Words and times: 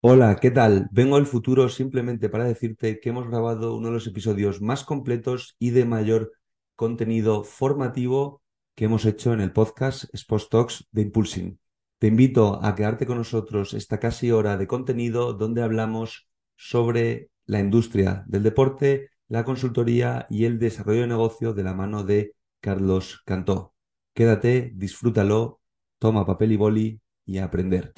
Hola, 0.00 0.36
¿qué 0.36 0.52
tal? 0.52 0.88
Vengo 0.92 1.16
al 1.16 1.26
futuro 1.26 1.68
simplemente 1.68 2.28
para 2.28 2.44
decirte 2.44 3.00
que 3.00 3.08
hemos 3.08 3.26
grabado 3.26 3.74
uno 3.74 3.88
de 3.88 3.94
los 3.94 4.06
episodios 4.06 4.60
más 4.62 4.84
completos 4.84 5.56
y 5.58 5.70
de 5.70 5.84
mayor 5.86 6.34
contenido 6.76 7.42
formativo 7.42 8.40
que 8.76 8.84
hemos 8.84 9.04
hecho 9.06 9.32
en 9.32 9.40
el 9.40 9.50
podcast 9.50 10.04
Sports 10.14 10.50
Talks 10.50 10.88
de 10.92 11.02
Impulsing. 11.02 11.58
Te 11.98 12.06
invito 12.06 12.64
a 12.64 12.76
quedarte 12.76 13.06
con 13.06 13.18
nosotros 13.18 13.74
esta 13.74 13.98
casi 13.98 14.30
hora 14.30 14.56
de 14.56 14.68
contenido 14.68 15.32
donde 15.32 15.62
hablamos 15.62 16.28
sobre 16.54 17.30
la 17.46 17.58
industria 17.58 18.22
del 18.28 18.44
deporte, 18.44 19.10
la 19.26 19.44
consultoría 19.44 20.28
y 20.30 20.44
el 20.44 20.60
desarrollo 20.60 21.00
de 21.00 21.08
negocio 21.08 21.54
de 21.54 21.64
la 21.64 21.74
mano 21.74 22.04
de 22.04 22.36
Carlos 22.60 23.20
Cantó. 23.24 23.74
Quédate, 24.14 24.70
disfrútalo, 24.76 25.60
toma 25.98 26.24
papel 26.24 26.52
y 26.52 26.56
boli 26.56 27.00
y 27.26 27.38
a 27.38 27.46
aprender. 27.46 27.94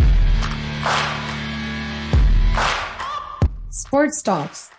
Sports 3.73 4.24
Talks. 4.24 4.70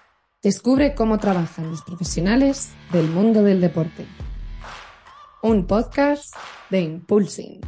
Descubre 0.44 0.94
cómo 0.95 1.18
trabajan 1.18 1.70
los 1.70 1.82
profesionales 1.82 2.73
del 2.91 3.08
mundo 3.08 3.41
del 3.41 3.62
deporte. 3.62 4.05
Un 5.41 5.66
podcast 5.66 6.36
de 6.70 6.82
Impulsing. 6.82 7.62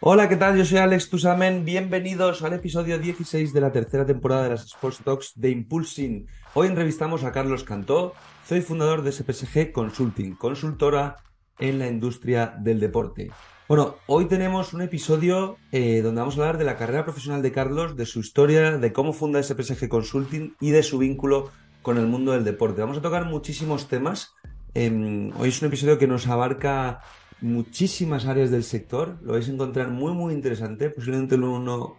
Hola, 0.00 0.28
¿qué 0.28 0.36
tal? 0.36 0.58
Yo 0.58 0.66
soy 0.66 0.78
Alex 0.78 1.08
Tusamen. 1.08 1.64
Bienvenidos 1.64 2.42
al 2.42 2.52
episodio 2.52 2.98
16 2.98 3.54
de 3.54 3.60
la 3.62 3.72
tercera 3.72 4.04
temporada 4.04 4.42
de 4.42 4.50
las 4.50 4.66
Sports 4.66 4.98
Talks 5.02 5.32
de 5.34 5.50
Impulsing. 5.50 6.28
Hoy 6.52 6.66
entrevistamos 6.66 7.24
a 7.24 7.32
Carlos 7.32 7.64
Cantó. 7.64 8.12
Soy 8.46 8.60
fundador 8.60 9.00
de 9.00 9.12
SPSG 9.12 9.72
Consulting, 9.72 10.34
consultora 10.34 11.16
en 11.58 11.78
la 11.78 11.86
industria 11.86 12.54
del 12.60 12.80
deporte. 12.80 13.30
Bueno, 13.66 13.96
hoy 14.06 14.26
tenemos 14.26 14.74
un 14.74 14.82
episodio 14.82 15.56
eh, 15.72 16.02
donde 16.02 16.20
vamos 16.20 16.36
a 16.36 16.40
hablar 16.42 16.58
de 16.58 16.64
la 16.64 16.76
carrera 16.76 17.04
profesional 17.04 17.40
de 17.40 17.50
Carlos, 17.50 17.96
de 17.96 18.04
su 18.04 18.20
historia, 18.20 18.76
de 18.76 18.92
cómo 18.92 19.14
funda 19.14 19.42
SPSG 19.42 19.88
Consulting 19.88 20.54
y 20.60 20.70
de 20.70 20.82
su 20.82 20.98
vínculo 20.98 21.50
con 21.80 21.96
el 21.96 22.06
mundo 22.06 22.32
del 22.32 22.44
deporte. 22.44 22.82
Vamos 22.82 22.98
a 22.98 23.00
tocar 23.00 23.24
muchísimos 23.24 23.88
temas. 23.88 24.34
Em, 24.74 25.32
hoy 25.38 25.48
es 25.48 25.62
un 25.62 25.68
episodio 25.68 25.96
que 25.96 26.06
nos 26.06 26.26
abarca 26.26 27.00
muchísimas 27.40 28.26
áreas 28.26 28.50
del 28.50 28.64
sector. 28.64 29.16
Lo 29.22 29.32
vais 29.32 29.48
a 29.48 29.52
encontrar 29.52 29.88
muy, 29.88 30.12
muy 30.12 30.34
interesante. 30.34 30.90
Posiblemente 30.90 31.36
uno, 31.36 31.96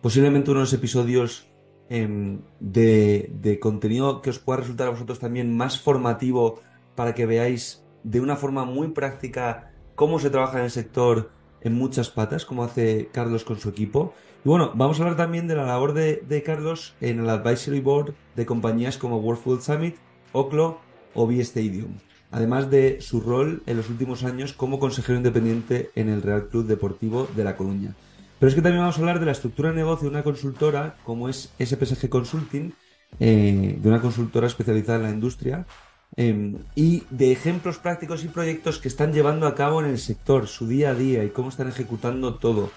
posiblemente 0.00 0.52
uno 0.52 0.60
de 0.60 0.66
los 0.66 0.72
episodios 0.72 1.48
em, 1.88 2.42
de, 2.60 3.28
de 3.40 3.58
contenido 3.58 4.22
que 4.22 4.30
os 4.30 4.38
pueda 4.38 4.60
resultar 4.60 4.86
a 4.86 4.90
vosotros 4.90 5.18
también 5.18 5.56
más 5.56 5.80
formativo 5.80 6.60
para 6.94 7.12
que 7.12 7.26
veáis 7.26 7.84
de 8.04 8.20
una 8.20 8.36
forma 8.36 8.64
muy 8.64 8.92
práctica 8.92 9.67
cómo 9.98 10.20
se 10.20 10.30
trabaja 10.30 10.58
en 10.58 10.64
el 10.66 10.70
sector 10.70 11.32
en 11.60 11.74
muchas 11.74 12.08
patas, 12.08 12.44
como 12.44 12.62
hace 12.62 13.08
Carlos 13.12 13.42
con 13.42 13.58
su 13.58 13.68
equipo. 13.68 14.14
Y 14.44 14.48
bueno, 14.48 14.70
vamos 14.76 15.00
a 15.00 15.02
hablar 15.02 15.16
también 15.16 15.48
de 15.48 15.56
la 15.56 15.66
labor 15.66 15.92
de, 15.92 16.42
Carlos 16.46 16.94
en 17.00 17.18
el 17.18 17.28
Advisory 17.28 17.80
Board 17.80 18.14
de 18.36 18.46
compañías 18.46 18.96
como 18.96 19.18
World 19.18 19.42
Food 19.42 19.60
Summit, 19.60 19.96
Oclo 20.30 20.78
o 21.14 21.26
B-Stadium, 21.26 21.98
además 22.30 22.70
de 22.70 23.00
su 23.00 23.20
rol 23.20 23.64
en 23.66 23.76
los 23.76 23.90
últimos 23.90 24.22
años 24.22 24.52
como 24.52 24.78
consejero 24.78 25.18
independiente 25.18 25.90
en 25.96 26.08
el 26.08 26.22
Real 26.22 26.46
Club 26.46 26.68
Deportivo 26.68 27.26
de 27.34 27.42
La 27.42 27.56
Coruña. 27.56 27.96
Pero 28.38 28.48
es 28.50 28.54
que 28.54 28.62
también 28.62 28.82
vamos 28.82 28.98
a 28.98 29.00
hablar 29.00 29.18
de 29.18 29.26
la 29.26 29.32
estructura 29.32 29.70
de 29.70 29.76
negocio 29.76 30.04
de 30.04 30.14
una 30.14 30.22
consultora 30.22 30.96
como 31.02 31.28
es 31.28 31.52
SPSG 31.58 32.08
Consulting, 32.08 32.72
eh, 33.18 33.78
de 33.82 33.88
una 33.88 34.00
consultora 34.00 34.46
especializada 34.46 34.98
en 34.98 35.02
la 35.02 35.10
industria, 35.10 35.66
Em, 36.16 36.56
y 36.74 37.04
de 37.10 37.30
ejemplos 37.30 37.78
prácticos 37.78 38.24
y 38.24 38.28
proyectos 38.28 38.78
que 38.78 38.88
están 38.88 39.12
llevando 39.12 39.46
a 39.46 39.54
cabo 39.54 39.80
en 39.80 39.86
el 39.86 39.98
sector, 39.98 40.48
su 40.48 40.66
día 40.66 40.90
a 40.90 40.94
día 40.94 41.22
y 41.22 41.30
cómo 41.30 41.48
están 41.48 41.68
ejecutando 41.68 42.34
todo. 42.34 42.70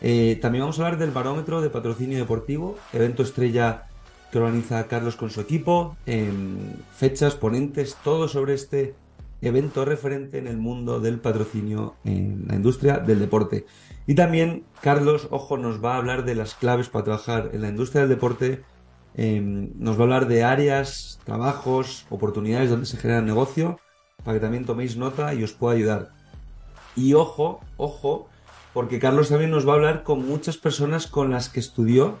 Eh, 0.00 0.38
también 0.40 0.62
vamos 0.62 0.78
a 0.78 0.84
hablar 0.84 0.98
del 0.98 1.10
barómetro 1.10 1.60
de 1.60 1.70
patrocinio 1.70 2.18
deportivo, 2.18 2.78
evento 2.92 3.22
estrella 3.22 3.88
que 4.30 4.38
organiza 4.38 4.86
Carlos 4.88 5.16
con 5.16 5.30
su 5.30 5.40
equipo, 5.40 5.96
em, 6.06 6.56
fechas, 6.94 7.34
ponentes, 7.34 7.96
todo 8.02 8.28
sobre 8.28 8.54
este 8.54 8.94
evento 9.42 9.84
referente 9.84 10.38
en 10.38 10.46
el 10.46 10.56
mundo 10.56 11.00
del 11.00 11.18
patrocinio 11.18 11.94
en 12.04 12.44
la 12.48 12.54
industria 12.54 12.98
del 12.98 13.18
deporte. 13.18 13.66
Y 14.06 14.14
también 14.14 14.64
Carlos, 14.80 15.28
ojo, 15.30 15.58
nos 15.58 15.84
va 15.84 15.94
a 15.94 15.98
hablar 15.98 16.24
de 16.24 16.34
las 16.34 16.54
claves 16.54 16.88
para 16.88 17.04
trabajar 17.04 17.50
en 17.52 17.62
la 17.62 17.68
industria 17.68 18.02
del 18.02 18.10
deporte 18.10 18.62
Em, 19.18 19.72
nos 19.78 19.96
va 19.96 20.00
a 20.00 20.02
hablar 20.04 20.28
de 20.28 20.44
áreas, 20.44 21.18
trabajos, 21.24 22.06
oportunidades 22.10 22.68
donde 22.68 22.84
se 22.84 22.98
genera 22.98 23.22
negocio, 23.22 23.80
para 24.22 24.36
que 24.36 24.42
también 24.42 24.66
toméis 24.66 24.96
nota 24.96 25.32
y 25.32 25.42
os 25.42 25.52
pueda 25.52 25.74
ayudar. 25.74 26.10
Y 26.94 27.14
ojo, 27.14 27.60
ojo, 27.78 28.28
porque 28.74 28.98
Carlos 28.98 29.30
también 29.30 29.50
nos 29.50 29.66
va 29.66 29.72
a 29.72 29.76
hablar 29.76 30.02
con 30.02 30.26
muchas 30.26 30.58
personas 30.58 31.06
con 31.06 31.30
las 31.30 31.48
que 31.48 31.60
estudió. 31.60 32.18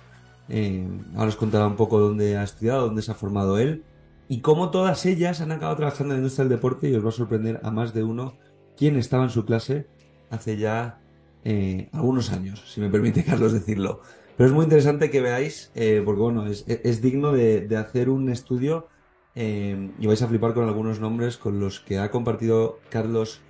Em, 0.48 1.04
ahora 1.14 1.28
os 1.28 1.36
contará 1.36 1.66
un 1.66 1.76
poco 1.76 2.00
dónde 2.00 2.38
ha 2.38 2.42
estudiado, 2.42 2.86
dónde 2.86 3.02
se 3.02 3.12
ha 3.12 3.14
formado 3.14 3.58
él 3.58 3.84
y 4.28 4.40
cómo 4.40 4.70
todas 4.70 5.04
ellas 5.04 5.40
han 5.40 5.52
acabado 5.52 5.76
trabajando 5.76 6.14
en 6.14 6.20
la 6.20 6.22
industria 6.22 6.44
del 6.44 6.56
deporte 6.56 6.88
y 6.88 6.94
os 6.94 7.04
va 7.04 7.10
a 7.10 7.12
sorprender 7.12 7.60
a 7.62 7.70
más 7.70 7.92
de 7.92 8.04
uno 8.04 8.38
quién 8.76 8.96
estaba 8.96 9.24
en 9.24 9.30
su 9.30 9.44
clase 9.44 9.86
hace 10.30 10.56
ya 10.56 11.00
eh, 11.44 11.88
algunos 11.92 12.32
años, 12.32 12.62
si 12.66 12.80
me 12.80 12.90
permite 12.90 13.22
Carlos 13.24 13.52
decirlo. 13.52 14.00
Pero 14.36 14.48
es 14.48 14.54
muy 14.54 14.64
interesante 14.64 15.10
que 15.10 15.20
veáis, 15.20 15.70
eh, 15.74 16.02
porque 16.04 16.20
bueno, 16.20 16.46
es, 16.46 17.02
digno 17.02 17.32
de, 17.32 17.76
hacer 17.76 18.10
un 18.10 18.28
estudio 18.28 18.88
eh, 19.34 19.90
y 19.98 20.06
vais 20.06 20.20
a 20.22 20.28
flipar 20.28 20.52
con 20.52 20.64
algunos 20.64 21.00
nombres 21.00 21.36
con 21.36 21.58
los 21.58 21.80
que 21.80 21.98
ha 21.98 22.10
compartido 22.10 22.78
Carlos 22.90 23.40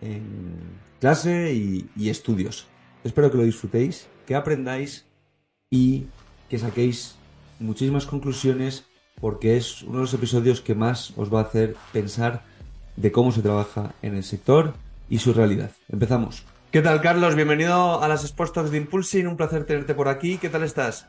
en 0.00 0.56
clase 0.98 1.52
y, 1.52 1.90
y 1.94 2.08
estudios. 2.08 2.66
Espero 3.04 3.30
que 3.30 3.36
lo 3.36 3.44
disfrutéis, 3.44 4.08
que 4.26 4.34
aprendáis 4.34 5.06
y 5.70 6.06
que 6.48 6.58
saquéis 6.58 7.16
muchísimas 7.58 8.06
conclusiones 8.06 8.84
porque 9.20 9.56
es 9.56 9.82
uno 9.82 9.96
de 9.96 10.00
los 10.00 10.14
episodios 10.14 10.60
que 10.60 10.74
más 10.74 11.12
os 11.16 11.32
va 11.32 11.40
a 11.40 11.44
hacer 11.44 11.76
pensar 11.92 12.42
de 12.96 13.12
cómo 13.12 13.32
se 13.32 13.42
trabaja 13.42 13.94
en 14.02 14.14
el 14.14 14.24
sector 14.24 14.74
y 15.08 15.18
su 15.18 15.32
realidad. 15.32 15.70
Empezamos. 15.88 16.44
¿Qué 16.70 16.82
tal, 16.82 17.00
Carlos? 17.00 17.34
Bienvenido 17.34 18.00
a 18.00 18.06
las 18.06 18.22
expuestas 18.22 18.70
de 18.70 18.78
Impulsing. 18.78 19.26
Un 19.26 19.36
placer 19.36 19.64
tenerte 19.64 19.92
por 19.92 20.06
aquí. 20.06 20.38
¿Qué 20.38 20.48
tal 20.48 20.62
estás? 20.62 21.04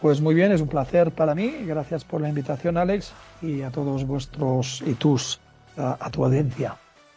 Pues 0.00 0.20
muy 0.20 0.34
bien, 0.34 0.50
es 0.50 0.60
un 0.60 0.66
placer 0.66 1.12
para 1.12 1.36
mí. 1.36 1.54
Gracias 1.64 2.04
por 2.04 2.20
la 2.20 2.28
invitación, 2.28 2.76
Alex, 2.76 3.12
y 3.42 3.62
a 3.62 3.70
todos 3.70 4.04
vuestros 4.04 4.82
y 4.84 4.94
tus, 4.94 5.38
a, 5.76 6.10
tu 6.10 6.24
audiencia. 6.24 6.74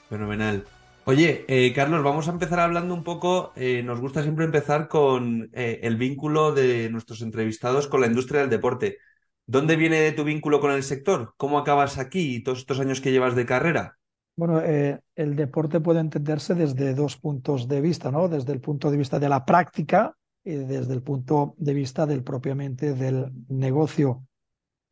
Fenomenal. 0.07 0.63
Oye, 1.05 1.43
eh, 1.47 1.73
Carlos, 1.73 2.03
vamos 2.03 2.27
a 2.27 2.31
empezar 2.31 2.59
hablando 2.59 2.93
un 2.93 3.03
poco. 3.03 3.51
Eh, 3.55 3.81
nos 3.81 3.99
gusta 3.99 4.21
siempre 4.21 4.45
empezar 4.45 4.87
con 4.87 5.49
eh, 5.53 5.79
el 5.81 5.97
vínculo 5.97 6.51
de 6.51 6.87
nuestros 6.91 7.23
entrevistados 7.23 7.87
con 7.87 7.99
la 7.99 8.07
industria 8.07 8.41
del 8.41 8.51
deporte. 8.51 8.99
¿Dónde 9.47 9.75
viene 9.75 10.11
tu 10.11 10.23
vínculo 10.23 10.59
con 10.59 10.69
el 10.69 10.83
sector? 10.83 11.33
¿Cómo 11.37 11.57
acabas 11.57 11.97
aquí 11.97 12.35
y 12.35 12.43
todos 12.43 12.59
estos 12.59 12.79
años 12.79 13.01
que 13.01 13.11
llevas 13.11 13.35
de 13.35 13.47
carrera? 13.47 13.97
Bueno, 14.37 14.61
eh, 14.61 14.99
el 15.15 15.35
deporte 15.35 15.79
puede 15.79 15.99
entenderse 15.99 16.53
desde 16.53 16.93
dos 16.93 17.17
puntos 17.17 17.67
de 17.67 17.81
vista, 17.81 18.11
¿no? 18.11 18.27
Desde 18.27 18.53
el 18.53 18.61
punto 18.61 18.91
de 18.91 18.97
vista 18.97 19.17
de 19.17 19.29
la 19.29 19.43
práctica 19.43 20.15
y 20.43 20.53
desde 20.53 20.93
el 20.93 21.01
punto 21.01 21.55
de 21.57 21.73
vista 21.73 22.05
del 22.05 22.23
propiamente 22.23 22.93
del 22.93 23.31
negocio. 23.49 24.27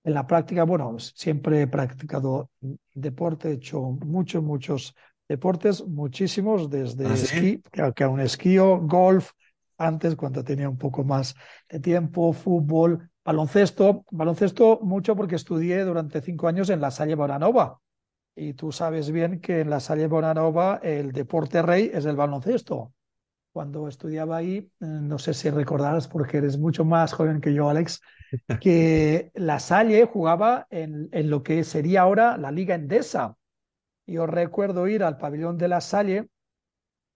En 0.03 0.15
la 0.15 0.25
práctica, 0.25 0.63
bueno, 0.63 0.97
siempre 0.97 1.61
he 1.61 1.67
practicado 1.67 2.49
deporte, 2.95 3.49
he 3.49 3.53
hecho 3.53 3.81
muchos, 3.81 4.43
muchos 4.43 4.95
deportes, 5.29 5.85
muchísimos, 5.85 6.67
desde 6.71 7.05
¿Ah, 7.05 7.13
esquí, 7.13 7.61
que 7.95 8.03
aún 8.03 8.21
esquío, 8.21 8.79
golf, 8.81 9.29
antes 9.77 10.15
cuando 10.15 10.43
tenía 10.43 10.69
un 10.69 10.77
poco 10.79 11.03
más 11.03 11.35
de 11.69 11.79
tiempo, 11.79 12.33
fútbol, 12.33 13.11
baloncesto, 13.23 14.05
baloncesto 14.09 14.79
mucho 14.81 15.15
porque 15.15 15.35
estudié 15.35 15.83
durante 15.83 16.21
cinco 16.21 16.47
años 16.47 16.71
en 16.71 16.81
la 16.81 16.89
Salle 16.89 17.13
Baranova 17.13 17.79
y 18.35 18.53
tú 18.53 18.71
sabes 18.71 19.11
bien 19.11 19.39
que 19.39 19.61
en 19.61 19.69
la 19.69 19.79
Salle 19.79 20.07
Bonanova 20.07 20.79
el 20.83 21.11
deporte 21.11 21.61
rey 21.61 21.89
es 21.93 22.05
el 22.05 22.15
baloncesto. 22.15 22.93
Cuando 23.53 23.87
estudiaba 23.87 24.37
ahí, 24.37 24.57
eh, 24.57 24.69
no 24.81 25.19
sé 25.19 25.33
si 25.33 25.49
recordarás 25.49 26.07
porque 26.07 26.37
eres 26.37 26.57
mucho 26.57 26.85
más 26.85 27.13
joven 27.13 27.41
que 27.41 27.53
yo, 27.53 27.69
Alex, 27.69 28.01
que 28.61 29.31
la 29.35 29.59
Salle 29.59 30.05
jugaba 30.05 30.67
en, 30.69 31.09
en 31.11 31.29
lo 31.29 31.43
que 31.43 31.63
sería 31.63 32.01
ahora 32.01 32.37
la 32.37 32.51
Liga 32.51 32.75
Endesa. 32.75 33.35
Yo 34.07 34.27
recuerdo 34.27 34.87
ir 34.87 35.03
al 35.03 35.17
pabellón 35.17 35.57
de 35.57 35.67
la 35.69 35.81
Salle, 35.81 36.29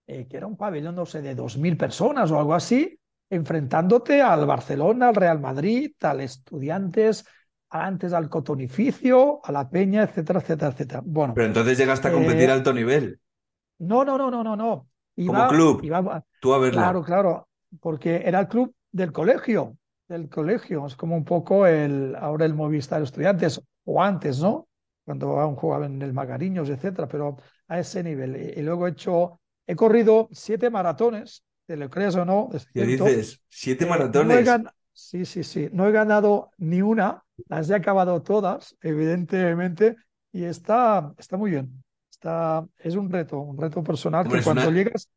eh, 0.06 0.26
que 0.28 0.36
era 0.36 0.46
un 0.46 0.56
pabellón, 0.56 0.94
no 0.96 1.06
sé, 1.06 1.22
de 1.22 1.34
dos 1.34 1.56
mil 1.58 1.76
personas 1.76 2.30
o 2.30 2.38
algo 2.38 2.54
así, 2.54 2.98
enfrentándote 3.30 4.20
al 4.22 4.46
Barcelona, 4.46 5.08
al 5.08 5.14
Real 5.14 5.40
Madrid, 5.40 5.92
al 6.02 6.20
Estudiantes, 6.20 7.24
antes 7.70 8.12
al 8.12 8.28
cotonificio, 8.28 9.40
a 9.44 9.52
la 9.52 9.70
peña, 9.70 10.02
etcétera, 10.02 10.40
etcétera, 10.40 10.72
etcétera. 10.72 11.02
Bueno. 11.04 11.34
Pero 11.34 11.46
entonces 11.46 11.78
llegaste 11.78 12.08
a 12.08 12.12
competir 12.12 12.48
eh, 12.48 12.50
a 12.50 12.54
alto 12.54 12.72
nivel. 12.72 13.20
No, 13.78 14.04
no, 14.04 14.18
no, 14.18 14.30
no, 14.30 14.42
no, 14.42 14.56
no. 14.56 14.88
Como 15.16 15.48
club. 15.48 15.82
tú 16.40 16.54
a 16.54 16.58
verla. 16.58 16.82
Claro, 16.82 17.02
claro. 17.02 17.48
Porque 17.80 18.22
era 18.24 18.40
el 18.40 18.48
club 18.48 18.74
del 18.90 19.12
colegio. 19.12 19.76
Del 20.08 20.28
colegio. 20.28 20.86
Es 20.86 20.96
como 20.96 21.16
un 21.16 21.24
poco 21.24 21.66
el 21.66 22.16
ahora 22.16 22.44
el 22.44 22.54
Movistar 22.54 23.02
Estudiantes, 23.02 23.62
o 23.84 24.02
antes, 24.02 24.40
¿no? 24.40 24.68
Cuando 25.04 25.38
aún 25.38 25.56
jugaban 25.56 25.94
en 25.94 26.02
el 26.02 26.12
Magariños, 26.12 26.68
etcétera, 26.68 27.08
pero 27.08 27.36
a 27.68 27.78
ese 27.78 28.02
nivel. 28.02 28.54
Y, 28.56 28.62
luego 28.62 28.86
he 28.86 28.90
hecho, 28.90 29.40
he 29.66 29.76
corrido 29.76 30.28
siete 30.32 30.70
maratones, 30.70 31.44
te 31.66 31.76
lo 31.76 31.88
crees 31.88 32.16
o 32.16 32.24
no. 32.24 32.48
¿Qué 32.74 32.84
dices? 32.84 33.40
¿Siete 33.48 33.84
eh, 33.84 33.88
maratones? 33.88 34.48
Sí, 34.92 35.24
sí, 35.24 35.44
sí. 35.44 35.68
No 35.72 35.88
he 35.88 35.92
ganado 35.92 36.50
ni 36.58 36.82
una, 36.82 37.24
las 37.48 37.68
he 37.70 37.74
acabado 37.74 38.22
todas, 38.22 38.76
evidentemente, 38.82 39.96
y 40.32 40.44
está, 40.44 41.14
está 41.18 41.36
muy 41.36 41.50
bien. 41.52 41.82
Está, 42.10 42.66
es 42.78 42.96
un 42.96 43.10
reto, 43.10 43.38
un 43.40 43.58
reto 43.58 43.82
personal 43.82 44.28
Hombre, 44.28 44.40
que 44.40 44.42
cuando 44.42 44.70
una- 44.70 44.70
llegas, 44.70 45.08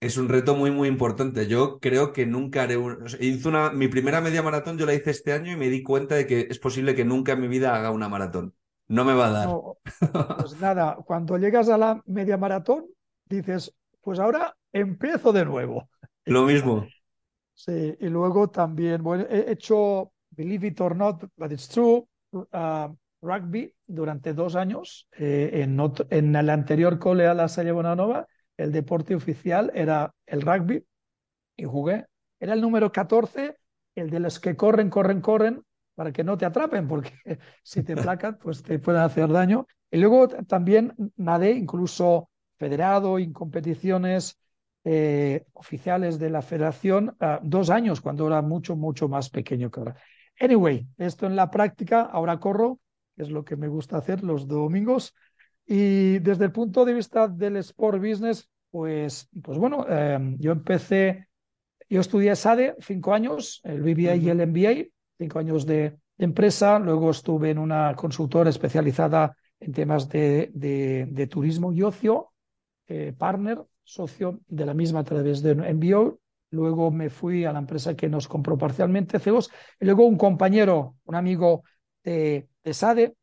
Es 0.00 0.16
un 0.16 0.28
reto 0.28 0.54
muy, 0.56 0.70
muy 0.70 0.88
importante. 0.88 1.48
Yo 1.48 1.80
creo 1.80 2.12
que 2.12 2.26
nunca 2.26 2.62
haré 2.62 2.76
un... 2.76 3.02
o 3.02 3.08
sea, 3.08 3.20
hice 3.22 3.48
una... 3.48 3.70
Mi 3.72 3.88
primera 3.88 4.20
media 4.20 4.42
maratón 4.42 4.78
yo 4.78 4.86
la 4.86 4.94
hice 4.94 5.10
este 5.10 5.32
año 5.32 5.52
y 5.52 5.56
me 5.56 5.68
di 5.70 5.82
cuenta 5.82 6.14
de 6.14 6.26
que 6.26 6.46
es 6.50 6.58
posible 6.60 6.94
que 6.94 7.04
nunca 7.04 7.32
en 7.32 7.40
mi 7.40 7.48
vida 7.48 7.74
haga 7.76 7.90
una 7.90 8.08
maratón. 8.08 8.54
No 8.86 9.04
me 9.04 9.14
va 9.14 9.26
a 9.28 9.30
dar. 9.30 9.50
no, 9.50 9.78
pues 10.36 10.56
nada, 10.58 10.96
cuando 11.06 11.38
llegas 11.38 11.68
a 11.68 11.78
la 11.78 12.02
media 12.06 12.36
maratón, 12.36 12.86
dices, 13.26 13.74
pues 14.02 14.18
ahora 14.18 14.56
empiezo 14.72 15.32
de 15.32 15.44
nuevo. 15.44 15.90
Lo 16.26 16.44
mismo. 16.44 16.86
Sí, 17.54 17.96
y 18.00 18.08
luego 18.08 18.48
también, 18.50 19.02
bueno, 19.02 19.24
he 19.28 19.50
hecho, 19.50 20.12
believe 20.38 20.66
it 20.66 20.80
or 20.80 20.94
not, 20.96 21.24
but 21.36 21.52
it's 21.52 21.68
true, 21.68 22.08
uh, 22.52 22.88
rugby 23.22 23.74
durante 23.86 24.34
dos 24.34 24.54
años. 24.56 25.08
Eh, 25.18 25.50
en, 25.62 25.80
otro- 25.80 26.06
en 26.10 26.36
el 26.36 26.50
anterior 26.50 26.98
cole 26.98 27.26
a 27.26 27.34
la 27.34 27.48
Salle 27.48 27.72
Bonanova, 27.72 28.26
el 28.56 28.72
deporte 28.72 29.14
oficial 29.16 29.72
era 29.74 30.14
el 30.26 30.42
rugby 30.42 30.84
y 31.56 31.64
jugué. 31.64 32.06
Era 32.40 32.54
el 32.54 32.60
número 32.60 32.92
14, 32.92 33.56
el 33.94 34.10
de 34.10 34.20
los 34.20 34.38
que 34.40 34.56
corren, 34.56 34.90
corren, 34.90 35.20
corren, 35.20 35.64
para 35.94 36.12
que 36.12 36.24
no 36.24 36.38
te 36.38 36.46
atrapen, 36.46 36.86
porque 36.88 37.12
si 37.62 37.82
te 37.82 37.96
placan, 37.98 38.38
pues 38.38 38.62
te 38.62 38.78
pueden 38.78 39.02
hacer 39.02 39.28
daño. 39.30 39.66
Y 39.90 39.98
luego 39.98 40.28
también 40.28 40.94
nadé, 41.16 41.52
incluso 41.52 42.30
federado, 42.58 43.18
en 43.18 43.32
competiciones 43.32 44.38
eh, 44.84 45.44
oficiales 45.54 46.18
de 46.18 46.30
la 46.30 46.42
federación, 46.42 47.16
ah, 47.20 47.40
dos 47.42 47.70
años, 47.70 48.00
cuando 48.00 48.26
era 48.26 48.42
mucho, 48.42 48.76
mucho 48.76 49.08
más 49.08 49.30
pequeño 49.30 49.70
que 49.70 49.80
ahora. 49.80 49.96
Anyway, 50.40 50.86
esto 50.98 51.26
en 51.26 51.36
la 51.36 51.50
práctica, 51.50 52.02
ahora 52.02 52.38
corro, 52.38 52.80
es 53.16 53.30
lo 53.30 53.44
que 53.44 53.56
me 53.56 53.68
gusta 53.68 53.96
hacer 53.98 54.22
los 54.22 54.46
domingos. 54.46 55.14
Y 55.66 56.18
desde 56.20 56.44
el 56.46 56.52
punto 56.52 56.84
de 56.84 56.94
vista 56.94 57.28
del 57.28 57.56
sport 57.56 57.98
business, 57.98 58.48
pues, 58.70 59.28
pues 59.42 59.58
bueno, 59.58 59.84
eh, 59.88 60.18
yo 60.38 60.52
empecé 60.52 61.26
yo 61.90 62.00
estudié 62.00 62.36
SADE 62.36 62.76
cinco 62.80 63.14
años, 63.14 63.60
el 63.64 63.82
BBA 63.82 64.16
y 64.16 64.28
el 64.30 64.40
MBA, 64.40 64.72
cinco 65.18 65.38
años 65.40 65.66
de, 65.66 65.90
de 66.18 66.24
empresa. 66.24 66.78
Luego 66.78 67.10
estuve 67.10 67.50
en 67.50 67.58
una 67.58 67.94
consultora 67.96 68.50
especializada 68.50 69.36
en 69.60 69.72
temas 69.72 70.08
de, 70.08 70.50
de- 70.54 71.06
de 71.10 71.26
turismo 71.28 71.72
y 71.72 71.82
ocio, 71.82 72.32
eh, 72.88 73.14
partner, 73.16 73.62
socio 73.84 74.40
de 74.48 74.66
la 74.66 74.74
misma 74.74 75.00
a 75.00 75.04
través 75.04 75.42
de 75.42 75.52
MBO. 75.52 76.20
Luego 76.50 76.90
me 76.90 77.10
fui 77.10 77.44
a 77.44 77.52
la 77.52 77.58
empresa 77.58 77.94
que 77.96 78.08
nos 78.08 78.28
compró 78.28 78.56
parcialmente, 78.58 79.18
CEOs. 79.18 79.50
Y 79.80 79.84
luego 79.84 80.06
un 80.06 80.16
compañero, 80.16 80.96
un 81.04 81.14
amigo 81.14 81.64
de, 82.02 82.48
de 82.64 82.74
SADE, 82.74 83.16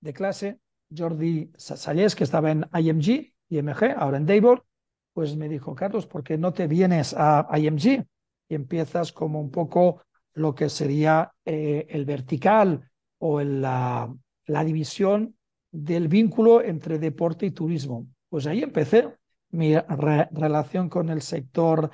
de 0.00 0.12
clase, 0.12 0.58
Jordi 0.96 1.50
Sallés, 1.56 2.14
que 2.14 2.24
estaba 2.24 2.50
en 2.50 2.66
IMG, 2.74 3.32
IMG, 3.48 3.94
ahora 3.96 4.18
en 4.18 4.26
Davor, 4.26 4.64
pues 5.12 5.36
me 5.36 5.48
dijo, 5.48 5.74
Carlos, 5.74 6.06
¿por 6.06 6.22
qué 6.24 6.38
no 6.38 6.52
te 6.52 6.66
vienes 6.66 7.14
a 7.16 7.46
IMG 7.58 8.04
y 8.48 8.54
empiezas 8.54 9.12
como 9.12 9.40
un 9.40 9.50
poco 9.50 10.02
lo 10.34 10.54
que 10.54 10.68
sería 10.68 11.32
eh, 11.44 11.86
el 11.90 12.04
vertical 12.04 12.90
o 13.18 13.40
el- 13.40 13.60
la, 13.62 14.12
la 14.46 14.64
división 14.64 15.36
del 15.70 16.08
vínculo 16.08 16.62
entre 16.62 16.98
deporte 16.98 17.46
y 17.46 17.50
turismo? 17.50 18.06
Pues 18.28 18.46
ahí 18.46 18.62
empecé 18.62 19.08
mi 19.50 19.76
re- 19.78 20.28
relación 20.32 20.88
con 20.88 21.10
el 21.10 21.20
sector 21.22 21.90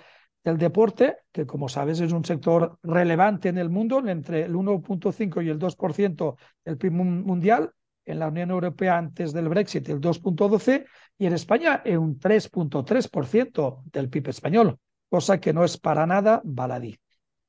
del 0.48 0.56
deporte, 0.58 1.16
que 1.30 1.46
como 1.46 1.68
sabes 1.68 2.00
es 2.00 2.12
un 2.12 2.24
sector 2.24 2.78
relevante 2.82 3.48
en 3.50 3.58
el 3.58 3.68
mundo, 3.68 4.02
entre 4.08 4.44
el 4.44 4.54
1.5 4.54 5.42
y 5.42 5.48
el 5.50 5.58
2% 5.58 6.36
del 6.64 6.78
PIB 6.78 6.92
mun- 6.92 7.22
mundial, 7.22 7.70
en 8.06 8.18
la 8.18 8.28
Unión 8.28 8.50
Europea 8.50 8.96
antes 8.96 9.34
del 9.34 9.48
Brexit 9.50 9.86
el 9.90 10.00
2.12 10.00 10.86
y 11.18 11.26
en 11.26 11.34
España 11.34 11.82
en 11.84 11.98
un 11.98 12.18
3.3% 12.18 13.82
del 13.92 14.08
PIB 14.08 14.28
español, 14.30 14.78
cosa 15.10 15.38
que 15.38 15.52
no 15.52 15.62
es 15.64 15.76
para 15.76 16.06
nada 16.06 16.40
baladí. 16.44 16.98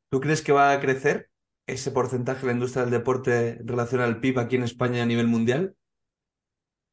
¿Tú 0.09 0.19
crees 0.19 0.41
que 0.41 0.51
va 0.51 0.73
a 0.73 0.79
crecer 0.81 1.29
ese 1.65 1.91
porcentaje 1.91 2.41
de 2.41 2.47
la 2.47 2.53
industria 2.53 2.83
del 2.83 2.91
deporte 2.91 3.59
en 3.61 3.67
relación 3.67 4.01
al 4.01 4.19
PIB 4.19 4.39
aquí 4.39 4.55
en 4.57 4.63
España 4.63 5.03
a 5.03 5.05
nivel 5.05 5.27
mundial? 5.27 5.75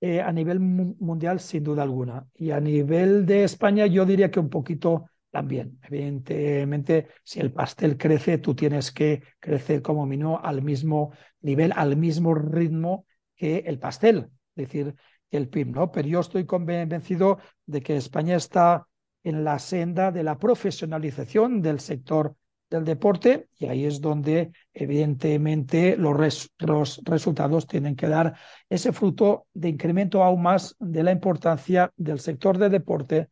Eh, 0.00 0.20
a 0.20 0.30
nivel 0.30 0.60
mu- 0.60 0.94
mundial, 1.00 1.40
sin 1.40 1.64
duda 1.64 1.82
alguna. 1.82 2.26
Y 2.34 2.50
a 2.50 2.60
nivel 2.60 3.24
de 3.26 3.44
España, 3.44 3.86
yo 3.86 4.04
diría 4.04 4.30
que 4.30 4.38
un 4.40 4.50
poquito 4.50 5.06
también. 5.30 5.78
Evidentemente, 5.82 7.08
si 7.22 7.40
el 7.40 7.52
pastel 7.52 7.96
crece, 7.96 8.38
tú 8.38 8.54
tienes 8.54 8.90
que 8.92 9.22
crecer 9.40 9.82
como 9.82 10.06
mínimo 10.06 10.40
al 10.42 10.62
mismo 10.62 11.12
nivel, 11.40 11.72
al 11.76 11.96
mismo 11.96 12.34
ritmo 12.34 13.06
que 13.36 13.58
el 13.66 13.78
pastel, 13.78 14.28
es 14.54 14.66
decir, 14.68 14.94
el 15.30 15.48
PIB, 15.48 15.66
¿no? 15.72 15.92
Pero 15.92 16.08
yo 16.08 16.20
estoy 16.20 16.46
convencido 16.46 17.38
de 17.66 17.80
que 17.82 17.96
España 17.96 18.36
está 18.36 18.86
en 19.24 19.44
la 19.44 19.58
senda 19.58 20.12
de 20.12 20.22
la 20.22 20.38
profesionalización 20.38 21.60
del 21.60 21.80
sector 21.80 22.36
del 22.70 22.84
deporte 22.84 23.48
y 23.58 23.66
ahí 23.66 23.84
es 23.84 24.00
donde 24.00 24.52
evidentemente 24.74 25.96
los, 25.96 26.16
res- 26.16 26.50
los 26.58 27.00
resultados 27.04 27.66
tienen 27.66 27.94
que 27.94 28.08
dar 28.08 28.34
ese 28.68 28.92
fruto 28.92 29.46
de 29.54 29.68
incremento 29.68 30.22
aún 30.24 30.42
más 30.42 30.74
de 30.78 31.02
la 31.02 31.12
importancia 31.12 31.92
del 31.96 32.18
sector 32.20 32.58
de 32.58 32.68
deporte 32.68 33.28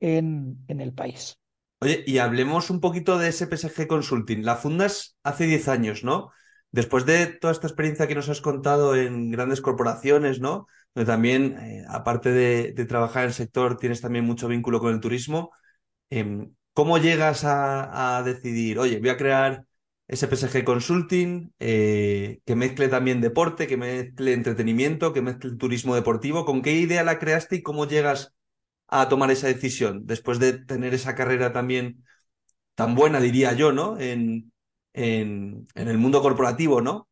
en, 0.00 0.58
en 0.68 0.80
el 0.80 0.92
país. 0.92 1.38
Oye, 1.80 2.04
y 2.06 2.18
hablemos 2.18 2.70
un 2.70 2.80
poquito 2.80 3.18
de 3.18 3.30
SPSG 3.32 3.86
Consulting. 3.86 4.44
La 4.44 4.56
fundas 4.56 5.16
hace 5.22 5.46
10 5.46 5.68
años, 5.68 6.04
¿no? 6.04 6.30
Después 6.72 7.06
de 7.06 7.26
toda 7.26 7.52
esta 7.52 7.66
experiencia 7.66 8.06
que 8.06 8.14
nos 8.14 8.28
has 8.28 8.40
contado 8.40 8.96
en 8.96 9.30
grandes 9.30 9.60
corporaciones, 9.60 10.40
¿no? 10.40 10.66
Donde 10.94 11.10
también, 11.10 11.58
eh, 11.58 11.84
aparte 11.88 12.32
de, 12.32 12.72
trabajar 12.86 13.24
en 13.24 13.28
el 13.28 13.34
sector, 13.34 13.76
tienes 13.76 14.00
también 14.00 14.24
mucho 14.24 14.48
vínculo 14.48 14.80
con 14.80 14.94
el 14.94 15.00
turismo. 15.00 15.50
Em, 16.10 16.54
¿cómo 16.72 16.98
llegas 16.98 17.44
a, 17.44 18.18
a 18.18 18.22
decidir, 18.22 18.78
oye, 18.78 18.98
voy 19.00 19.10
a 19.10 19.16
crear 19.16 19.66
SPSG 20.08 20.64
Consulting, 20.64 21.52
eh, 21.58 22.40
que 22.44 22.54
mezcle 22.56 22.88
también 22.88 23.20
deporte, 23.20 23.66
que 23.66 23.76
mezcle 23.76 24.32
entretenimiento, 24.32 25.12
que 25.12 25.22
mezcle 25.22 25.56
turismo 25.56 25.94
deportivo? 25.94 26.44
¿Con 26.44 26.62
qué 26.62 26.74
idea 26.74 27.04
la 27.04 27.18
creaste 27.18 27.56
y 27.56 27.62
cómo 27.62 27.86
llegas 27.86 28.35
a 28.88 29.08
tomar 29.08 29.30
esa 29.30 29.48
decisión 29.48 30.06
después 30.06 30.38
de 30.38 30.54
tener 30.54 30.94
esa 30.94 31.14
carrera 31.14 31.52
también 31.52 32.04
tan 32.76 32.94
buena, 32.96 33.20
diría 33.20 33.52
yo, 33.54 33.72
¿no? 33.72 33.98
En, 34.00 34.52
en, 34.94 35.68
el 35.74 35.98
mundo 35.98 36.22
corporativo, 36.22 36.80
¿no? 36.82 37.08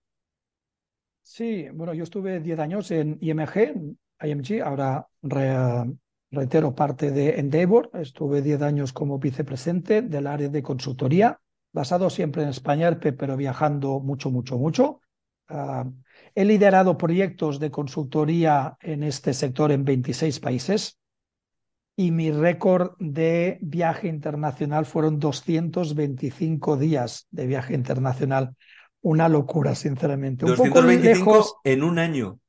Sí, 1.22 1.68
bueno, 1.72 1.94
yo 1.94 2.04
estuve 2.04 2.40
10 2.40 2.58
años 2.58 2.90
en 2.90 3.18
IMG, 3.20 3.74
IMG, 4.22 4.60
ahora 4.62 5.08
re- 5.22 5.94
reitero 6.30 6.74
parte 6.74 7.10
de 7.10 7.38
Endeavor, 7.40 7.90
estuve 7.94 8.42
10 8.42 8.60
años 8.62 8.92
como 8.92 9.18
vicepresidente 9.18 10.02
del 10.02 10.26
área 10.26 10.48
de 10.48 10.62
consultoría, 10.62 11.40
basado 11.72 12.10
siempre 12.10 12.42
en 12.42 12.50
España, 12.50 12.98
pe- 13.00 13.12
pero 13.12 13.36
viajando 13.36 14.00
mucho, 14.00 14.30
mucho, 14.30 14.58
mucho. 14.58 15.00
Ah, 15.48 15.84
he 16.34 16.44
liderado 16.44 16.96
proyectos 16.98 17.58
de 17.58 17.70
consultoría 17.70 18.76
en 18.80 19.02
este 19.02 19.32
sector 19.34 19.72
en 19.72 19.84
26 19.84 20.40
países 20.40 20.98
y 21.96 22.10
mi 22.10 22.30
récord 22.30 22.92
de 22.98 23.58
viaje 23.62 24.08
internacional 24.08 24.86
fueron 24.86 25.18
225 25.20 26.76
días 26.76 27.26
de 27.30 27.46
viaje 27.46 27.74
internacional. 27.74 28.56
Una 29.02 29.28
locura, 29.28 29.74
sinceramente. 29.74 30.44
Un 30.46 30.54
poco 30.54 30.80
225 30.80 31.36
lejos 31.36 31.54
en 31.64 31.82
un 31.82 31.98
año. 31.98 32.40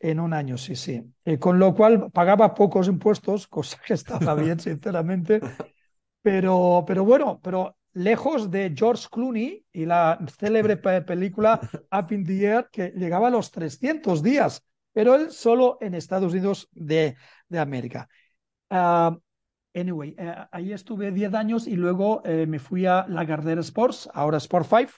en 0.00 0.20
un 0.20 0.32
año, 0.34 0.58
sí, 0.58 0.74
sí. 0.76 1.02
Eh, 1.24 1.38
con 1.38 1.58
lo 1.58 1.74
cual 1.74 2.10
pagaba 2.12 2.54
pocos 2.54 2.88
impuestos, 2.88 3.46
cosa 3.46 3.78
que 3.86 3.94
estaba 3.94 4.34
bien, 4.34 4.58
sinceramente. 4.58 5.40
Pero, 6.22 6.84
pero 6.86 7.04
bueno, 7.04 7.40
pero 7.42 7.76
lejos 7.94 8.50
de 8.50 8.72
George 8.76 9.06
Clooney 9.10 9.66
y 9.72 9.86
la 9.86 10.18
célebre 10.38 10.76
pe- 10.76 11.02
película 11.02 11.60
Up 11.92 12.12
in 12.12 12.24
the 12.24 12.44
Air, 12.46 12.68
que 12.72 12.92
llegaba 12.96 13.28
a 13.28 13.30
los 13.30 13.50
300 13.50 14.22
días, 14.22 14.64
pero 14.92 15.14
él 15.14 15.30
solo 15.32 15.78
en 15.80 15.94
Estados 15.94 16.32
Unidos 16.32 16.68
de, 16.72 17.16
de 17.48 17.58
América. 17.58 18.08
Ah, 18.74 19.16
anyway, 19.74 20.14
eh, 20.18 20.34
ahí 20.50 20.72
estuve 20.72 21.10
10 21.12 21.34
años 21.34 21.66
y 21.66 21.76
luego 21.76 22.22
eh, 22.24 22.46
me 22.46 22.58
fui 22.58 22.86
a 22.86 23.06
Lagardère 23.08 23.60
Sports, 23.60 24.08
ahora 24.14 24.38
Sport 24.38 24.66
5. 24.68 24.92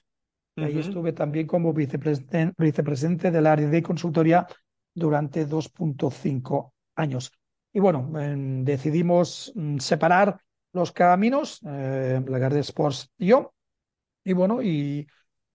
y 0.56 0.62
Ahí 0.64 0.78
Ujú. 0.78 0.80
estuve 0.80 1.12
también 1.12 1.46
como 1.48 1.72
vicepresidente, 1.72 2.54
vicepresidente 2.58 3.30
del 3.32 3.46
área 3.46 3.68
de 3.68 3.82
consultoría 3.82 4.46
durante 4.94 5.46
2.5 5.46 6.74
años. 6.94 7.32
Y 7.72 7.80
bueno, 7.80 8.08
em, 8.20 8.64
decidimos 8.64 9.52
mm, 9.56 9.78
separar 9.78 10.38
los 10.72 10.92
caminos, 10.92 11.60
eh, 11.66 12.22
Lagardère 12.26 12.60
Sports 12.60 13.10
y 13.18 13.26
yo, 13.28 13.52
y 14.24 14.32
bueno, 14.32 14.62
y, 14.62 15.06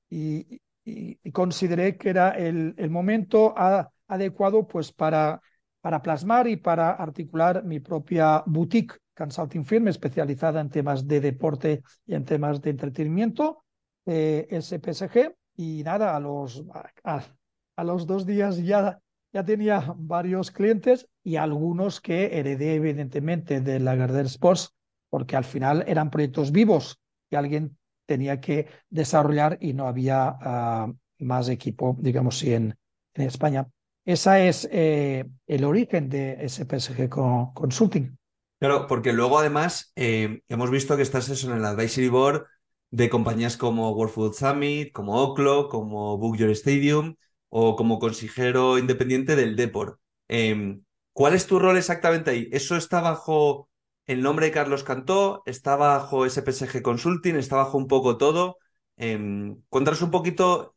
y, 0.10 0.62
y- 0.86 1.20
y 1.24 1.32
consideré 1.32 1.98
que 1.98 2.10
era 2.10 2.32
el, 2.32 2.74
el 2.78 2.90
momento 2.90 3.54
a- 3.58 3.92
adecuado 4.08 4.68
pues 4.68 4.92
para, 4.92 5.42
para 5.82 6.02
plasmar 6.02 6.48
y 6.48 6.58
para 6.58 6.92
articular 6.92 7.64
mi 7.64 7.80
propia 7.80 8.44
boutique 8.46 8.96
consulting 9.16 9.66
firm 9.66 9.88
especializada 9.88 10.62
en 10.62 10.70
temas 10.70 11.08
de 11.08 11.20
deporte 11.20 11.84
y 12.06 12.16
en 12.16 12.26
temas 12.26 12.62
de 12.62 12.70
entretenimiento 12.70 13.64
eh, 14.06 14.48
SPSG 14.50 15.36
y 15.58 15.84
nada, 15.84 16.16
a 16.16 16.20
los, 16.20 16.64
a, 17.04 17.84
los 17.84 18.08
dos 18.08 18.26
días 18.26 18.58
ya, 18.64 19.00
ya 19.34 19.44
tenía 19.44 19.94
varios 19.98 20.52
clientes 20.52 21.08
y 21.24 21.36
algunos 21.36 22.00
que 22.00 22.40
heredé 22.40 22.76
evidentemente 22.76 23.60
de 23.60 23.80
Lagardère 23.80 24.28
Sports 24.28 24.74
porque 25.10 25.36
al 25.36 25.44
final 25.44 25.84
eran 25.88 26.10
proyectos 26.10 26.52
vivos 26.52 27.02
que 27.30 27.38
alguien 27.38 27.78
tenía 28.06 28.40
que 28.40 28.68
desarrollar 28.90 29.58
y 29.60 29.74
no 29.74 29.88
había 29.88 30.88
uh, 30.88 30.96
más 31.20 31.50
equipo, 31.50 31.96
digamos, 32.00 32.42
en, 32.44 32.76
en 33.14 33.24
España. 33.28 33.68
Ese 34.10 34.48
es 34.48 34.68
eh, 34.72 35.24
el 35.46 35.64
origen 35.64 36.10
de 36.10 36.44
SPSG 36.44 37.10
Consulting. 37.54 38.18
Claro, 38.60 38.88
porque 38.88 39.14
luego 39.14 39.38
además 39.38 39.92
eh, 39.96 40.42
hemos 40.50 40.72
visto 40.72 40.98
que 40.98 41.04
estás 41.04 41.30
eso 41.30 41.52
en 41.52 41.60
el 41.60 41.64
advisory 41.64 42.10
board 42.10 42.48
de 42.90 43.08
compañías 43.08 43.56
como 43.56 43.92
World 43.92 44.12
Food 44.12 44.34
Summit, 44.34 44.92
como 44.94 45.22
Oclo, 45.22 45.70
como 45.70 46.18
Book 46.18 46.38
Your 46.38 46.50
Stadium 46.50 47.18
o 47.50 47.76
como 47.76 48.00
consejero 48.00 48.80
independiente 48.80 49.36
del 49.36 49.56
Deport. 49.56 50.00
Eh, 50.28 50.80
¿Cuál 51.14 51.36
es 51.36 51.46
tu 51.46 51.60
rol 51.60 51.78
exactamente 51.78 52.32
ahí? 52.32 52.50
¿Eso 52.52 52.78
está 52.78 53.02
bajo 53.02 53.70
el 54.08 54.24
nombre 54.24 54.48
de 54.48 54.52
Carlos 54.52 54.84
Cantó? 54.84 55.44
¿Está 55.46 55.76
bajo 55.76 56.26
SPSG 56.26 56.82
Consulting? 56.82 57.36
¿Está 57.36 57.58
bajo 57.58 57.78
un 57.78 57.88
poco 57.88 58.18
todo? 58.18 58.58
Eh, 58.98 59.56
cuéntanos 59.70 60.02
un 60.02 60.10
poquito 60.10 60.76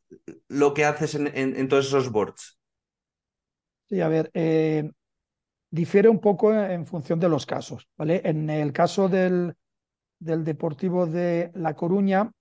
lo 0.49 0.75
que 0.75 0.85
haces 0.85 1.15
en 1.15 1.69
todos 1.69 1.87
esos 1.87 2.13
boards. 2.13 2.59
Sí, 3.93 4.01
a 4.01 4.09
ver, 4.09 4.31
eh, 4.33 4.91
difiere 5.71 6.09
un 6.09 6.19
poco 6.19 6.55
en 6.55 6.87
función 6.87 7.21
de 7.21 7.29
los 7.29 7.45
casos, 7.45 7.87
¿vale? 7.99 8.23
En 8.25 8.49
el 8.49 8.73
caso 8.73 9.07
del, 9.07 9.53
del 10.19 10.45
Deportivo 10.45 11.07
de 11.07 11.53
La 11.57 11.77
Coruña, 11.77 12.33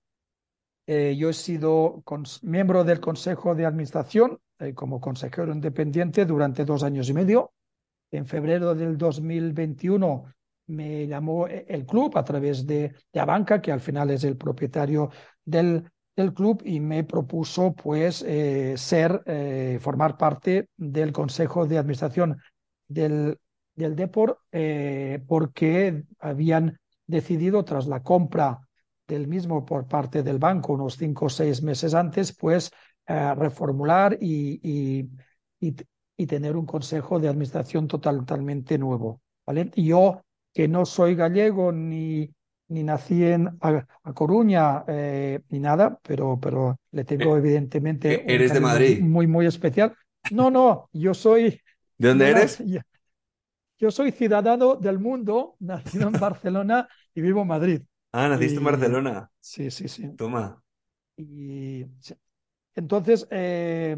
eh, 0.86 1.14
yo 1.14 1.28
he 1.28 1.34
sido 1.34 2.02
miembro 2.40 2.84
del 2.84 3.00
Consejo 3.00 3.54
de 3.54 3.66
Administración 3.66 4.38
eh, 4.60 4.72
como 4.72 4.98
consejero 4.98 5.52
independiente 5.52 6.24
durante 6.24 6.64
dos 6.64 6.82
años 6.84 7.10
y 7.10 7.12
medio. 7.12 7.52
En 8.10 8.24
febrero 8.24 8.74
del 8.74 8.96
2021 8.96 10.24
me 10.68 11.06
llamó 11.06 11.48
el 11.48 11.84
club 11.84 12.16
a 12.16 12.24
través 12.24 12.66
de, 12.66 12.94
de 13.12 13.20
Abanca, 13.20 13.60
que 13.60 13.72
al 13.72 13.80
final 13.80 14.10
es 14.10 14.24
el 14.24 14.38
propietario 14.38 15.10
del, 15.44 15.84
del 16.16 16.34
club, 16.34 16.62
y 16.64 16.80
me 16.80 17.04
propuso 17.04 17.74
pues 17.74 18.22
eh, 18.26 18.74
ser, 18.76 19.22
eh, 19.26 19.78
formar 19.80 20.16
parte 20.16 20.68
del 20.76 21.12
Consejo 21.12 21.66
de 21.66 21.78
Administración 21.78 22.38
del, 22.86 23.38
del 23.74 23.96
Depor, 23.96 24.40
eh, 24.52 25.22
porque 25.26 26.04
habían 26.18 26.78
decidido 27.06 27.64
tras 27.64 27.86
la 27.86 28.02
compra 28.02 28.60
del 29.06 29.26
mismo 29.26 29.64
por 29.64 29.88
parte 29.88 30.22
del 30.22 30.38
banco 30.38 30.74
unos 30.74 30.96
cinco 30.96 31.26
o 31.26 31.30
seis 31.30 31.62
meses 31.62 31.94
antes, 31.94 32.34
pues 32.36 32.70
reformular 33.04 34.16
y, 34.20 34.60
y, 34.62 35.74
y, 36.16 36.26
tener 36.26 36.56
un 36.56 36.64
consejo 36.64 37.18
de 37.18 37.28
administración 37.28 37.88
total, 37.88 38.20
totalmente 38.20 38.78
nuevo. 38.78 39.20
¿vale? 39.44 39.70
Yo, 39.74 40.22
que 40.54 40.68
no 40.68 40.86
soy 40.86 41.14
gallego 41.16 41.72
ni, 41.72 42.32
ni 42.72 42.82
nací 42.82 43.24
en 43.24 43.48
a, 43.60 43.86
a 44.02 44.12
Coruña 44.12 44.84
eh, 44.88 45.40
ni 45.50 45.60
nada, 45.60 45.98
pero, 46.02 46.38
pero 46.40 46.78
le 46.90 47.04
tengo 47.04 47.36
evidentemente. 47.36 48.24
¿Eres 48.32 48.52
de 48.52 48.60
Madrid? 48.60 49.00
Muy, 49.00 49.26
muy 49.26 49.46
especial. 49.46 49.94
No, 50.30 50.50
no, 50.50 50.88
yo 50.92 51.14
soy. 51.14 51.60
¿De 51.98 52.08
dónde 52.08 52.30
eres? 52.30 52.62
Yo 53.78 53.90
soy 53.90 54.12
ciudadano 54.12 54.76
del 54.76 54.98
mundo, 54.98 55.56
nacido 55.60 56.08
en 56.08 56.12
Barcelona 56.12 56.88
y 57.14 57.20
vivo 57.20 57.42
en 57.42 57.48
Madrid. 57.48 57.82
Ah, 58.12 58.28
naciste 58.28 58.54
y... 58.54 58.58
en 58.58 58.64
Barcelona. 58.64 59.30
Sí, 59.40 59.70
sí, 59.70 59.88
sí. 59.88 60.08
Toma. 60.16 60.62
Y 61.16 61.84
entonces, 62.74 63.26
eh, 63.30 63.96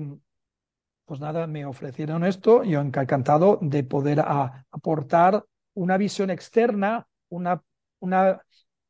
pues 1.05 1.21
nada, 1.21 1.47
me 1.47 1.67
ofrecieron 1.67 2.25
esto. 2.25 2.65
Yo 2.65 2.81
encantado 2.81 3.59
de 3.61 3.85
poder 3.85 4.21
a, 4.21 4.65
aportar 4.71 5.45
una 5.75 5.97
visión 5.97 6.31
externa, 6.31 7.07
una, 7.29 7.63
una, 8.01 8.41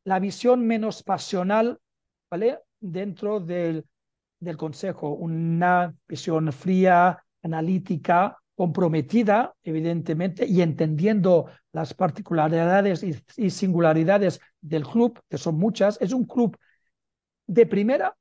la 0.04 0.18
visión 0.18 0.66
menos 0.66 1.02
pasional, 1.02 1.80
¿vale? 2.30 2.60
Dentro 2.80 3.40
del, 3.40 3.86
del 4.38 4.56
Consejo, 4.56 5.10
una 5.10 5.94
visión 6.06 6.52
fría, 6.52 7.24
analítica, 7.42 8.38
comprometida, 8.54 9.54
evidentemente, 9.62 10.46
y 10.46 10.62
entendiendo 10.62 11.46
las 11.72 11.94
particularidades 11.94 13.02
y, 13.36 13.50
singularidades 13.50 14.40
del 14.60 14.86
club, 14.86 15.20
que 15.28 15.38
son 15.38 15.56
muchas. 15.56 16.00
Es 16.00 16.12
un 16.12 16.24
club 16.24 16.56
de 17.46 17.66
primera, 17.66 18.16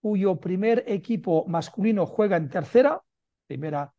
cuyo 0.00 0.36
primer 0.36 0.84
equipo 0.86 1.44
masculino 1.46 2.06
juega 2.06 2.36
en 2.36 2.48
tercera, 2.48 3.00
primera 3.46 3.92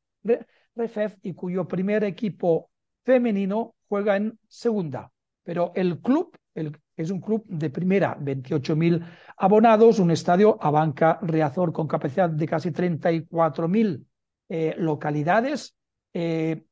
REFEF, 0.76 1.18
y 1.22 1.34
cuyo 1.34 1.68
primer 1.68 2.04
equipo 2.04 2.70
femenino 3.04 3.76
juega 3.88 4.18
en 4.18 4.38
segunda. 4.48 5.12
Pero 5.44 5.72
el 5.76 6.00
club 6.00 6.38
es 6.54 7.12
un 7.12 7.22
club 7.22 7.46
de 7.48 7.70
primera, 7.70 8.18
28.000 8.18 9.04
abonados, 9.38 10.00
un 10.00 10.12
estadio 10.12 10.58
a 10.62 10.70
banca 10.72 11.20
Reazor 11.22 11.72
con 11.72 11.88
capacidad 11.88 12.30
de 12.30 12.48
casi 12.48 12.72
34.000 12.72 14.06
eh, 14.50 14.76
localidades 14.78 15.76
eh, 16.14 16.64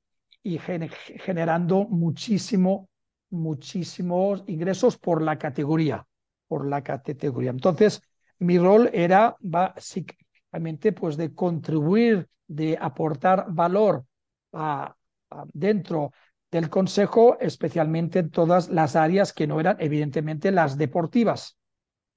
y 0.44 0.58
gen 0.60 0.90
generando 0.90 1.86
muchísimo, 1.86 2.90
muchísimos 3.30 4.44
ingresos 4.48 4.98
por 4.98 5.22
la 5.22 5.38
categoría, 5.38 6.06
por 6.48 6.68
la 6.68 6.84
categoría. 6.84 7.52
Entonces, 7.52 8.02
mi 8.40 8.58
rol 8.58 8.90
era 8.94 9.36
básicamente 9.40 10.92
pues 10.92 11.18
de 11.18 11.34
contribuir, 11.34 12.28
de 12.48 12.78
aportar 12.80 13.46
valor 13.50 14.06
a, 14.54 14.96
a 15.30 15.46
dentro 15.54 16.12
del 16.52 16.70
Consejo, 16.70 17.38
especialmente 17.40 18.20
en 18.20 18.30
todas 18.30 18.70
las 18.70 18.96
áreas 18.96 19.34
que 19.34 19.48
no 19.48 19.60
eran 19.60 19.78
evidentemente 19.80 20.52
las 20.52 20.78
deportivas, 20.78 21.58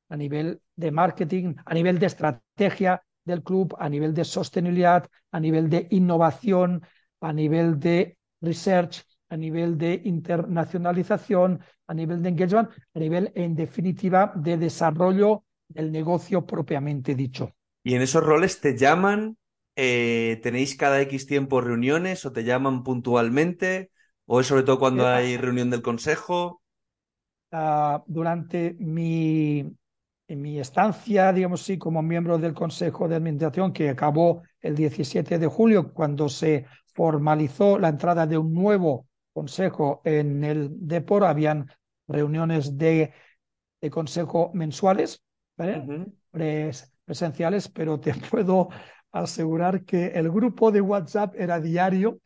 a 0.09 0.17
nivel 0.17 0.61
de 0.77 0.91
marketing, 0.91 1.55
a 1.65 1.75
nivel 1.75 1.99
de 1.99 2.07
estrategia 2.07 3.03
del 3.25 3.43
club, 3.43 3.75
a 3.79 3.89
nivel 3.89 4.15
de 4.15 4.25
sostenibilidad, 4.25 5.09
a 5.31 5.41
nivel 5.41 5.69
de 5.69 5.87
innovación, 5.91 6.83
a 7.21 7.33
nivel 7.33 7.79
de 7.79 8.17
research, 8.41 9.03
a 9.29 9.37
nivel 9.37 9.79
de 9.79 10.01
internacionalización, 10.05 11.61
a 11.87 11.95
nivel 11.95 12.23
de 12.23 12.29
engagement, 12.29 12.71
a 12.95 12.99
nivel, 12.99 13.33
en 13.35 13.55
definitiva, 13.55 14.33
de 14.35 14.57
desarrollo 14.57 15.45
del 15.69 15.93
negocio 15.93 16.45
propiamente 16.47 17.15
dicho. 17.15 17.55
¿Y 17.85 17.95
en 17.95 18.03
esos 18.03 18.23
roles 18.25 18.61
te 18.61 18.77
llaman? 18.77 19.37
Eh, 19.77 20.41
¿Tenéis 20.43 20.77
cada 20.77 21.01
X 21.03 21.27
tiempo 21.27 21.61
reuniones 21.61 22.27
o 22.27 22.33
te 22.33 22.45
llaman 22.45 22.83
puntualmente? 22.83 23.91
¿O 24.33 24.39
es 24.39 24.47
sobre 24.47 24.63
todo 24.63 24.79
cuando 24.79 25.09
hay 25.09 25.37
reunión 25.37 25.71
del 25.71 25.83
consejo? 25.83 26.63
Uh, 27.51 27.99
durante 28.07 28.77
mi, 28.79 29.69
mi 30.29 30.61
estancia, 30.61 31.33
digamos 31.33 31.63
así, 31.63 31.79
como 31.79 32.01
miembro 32.01 32.39
del 32.39 32.55
Consejo 32.55 33.09
de 33.09 33.17
Administración, 33.17 33.73
que 33.73 33.91
acabó 33.91 34.43
el 34.61 34.77
17 34.77 35.37
de 35.37 35.47
julio, 35.49 35.93
cuando 35.93 36.29
se 36.29 36.65
formalizó 36.95 37.77
la 37.77 37.89
entrada 37.89 38.25
de 38.25 38.39
un 38.39 38.55
nuevo 38.55 39.09
consejo 39.33 40.01
en 40.05 40.45
el 40.45 40.69
Depor, 40.79 41.25
habían 41.25 41.69
reuniones 42.07 42.79
de, 42.79 43.13
de 43.81 43.91
consejo 43.91 44.53
mensuales, 44.55 45.25
¿vale? 45.57 45.81
Uh 45.81 45.83
-huh. 45.83 46.13
Pres, 46.31 46.93
presenciales, 47.05 47.69
pero 47.69 47.99
te 47.99 48.15
puedo 48.31 48.69
asegurar 49.11 49.85
que 49.85 50.07
el 50.07 50.31
grupo 50.31 50.71
de 50.71 50.83
WhatsApp 50.83 51.35
era 51.37 51.59
diario 51.59 52.21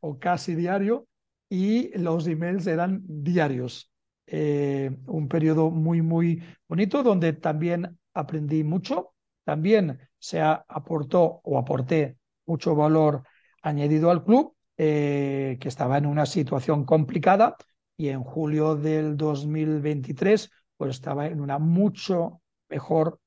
o 0.00 0.18
casi 0.18 0.54
diario 0.54 1.06
y 1.54 1.96
los 1.96 2.26
emails 2.26 2.66
eran 2.66 3.02
diarios. 3.06 3.88
Eh, 4.26 4.90
un 5.06 5.28
periodo 5.28 5.70
muy, 5.70 6.02
muy 6.02 6.42
bonito 6.66 7.04
donde 7.04 7.32
también 7.34 7.96
aprendí 8.12 8.64
mucho. 8.64 9.14
También 9.44 10.00
se 10.18 10.40
aportó 10.42 11.40
o 11.44 11.56
aporté 11.56 12.18
mucho 12.44 12.74
valor 12.74 13.22
añadido 13.62 14.10
al 14.10 14.24
club, 14.24 14.56
eh, 14.76 15.56
que 15.60 15.68
estaba 15.68 15.96
en 15.96 16.06
una 16.06 16.26
situación 16.26 16.84
complicada 16.84 17.56
y 17.96 18.08
en 18.08 18.24
julio 18.24 18.74
del 18.74 19.16
2023 19.16 20.50
pues 20.76 20.90
estaba 20.90 21.28
en 21.28 21.40
una 21.40 21.60
mucho 21.60 22.40
mejor 22.68 23.20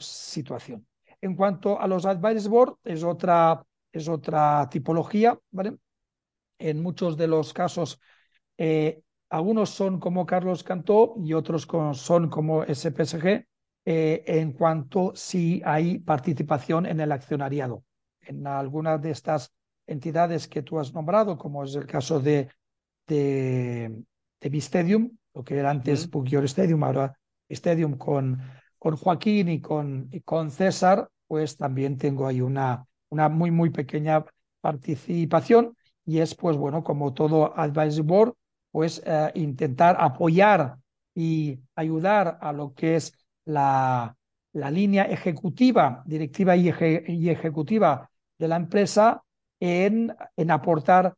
situación. 0.00 0.86
En 1.22 1.34
cuanto 1.34 1.80
a 1.80 1.86
los 1.86 2.04
advice 2.04 2.46
board, 2.46 2.74
es 2.84 3.02
otra, 3.02 3.64
es 3.90 4.06
otra 4.06 4.68
tipología, 4.70 5.38
¿vale? 5.50 5.78
En 6.64 6.82
muchos 6.82 7.18
de 7.18 7.26
los 7.26 7.52
casos, 7.52 8.00
eh, 8.56 9.02
algunos 9.28 9.68
son 9.68 10.00
como 10.00 10.24
Carlos 10.24 10.64
Cantó 10.64 11.14
y 11.22 11.34
otros 11.34 11.66
con, 11.66 11.94
son 11.94 12.30
como 12.30 12.64
SPSG, 12.64 13.46
eh, 13.84 14.24
en 14.26 14.52
cuanto 14.52 15.12
si 15.14 15.60
hay 15.62 15.98
participación 15.98 16.86
en 16.86 17.00
el 17.00 17.12
accionariado. 17.12 17.84
En 18.22 18.46
algunas 18.46 19.02
de 19.02 19.10
estas 19.10 19.52
entidades 19.86 20.48
que 20.48 20.62
tú 20.62 20.78
has 20.78 20.94
nombrado, 20.94 21.36
como 21.36 21.64
es 21.64 21.74
el 21.74 21.86
caso 21.86 22.18
de, 22.18 22.48
de, 23.06 24.02
de 24.40 24.48
Bistadium, 24.48 25.10
lo 25.34 25.44
que 25.44 25.58
era 25.58 25.68
antes 25.68 26.06
uh 26.06 26.10
-huh. 26.22 26.44
Stadium, 26.44 26.82
ahora 26.82 27.14
Stadium 27.50 27.98
con, 27.98 28.40
con 28.78 28.96
Joaquín 28.96 29.50
y 29.50 29.60
con, 29.60 30.08
y 30.10 30.22
con 30.22 30.50
César, 30.50 31.10
pues 31.26 31.58
también 31.58 31.98
tengo 31.98 32.26
ahí 32.26 32.40
una, 32.40 32.86
una 33.10 33.28
muy, 33.28 33.50
muy 33.50 33.68
pequeña 33.68 34.24
participación 34.62 35.76
y 36.06 36.18
es, 36.18 36.34
pues 36.34 36.56
bueno, 36.56 36.82
como 36.82 37.14
todo 37.14 37.58
Advisory 37.58 38.06
Board, 38.06 38.34
pues 38.70 39.02
eh, 39.04 39.30
intentar 39.34 39.96
apoyar 39.98 40.76
y 41.14 41.60
ayudar 41.76 42.38
a 42.40 42.52
lo 42.52 42.74
que 42.74 42.96
es 42.96 43.12
la, 43.44 44.16
la 44.52 44.70
línea 44.70 45.04
ejecutiva, 45.04 46.02
directiva 46.06 46.56
y, 46.56 46.72
y, 47.06 47.28
ejecutiva 47.30 48.10
de 48.38 48.48
la 48.48 48.56
empresa 48.56 49.22
en, 49.60 50.14
en 50.36 50.50
aportar 50.50 51.14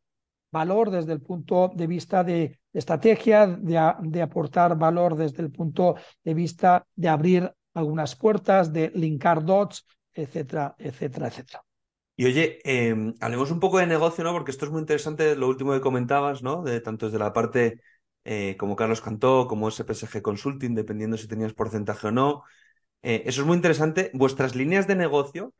valor 0.51 0.91
desde 0.91 1.13
el 1.13 1.21
punto 1.21 1.71
de 1.73 1.87
vista 1.87 2.23
de, 2.23 2.59
estrategia, 2.73 3.47
de, 3.47 3.93
de, 4.01 4.21
aportar 4.21 4.77
valor 4.77 5.15
desde 5.15 5.41
el 5.41 5.51
punto 5.51 5.95
de 6.23 6.33
vista 6.33 6.85
de 6.95 7.09
abrir 7.09 7.51
algunas 7.73 8.15
puertas, 8.15 8.71
de 8.71 8.91
linkar 8.93 9.43
dots, 9.43 9.85
etcétera, 10.13 10.75
etcétera, 10.77 11.27
etcétera. 11.27 11.66
Y 12.19 12.25
oye, 12.25 12.59
eh, 12.65 13.13
hablemos 13.21 13.51
un 13.51 13.59
poco 13.61 13.77
de 13.79 13.87
negocio, 13.87 14.23
¿no? 14.25 14.33
Porque 14.33 14.51
esto 14.51 14.65
es 14.65 14.71
muy 14.71 14.81
interesante, 14.81 15.35
lo 15.35 15.47
último 15.47 15.73
que 15.73 15.81
comentabas, 15.81 16.43
¿no? 16.43 16.63
De 16.63 16.81
tanto 16.81 17.05
desde 17.07 17.19
la 17.19 17.31
parte 17.33 17.81
eh, 18.25 18.57
como 18.57 18.75
Carlos 18.75 19.01
Cantó, 19.01 19.47
como 19.47 19.69
SPSG 19.69 20.21
Consulting, 20.23 20.73
dependiendo 20.75 21.17
si 21.17 21.27
tenías 21.27 21.53
porcentaje 21.53 22.07
o 22.07 22.11
no. 22.11 22.43
Eh, 23.03 23.23
eso 23.25 23.41
es 23.41 23.47
muy 23.47 23.57
interesante. 23.57 24.11
Vuestras 24.13 24.55
líneas 24.55 24.87
de 24.87 24.95
negocio, 24.95 25.53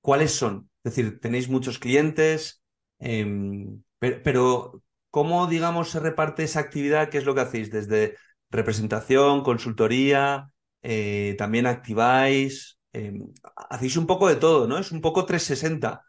¿cuáles 0.00 0.32
son? 0.32 0.70
Es 0.84 0.94
decir, 0.96 1.20
tenéis 1.20 1.48
muchos 1.48 1.78
clientes, 1.78 2.62
em, 2.98 3.82
pero, 3.98 4.22
pero, 4.24 4.82
¿cómo, 5.10 5.46
digamos, 5.48 5.90
se 5.90 6.00
reparte 6.00 6.44
esa 6.44 6.60
actividad? 6.60 7.10
¿Qué 7.10 7.18
es 7.18 7.24
lo 7.24 7.34
que 7.34 7.42
hacéis? 7.42 7.70
Desde 7.70 8.16
representación, 8.50 9.42
consultoría, 9.42 10.50
eh, 10.82 11.34
también 11.38 11.66
activáis, 11.66 12.75
em, 12.96 13.32
hacéis 13.70 13.96
un 13.96 14.06
poco 14.06 14.28
de 14.28 14.36
todo, 14.36 14.66
¿no? 14.66 14.78
Es 14.78 14.92
un 14.92 15.00
poco 15.00 15.24
360. 15.24 16.02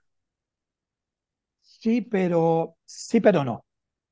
Sí, 1.62 2.02
pero 2.02 2.78
sí, 2.86 3.20
pero 3.20 3.44
no. 3.44 3.66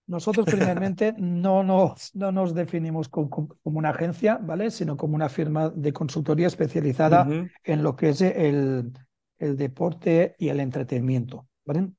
Nosotros 0.08 0.46
primeramente 0.80 1.16
no 1.18 1.64
nos, 1.64 2.14
no 2.16 2.32
nos 2.32 2.54
definimos 2.54 3.10
como, 3.10 3.30
como, 3.30 3.80
una 3.80 3.90
agencia, 3.90 4.38
¿vale? 4.38 4.70
Sino 4.72 4.98
como 4.98 5.16
una 5.16 5.30
firma 5.30 5.70
de 5.70 5.94
consultoría 5.94 6.48
especializada 6.48 7.24
uh 7.24 7.32
-huh. 7.32 7.52
en 7.64 7.84
lo 7.84 7.96
que 7.96 8.10
es 8.10 8.22
el, 8.22 8.92
el, 9.40 9.58
deporte 9.58 10.36
y 10.38 10.50
el 10.50 10.60
entretenimiento, 10.60 11.48
¿vale? 11.66 11.90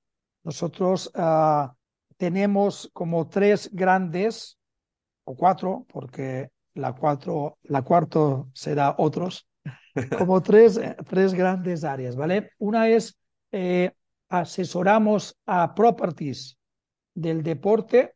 Nosotros 0.44 1.10
uh, 1.16 1.68
tenemos 2.16 2.88
como 2.92 3.28
tres 3.28 3.70
grandes, 3.72 4.58
o 5.24 5.34
cuatro, 5.34 5.84
porque 5.88 6.50
la, 6.74 6.92
cuatro, 6.92 7.58
la 7.64 7.82
cuarto 7.82 8.48
será 8.54 8.94
otros, 8.98 9.48
como 10.18 10.42
tres, 10.42 10.80
tres 11.08 11.34
grandes 11.34 11.84
áreas, 11.84 12.16
¿vale? 12.16 12.52
Una 12.58 12.88
es 12.88 13.18
eh, 13.52 13.92
asesoramos 14.28 15.36
a 15.46 15.74
properties 15.74 16.58
del 17.14 17.42
deporte 17.42 18.14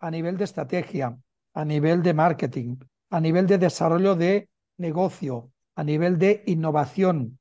a 0.00 0.10
nivel 0.10 0.36
de 0.36 0.44
estrategia, 0.44 1.18
a 1.54 1.64
nivel 1.64 2.02
de 2.02 2.14
marketing, 2.14 2.76
a 3.10 3.20
nivel 3.20 3.46
de 3.46 3.58
desarrollo 3.58 4.14
de 4.14 4.48
negocio, 4.78 5.50
a 5.74 5.84
nivel 5.84 6.18
de 6.18 6.42
innovación 6.46 7.38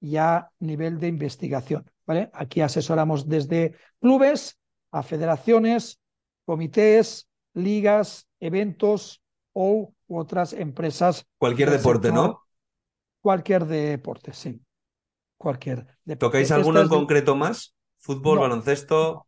y 0.00 0.16
a 0.16 0.50
nivel 0.60 0.98
de 0.98 1.08
investigación. 1.08 1.90
¿vale? 2.06 2.30
Aquí 2.32 2.60
asesoramos 2.60 3.28
desde 3.28 3.74
clubes 4.00 4.58
a 4.92 5.02
federaciones, 5.02 5.98
comités, 6.44 7.28
ligas, 7.54 8.26
eventos 8.40 9.22
o 9.52 9.92
otras 10.08 10.52
empresas. 10.52 11.26
Cualquier 11.38 11.70
deporte, 11.70 12.08
sector, 12.08 12.28
¿no? 12.28 12.45
Cualquier 13.26 13.66
deporte, 13.66 14.32
sí. 14.32 14.62
Cualquier 15.36 15.78
deporte. 16.04 16.16
¿Tocáis 16.18 16.52
alguno 16.52 16.80
en 16.80 16.86
concreto 16.86 17.34
más? 17.34 17.74
¿Fútbol, 17.98 18.36
no. 18.36 18.42
baloncesto? 18.42 19.26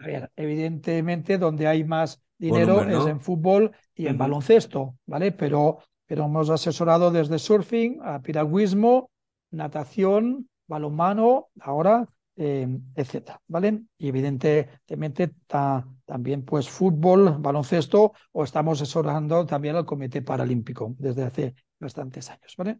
A 0.00 0.06
ver, 0.06 0.30
evidentemente 0.36 1.38
donde 1.38 1.66
hay 1.66 1.82
más 1.82 2.22
dinero 2.36 2.74
Volumen, 2.74 2.92
¿no? 2.92 3.00
es 3.00 3.06
en 3.06 3.20
fútbol 3.22 3.72
y 3.94 4.02
uh 4.02 4.06
-huh. 4.06 4.10
en 4.10 4.18
baloncesto, 4.18 4.96
¿vale? 5.06 5.32
Pero, 5.32 5.78
pero 6.04 6.26
hemos 6.26 6.50
asesorado 6.50 7.10
desde 7.10 7.38
surfing 7.38 8.00
a 8.02 8.20
piragüismo, 8.20 9.08
natación, 9.50 10.50
balonmano, 10.66 11.48
ahora, 11.58 12.06
eh, 12.36 12.68
etcétera, 12.94 13.40
¿vale? 13.48 13.80
Y 13.96 14.08
evidentemente 14.08 15.30
ta, 15.46 15.88
también 16.04 16.44
pues 16.44 16.68
fútbol, 16.68 17.38
baloncesto 17.38 18.12
o 18.32 18.44
estamos 18.44 18.82
asesorando 18.82 19.46
también 19.46 19.76
al 19.76 19.86
Comité 19.86 20.20
Paralímpico 20.20 20.94
desde 20.98 21.22
hace 21.22 21.54
bastantes 21.80 22.28
años, 22.28 22.54
¿vale? 22.58 22.78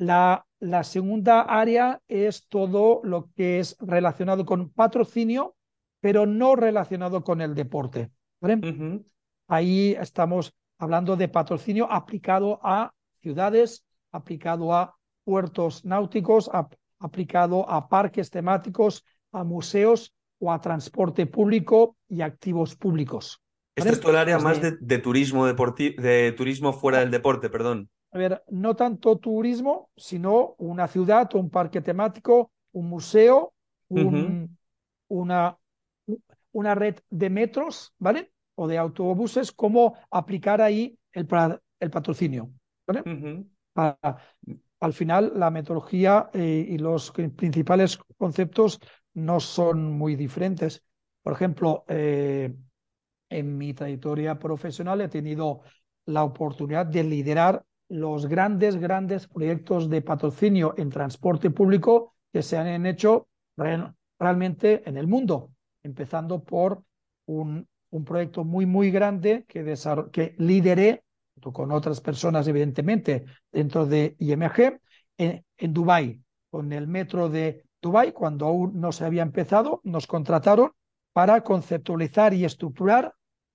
La, 0.00 0.46
la 0.60 0.82
segunda 0.82 1.42
área 1.42 2.00
es 2.08 2.46
todo 2.48 3.00
lo 3.04 3.28
que 3.36 3.58
es 3.60 3.76
relacionado 3.80 4.46
con 4.46 4.70
patrocinio 4.70 5.54
pero 6.00 6.26
no 6.26 6.56
relacionado 6.56 7.22
con 7.22 7.40
el 7.40 7.54
deporte. 7.54 8.10
¿vale? 8.40 8.54
Uh 8.54 8.60
-huh. 8.60 9.04
Ahí 9.48 9.96
estamos 10.00 10.52
hablando 10.78 11.16
de 11.16 11.28
patrocinio 11.28 11.90
aplicado 11.90 12.58
a 12.62 12.92
ciudades, 13.20 13.84
aplicado 14.10 14.72
a 14.72 14.96
puertos 15.24 15.84
náuticos, 15.84 16.50
ap 16.52 16.74
aplicado 16.98 17.68
a 17.68 17.88
parques 17.88 18.30
temáticos, 18.30 19.04
a 19.32 19.42
museos 19.42 20.12
o 20.38 20.52
a 20.52 20.60
transporte 20.60 21.26
público 21.26 21.96
y 22.08 22.20
activos 22.20 22.76
públicos. 22.76 23.40
¿vale? 23.76 23.90
Este 23.90 23.92
es 23.92 24.00
todo 24.00 24.12
el 24.12 24.18
área 24.18 24.38
más 24.38 24.60
de, 24.60 24.76
de 24.80 24.98
turismo 24.98 25.46
de 25.46 26.34
turismo 26.36 26.72
fuera 26.72 27.00
del 27.00 27.10
deporte, 27.10 27.48
perdón. 27.48 27.88
A 28.12 28.18
ver, 28.18 28.42
no 28.48 28.74
tanto 28.74 29.16
turismo, 29.18 29.90
sino 29.96 30.54
una 30.58 30.88
ciudad 30.88 31.32
o 31.34 31.38
un 31.38 31.50
parque 31.50 31.80
temático, 31.80 32.50
un 32.72 32.88
museo, 32.88 33.52
un, 33.88 34.04
uh 34.06 34.10
-huh. 34.10 34.48
una 35.08 35.56
una 36.52 36.74
red 36.74 36.96
de 37.10 37.30
metros, 37.30 37.92
¿vale? 37.98 38.32
O 38.56 38.66
de 38.66 38.76
autobuses, 38.76 39.52
cómo 39.52 39.94
aplicar 40.10 40.60
ahí 40.60 40.98
el, 41.12 41.28
el 41.78 41.90
patrocinio, 41.90 42.50
¿vale? 42.86 43.00
Uh 43.00 43.04
-huh. 43.04 43.46
a, 43.76 44.16
al 44.80 44.92
final, 44.92 45.32
la 45.36 45.50
metodología 45.50 46.30
eh, 46.32 46.66
y 46.68 46.78
los 46.78 47.12
principales 47.12 47.98
conceptos 48.16 48.80
no 49.14 49.38
son 49.38 49.92
muy 49.92 50.16
diferentes. 50.16 50.82
Por 51.22 51.34
ejemplo, 51.34 51.84
eh, 51.86 52.54
en 53.28 53.58
mi 53.58 53.74
trayectoria 53.74 54.38
profesional 54.38 55.00
he 55.02 55.08
tenido 55.08 55.60
la 56.06 56.24
oportunidad 56.24 56.86
de 56.86 57.04
liderar 57.04 57.62
los 57.90 58.26
grandes, 58.26 58.76
grandes 58.76 59.26
proyectos 59.26 59.90
de 59.90 60.00
patrocinio 60.00 60.74
en 60.76 60.90
transporte 60.90 61.50
público 61.50 62.14
que 62.32 62.42
se 62.42 62.56
han 62.56 62.86
hecho 62.86 63.28
real, 63.56 63.94
realmente 64.18 64.88
en 64.88 64.96
el 64.96 65.06
mundo 65.06 65.50
empezando 65.82 66.42
por 66.42 66.82
un, 67.26 67.66
un 67.90 68.04
proyecto 68.04 68.44
muy, 68.44 68.64
muy 68.64 68.90
grande 68.90 69.44
que, 69.48 69.74
que 70.12 70.34
lideré 70.38 71.02
con 71.40 71.72
otras 71.72 72.00
personas, 72.00 72.46
evidentemente, 72.46 73.24
dentro 73.50 73.86
de 73.86 74.14
IMG, 74.18 74.78
en, 75.16 75.44
en 75.56 75.72
Dubái, 75.72 76.20
con 76.50 76.72
el 76.72 76.86
metro 76.86 77.28
de 77.28 77.64
Dubái, 77.80 78.12
cuando 78.12 78.46
aún 78.46 78.78
no 78.78 78.92
se 78.92 79.04
había 79.04 79.22
empezado, 79.22 79.80
nos 79.84 80.06
contrataron 80.06 80.72
para 81.12 81.42
conceptualizar 81.42 82.34
y 82.34 82.44
estructurar 82.44 83.14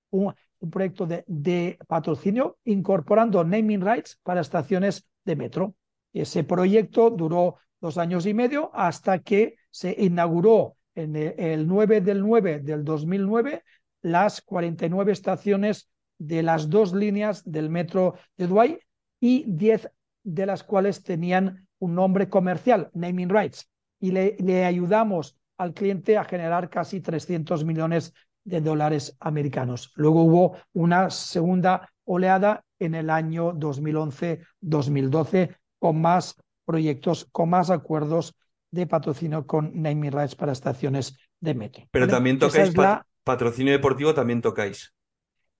un, 0.09 0.33
un 0.59 0.69
proyecto 0.69 1.07
de, 1.07 1.77
patrocinio 1.87 2.57
incorporando 2.63 3.43
naming 3.43 3.81
rights 3.81 4.19
para 4.23 4.41
estaciones 4.41 5.07
de 5.23 5.35
metro. 5.35 5.75
Ese 6.13 6.43
proyecto 6.43 7.09
duró 7.09 7.57
dos 7.81 7.97
años 7.97 8.25
y 8.25 8.33
medio 8.33 8.71
hasta 8.73 9.19
que 9.19 9.55
se 9.69 9.95
inauguró 9.97 10.77
en 10.95 11.15
el 11.15 11.67
9 11.67 12.01
del 12.01 12.21
9 12.21 12.59
del 12.59 12.83
2009 12.83 13.63
las 14.01 14.41
49 14.41 15.11
estaciones 15.11 15.89
de 16.17 16.43
las 16.43 16.69
dos 16.69 16.93
líneas 16.93 17.43
del 17.43 17.69
metro 17.69 18.15
de 18.37 18.47
Dubái 18.47 18.79
y 19.19 19.43
10 19.47 19.89
de 20.23 20.45
las 20.45 20.63
cuales 20.63 21.03
tenían 21.03 21.67
un 21.79 21.95
nombre 21.95 22.29
comercial, 22.29 22.89
naming 22.93 23.29
rights, 23.29 23.69
y 23.99 24.11
le, 24.11 24.35
le 24.39 24.65
ayudamos 24.65 25.37
al 25.57 25.73
cliente 25.73 26.17
a 26.17 26.23
generar 26.23 26.69
casi 26.69 27.01
300 27.01 27.65
millones 27.65 28.13
de 28.45 28.61
dólares 28.61 29.17
americanos. 29.19 29.91
Luego 29.95 30.23
hubo 30.23 30.57
una 30.73 31.09
segunda 31.09 31.89
oleada 32.05 32.63
en 32.79 32.95
el 32.95 33.09
año 33.09 33.53
2011-2012 33.53 35.57
con 35.79 35.99
más 35.99 36.35
proyectos, 36.63 37.27
con 37.31 37.49
más 37.49 37.69
acuerdos 37.69 38.35
de 38.71 38.87
patrocinio 38.87 39.45
con 39.45 39.81
naming 39.81 40.11
rights 40.11 40.35
para 40.35 40.51
estaciones 40.51 41.17
de 41.39 41.55
metro. 41.55 41.83
Pero 41.91 42.05
¿vale? 42.05 42.13
también 42.13 42.39
tocáis 42.39 42.71
pat 42.71 42.83
la... 42.83 43.07
patrocinio 43.23 43.73
deportivo, 43.73 44.13
también 44.13 44.41
tocáis. 44.41 44.93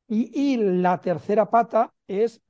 Y, 0.07 0.31
y, 0.33 0.57
la 0.57 1.01
tercera 1.01 1.49
pata 1.49 1.91
es 2.07 2.41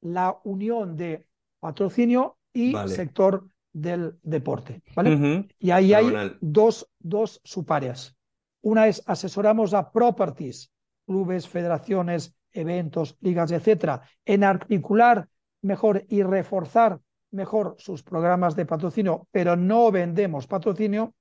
la 0.00 0.38
unión 0.44 0.96
de 0.96 1.26
patrocinio 1.60 2.38
y 2.52 2.72
vale. 2.72 2.94
sector 2.94 3.46
del 3.72 4.18
deporte. 4.22 4.82
¿vale? 4.94 5.14
Uh 5.14 5.18
-huh. 5.18 5.48
Y 5.58 5.70
ahí 5.70 5.92
hay 5.92 6.36
dos, 6.40 6.88
dos 6.98 7.40
subáreas. 7.44 8.17
Una 8.62 8.86
es 8.86 9.02
asesoramos 9.06 9.74
a 9.74 9.90
properties, 9.90 10.70
clubes, 11.06 11.48
federaciones, 11.48 12.34
eventos, 12.52 13.16
ligas, 13.20 13.50
etcétera, 13.52 14.02
en 14.24 14.44
articular 14.44 15.28
mejor 15.62 16.04
y 16.08 16.22
reforzar 16.22 17.00
mejor 17.30 17.76
sus 17.78 18.02
programas 18.02 18.56
de 18.56 18.66
patrocinio, 18.66 19.28
pero 19.30 19.56
no 19.56 19.90
vendemos 19.90 20.46
patrocinio. 20.46 21.14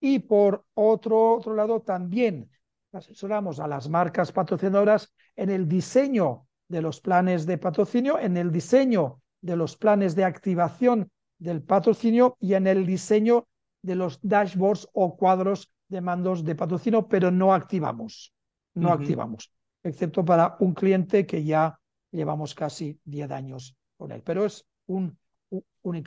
Y 0.00 0.20
por 0.20 0.64
otro, 0.74 1.34
otro 1.34 1.54
lado, 1.54 1.80
también 1.80 2.50
asesoramos 2.92 3.60
a 3.60 3.68
las 3.68 3.88
marcas 3.88 4.32
patrocinadoras 4.32 5.12
en 5.36 5.50
el 5.50 5.68
diseño 5.68 6.46
de 6.68 6.82
los 6.82 7.00
planes 7.00 7.46
de 7.46 7.58
patrocinio, 7.58 8.18
en 8.18 8.36
el 8.36 8.50
diseño 8.52 9.20
de 9.40 9.56
los 9.56 9.76
planes 9.76 10.14
de 10.14 10.24
activación 10.24 11.10
del 11.38 11.62
patrocinio 11.62 12.36
y 12.40 12.54
en 12.54 12.66
el 12.66 12.84
diseño 12.86 13.46
de 13.82 13.94
los 13.94 14.18
dashboards 14.22 14.88
o 14.92 15.16
cuadros 15.16 15.70
de 15.88 16.00
mandos 16.00 16.44
de 16.44 16.54
patrocinio, 16.54 17.08
pero 17.08 17.30
no 17.30 17.52
activamos, 17.54 18.32
no 18.74 18.92
activamos, 18.92 19.50
excepto 19.82 20.24
para 20.24 20.56
un 20.60 20.74
cliente 20.74 21.26
que 21.26 21.42
ya 21.42 21.78
llevamos 22.10 22.54
casi 22.54 23.00
10 23.04 23.30
años 23.30 23.76
con 23.96 24.12
él, 24.12 24.22
pero 24.24 24.44
es 24.44 24.66
un, 24.86 25.18
un, 25.50 26.04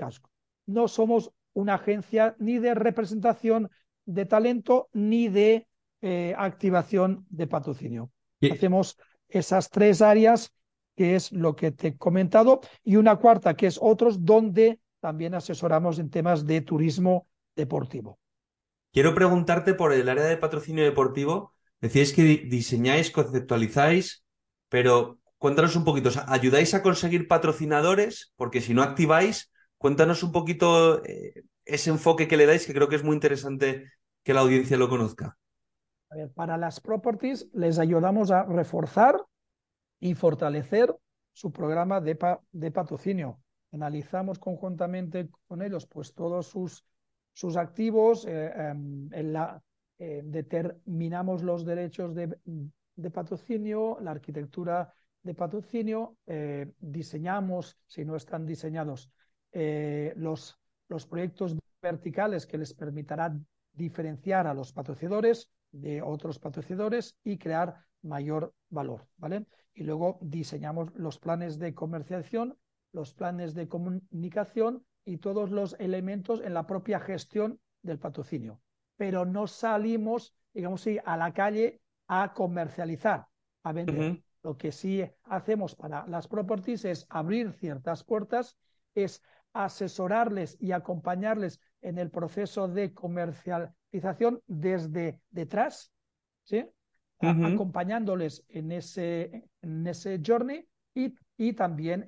No 0.67 0.87
somos 0.87 1.31
una 1.53 1.75
agencia 1.75 2.35
ni 2.39 2.59
de 2.59 2.73
representación 2.73 3.69
de 4.05 4.25
talento 4.25 4.89
ni 4.93 5.27
de 5.27 5.67
eh, 6.01 6.33
activación 6.37 7.25
de 7.29 7.47
patrocinio. 7.47 8.11
Hacemos 8.41 8.97
esas 9.27 9.69
tres 9.69 10.01
áreas, 10.01 10.53
que 10.95 11.15
es 11.15 11.31
lo 11.31 11.55
que 11.55 11.71
te 11.71 11.89
he 11.89 11.97
comentado, 11.97 12.61
y 12.83 12.95
una 12.95 13.17
cuarta, 13.17 13.55
que 13.55 13.67
es 13.67 13.77
otros, 13.81 14.25
donde 14.25 14.79
también 14.99 15.33
asesoramos 15.33 15.99
en 15.99 16.09
temas 16.09 16.45
de 16.45 16.61
turismo 16.61 17.27
deportivo. 17.55 18.20
Quiero 18.91 19.15
preguntarte 19.15 19.73
por 19.73 19.93
el 19.93 20.09
área 20.09 20.25
de 20.25 20.37
patrocinio 20.37 20.83
deportivo. 20.83 21.53
Decíais 21.79 22.13
que 22.13 22.23
diseñáis, 22.23 23.09
conceptualizáis, 23.09 24.23
pero 24.69 25.19
cuéntanos 25.37 25.75
un 25.75 25.85
poquito, 25.85 26.09
¿ayudáis 26.27 26.73
a 26.73 26.83
conseguir 26.83 27.27
patrocinadores? 27.27 28.33
Porque 28.35 28.61
si 28.61 28.73
no 28.73 28.83
activáis, 28.83 29.51
cuéntanos 29.77 30.23
un 30.23 30.31
poquito 30.31 31.03
eh, 31.05 31.43
ese 31.65 31.89
enfoque 31.89 32.27
que 32.27 32.37
le 32.37 32.45
dais, 32.45 32.65
que 32.65 32.73
creo 32.73 32.89
que 32.89 32.97
es 32.97 33.03
muy 33.03 33.15
interesante 33.15 33.91
que 34.23 34.33
la 34.33 34.41
audiencia 34.41 34.77
lo 34.77 34.89
conozca. 34.89 35.37
para 36.35 36.57
las 36.57 36.79
properties 36.79 37.47
les 37.53 37.79
ayudamos 37.79 38.29
a 38.29 38.43
reforzar 38.43 39.15
y 39.99 40.13
fortalecer 40.15 40.93
su 41.33 41.51
programa 41.51 42.01
de, 42.01 42.17
de 42.51 42.71
patrocinio. 42.71 43.39
Analizamos 43.71 44.37
conjuntamente 44.37 45.29
con 45.47 45.61
ellos 45.61 45.87
pues 45.87 46.13
todos 46.13 46.47
sus, 46.47 46.85
sus 47.33 47.57
activos, 47.57 48.25
eh, 48.25 48.51
em, 48.55 49.09
en 49.13 49.33
la, 49.33 49.61
eh, 49.99 50.21
determinamos 50.23 51.43
los 51.43 51.65
derechos 51.65 52.13
de, 52.15 52.37
de, 52.95 53.11
patrocinio, 53.11 53.97
la 54.01 54.11
arquitectura 54.11 54.93
de 55.23 55.33
patrocinio, 55.33 56.17
eh, 56.25 56.71
diseñamos, 56.79 57.77
si 57.87 58.03
no 58.05 58.15
están 58.15 58.45
diseñados, 58.45 59.09
los, 59.53 60.57
los 60.87 61.05
proyectos 61.05 61.57
verticales 61.81 62.45
que 62.47 62.57
les 62.57 62.73
permitirán 62.73 63.45
diferenciar 63.73 64.47
a 64.47 64.53
los 64.53 64.71
patrocinadores 64.71 65.49
de 65.71 66.01
otros 66.01 66.39
patrocinadores 66.39 67.17
y 67.23 67.37
crear 67.37 67.75
mayor 68.01 68.53
valor, 68.69 69.07
¿vale? 69.17 69.45
Y 69.73 69.83
luego 69.83 70.19
diseñamos 70.21 70.93
los 70.95 71.19
planes 71.19 71.59
de 71.59 71.73
comercialización, 71.73 72.57
los 72.93 73.13
planes 73.13 73.53
de 73.53 73.67
comunicación 73.67 74.85
y 75.05 75.17
todos 75.17 75.51
los 75.51 75.75
elementos 75.79 76.41
en 76.41 76.53
la 76.53 76.67
propia 76.67 76.99
gestión 76.99 77.59
del 77.81 77.99
patrocinio. 77.99 78.61
Pero 78.97 79.25
no 79.25 79.47
salimos, 79.47 80.35
digamos 80.53 80.81
así, 80.81 80.99
a 81.03 81.17
la 81.17 81.33
calle 81.33 81.81
a 82.07 82.33
comercializar, 82.33 83.27
a 83.63 83.71
vender. 83.71 84.21
Lo 84.43 84.57
que 84.57 84.71
sí 84.71 85.03
hacemos 85.23 85.75
para 85.75 86.05
las 86.07 86.27
properties 86.27 86.85
es 86.85 87.05
abrir 87.09 87.53
ciertas 87.53 88.03
puertas, 88.03 88.57
es 88.95 89.21
asesorarles 89.53 90.57
y 90.59 90.71
acompañarles 90.71 91.59
en 91.81 91.97
el 91.97 92.09
proceso 92.09 92.67
de 92.67 92.93
comercialización 92.93 94.41
desde 94.47 95.19
detrás, 95.29 95.91
¿sí? 96.43 96.65
acompañándoles 97.19 98.43
en 98.49 98.71
ese, 98.71 99.47
en 99.61 99.85
ese 99.85 100.19
journey 100.25 100.67
y, 100.95 101.13
y 101.37 101.53
también, 101.53 102.03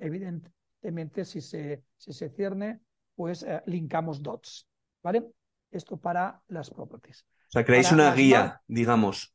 evidentemente, 0.84 1.24
si 1.24 1.40
se, 1.40 1.82
si 1.96 2.12
se 2.12 2.28
cierne, 2.28 2.80
pues 3.14 3.42
eh, 3.42 3.62
linkamos 3.66 4.22
dots, 4.22 4.68
¿vale? 5.02 5.24
Esto 5.70 5.96
para 5.96 6.40
las 6.48 6.70
properties. 6.70 7.24
O 7.48 7.50
sea, 7.50 7.64
creáis 7.64 7.90
una 7.90 8.14
guía, 8.14 8.60
digamos. 8.66 9.34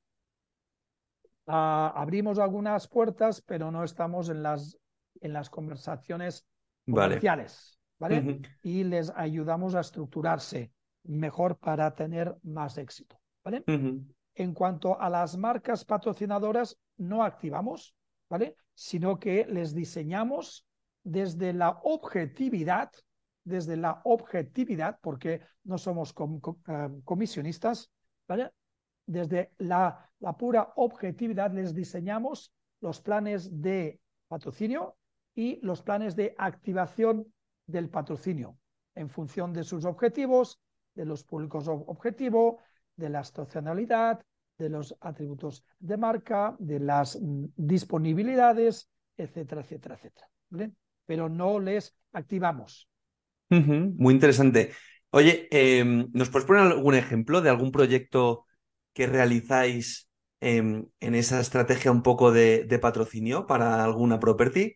Ah, 1.48 1.92
abrimos 1.96 2.38
algunas 2.38 2.88
puertas, 2.88 3.42
pero 3.42 3.72
no 3.72 3.84
estamos 3.84 4.30
en 4.30 4.44
las, 4.44 4.78
en 5.22 5.34
las 5.34 5.50
conversaciones 5.50 6.46
comerciales, 6.86 7.80
¿vale? 7.98 8.42
Y 8.62 8.84
les 8.84 9.10
ayudamos 9.16 9.76
a 9.76 9.80
estructurarse 9.80 10.72
mejor 11.04 11.58
para 11.58 11.96
tener 11.96 12.36
más 12.44 12.78
éxito, 12.78 13.20
¿vale? 13.44 13.64
en 14.36 14.54
cuanto 14.54 14.98
a 15.02 15.10
las 15.10 15.36
marcas 15.36 15.84
patrocinadoras, 15.84 16.78
no 16.98 17.24
activamos, 17.24 17.94
¿vale? 18.30 18.56
Sino 18.74 19.20
que 19.20 19.46
les 19.46 19.74
diseñamos 19.74 20.66
desde 21.10 21.54
la 21.54 21.80
objetividad, 21.84 22.92
desde 23.44 23.76
la 23.76 24.02
objetividad, 24.04 25.00
porque 25.02 25.42
no 25.64 25.78
somos 25.78 26.14
eh, 26.68 26.90
comisionistas. 27.04 27.92
Desde 29.08 29.54
la, 29.58 30.08
la 30.20 30.38
pura 30.38 30.74
objetividad 30.76 31.52
les 31.52 31.74
diseñamos 31.74 32.54
los 32.80 33.02
planes 33.02 33.62
de 33.62 34.00
patrocinio 34.28 34.98
y 35.36 35.60
los 35.66 35.82
planes 35.82 36.16
de 36.16 36.36
activación 36.38 37.26
del 37.66 37.90
patrocinio 37.90 38.58
en 38.94 39.10
función 39.10 39.52
de 39.52 39.64
sus 39.64 39.86
objetivos, 39.86 40.60
de 40.94 41.06
los 41.06 41.24
públicos 41.24 41.68
objetivo, 41.68 42.60
de 42.96 43.10
la 43.10 43.22
estacionalidad, 43.22 44.22
de 44.60 44.70
los 44.70 44.96
atributos 45.00 45.64
de 45.80 45.98
marca, 45.98 46.56
de 46.60 46.80
las 46.80 47.20
mm, 47.20 47.46
disponibilidades, 47.56 48.90
etcétera, 49.18 49.62
etcétera, 49.62 49.96
etcétera. 49.96 50.30
Pero 51.10 51.28
no 51.28 51.60
les 51.60 51.98
activamos. 52.14 52.88
Muy 53.50 54.14
interesante. 54.14 54.74
Oye, 55.10 55.48
em, 55.50 56.08
¿nos 56.14 56.30
puedes 56.30 56.46
poner 56.46 56.62
algún 56.62 56.94
ejemplo 56.94 57.42
de 57.42 57.50
algún 57.50 57.72
proyecto 57.72 58.46
que 58.94 59.08
realizáis 59.08 60.08
em, 60.40 60.86
en 61.00 61.16
esa 61.16 61.40
estrategia 61.40 61.92
un 61.92 62.04
poco 62.04 62.32
de, 62.32 62.80
patrocinio 62.80 63.48
para 63.48 63.84
alguna 63.84 64.20
property? 64.20 64.76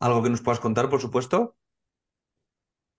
¿Algo 0.00 0.24
que 0.24 0.30
nos 0.30 0.42
puedas 0.42 0.58
contar, 0.58 0.90
por 0.90 1.00
supuesto? 1.00 1.56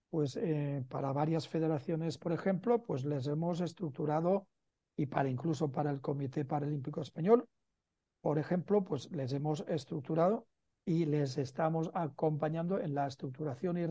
Pues 0.09 0.37
eh, 0.37 0.81
para 0.87 1.11
varias 1.11 1.49
federaciones, 1.49 2.17
por 2.17 2.31
ejemplo, 2.31 2.81
pues 2.83 3.03
les 3.03 3.27
hemos 3.27 3.59
estructurado 3.59 4.47
y 4.95 5.07
para 5.07 5.27
incluso 5.27 5.73
para 5.73 5.91
el 5.91 5.99
Comité 5.99 6.45
Paralímpico 6.45 7.01
Español, 7.01 7.49
por 8.21 8.39
ejemplo, 8.39 8.81
pues 8.85 9.11
les 9.11 9.33
hemos 9.33 9.65
estructurado 9.67 10.47
y 10.85 11.05
les 11.05 11.37
estamos 11.37 11.89
acompañando 11.93 12.79
en 12.79 12.93
la 12.93 13.07
estructuración 13.07 13.77
y 13.77 13.85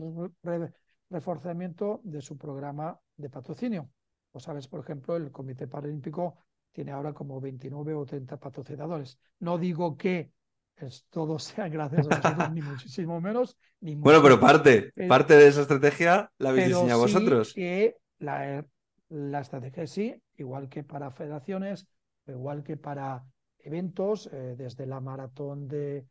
reforzamiento 1.09 1.99
de 2.03 2.21
su 2.21 2.37
programa 2.37 2.97
de 3.17 3.29
patrocinio. 3.29 3.89
O 4.31 4.39
sabes, 4.39 4.67
por 4.67 4.79
ejemplo, 4.79 5.15
el 5.15 5.31
Comité 5.31 5.67
Paralímpico 5.67 6.37
tiene 6.71 6.91
ahora 6.91 7.13
como 7.13 7.39
29 7.39 7.93
o 7.93 8.05
30 8.05 8.37
patrocinadores. 8.37 9.17
No 9.39 9.57
digo 9.57 9.97
que 9.97 10.31
es, 10.77 11.05
todo 11.09 11.39
sea 11.39 11.67
gracias 11.67 12.07
a 12.07 12.17
nosotros, 12.17 12.51
ni 12.51 12.61
muchísimo 12.61 13.19
menos. 13.19 13.57
Ni 13.81 13.95
bueno, 13.95 14.21
pero 14.21 14.39
parte, 14.39 14.91
parte 15.07 15.35
de 15.35 15.47
esa 15.47 15.61
estrategia 15.61 16.31
la 16.37 16.49
habéis 16.49 16.67
diseñado 16.67 17.01
vosotros. 17.01 17.53
Que 17.53 17.97
la, 18.19 18.65
la 19.09 19.41
estrategia 19.41 19.85
sí, 19.87 20.15
igual 20.37 20.69
que 20.69 20.83
para 20.83 21.11
federaciones, 21.11 21.87
igual 22.27 22.63
que 22.63 22.77
para 22.77 23.25
eventos, 23.59 24.29
eh, 24.31 24.55
desde 24.57 24.85
la 24.85 24.99
maratón 24.99 25.67
de, 25.67 26.05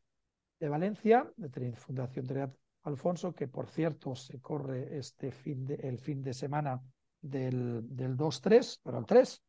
de 0.59 0.69
Valencia, 0.69 1.31
de 1.37 1.73
Fundación 1.77 2.27
Triat 2.27 2.55
Alfonso, 2.85 3.35
que 3.35 3.49
por 3.49 3.69
cierto 3.69 4.15
se 4.15 4.41
corre 4.41 4.99
este 4.99 5.31
fin 5.31 5.67
de, 5.67 5.75
el 5.75 5.99
fin 5.99 6.23
de 6.23 6.35
semana 6.35 6.83
del, 7.21 7.83
del 7.97 8.17
2-3, 8.17 8.81
pero 8.83 8.99
el 8.99 9.07
3 9.07 9.43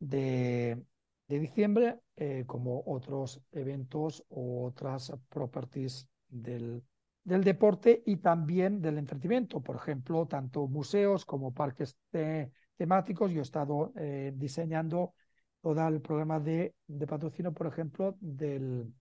de, 0.00 0.84
de 1.28 1.38
diciembre, 1.38 2.00
eh, 2.16 2.44
como 2.46 2.82
otros 2.86 3.40
eventos 3.52 4.24
o 4.28 4.64
otras 4.66 5.12
properties 5.28 6.08
del, 6.28 6.82
del 7.22 7.44
deporte 7.44 8.02
y 8.04 8.16
también 8.16 8.80
del 8.82 8.98
entretenimiento. 8.98 9.60
Por 9.60 9.76
ejemplo, 9.76 10.26
tanto 10.26 10.66
museos 10.66 11.24
como 11.24 11.54
parques 11.54 11.96
temáticos. 12.76 13.32
Yo 13.32 13.40
he 13.40 13.42
estado 13.42 13.92
eh, 13.96 14.32
diseñando 14.34 15.14
todo 15.62 15.86
el 15.88 16.00
programa 16.02 16.40
de, 16.40 16.74
de, 16.86 17.06
patrocinio, 17.06 17.52
por 17.52 17.66
ejemplo, 17.66 18.16
del, 18.20 18.92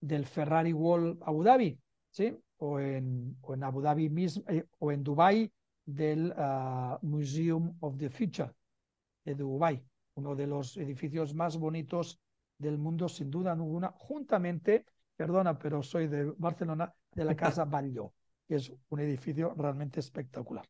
del 0.00 0.26
Ferrari 0.26 0.72
World 0.72 1.22
Abu 1.22 1.42
Dhabi, 1.42 1.78
¿sí? 2.10 2.36
O 2.58 2.80
en, 2.80 3.36
o 3.42 3.54
en 3.54 3.64
Abu 3.64 3.80
Dhabi 3.80 4.08
mismo, 4.08 4.44
eh, 4.48 4.64
o 4.78 4.92
en 4.92 5.02
Dubai 5.02 5.50
del 5.84 6.32
ah, 6.36 6.98
Museum 7.02 7.76
of 7.80 7.96
the 7.96 8.10
Future 8.10 8.50
de 9.24 9.34
Dubai, 9.34 9.82
uno 10.14 10.34
de 10.34 10.46
los 10.46 10.76
edificios 10.76 11.34
más 11.34 11.56
bonitos 11.56 12.18
del 12.58 12.78
mundo, 12.78 13.08
sin 13.08 13.30
duda 13.30 13.52
alguna, 13.52 13.92
juntamente 13.96 14.84
perdona, 15.16 15.58
pero 15.58 15.82
soy 15.82 16.06
de 16.06 16.32
Barcelona, 16.36 16.94
de 17.12 17.24
la 17.24 17.34
Casa 17.34 17.64
Batlló, 17.64 18.12
que 18.46 18.56
es 18.56 18.72
un 18.88 19.00
edificio 19.00 19.54
realmente 19.56 20.00
espectacular. 20.00 20.64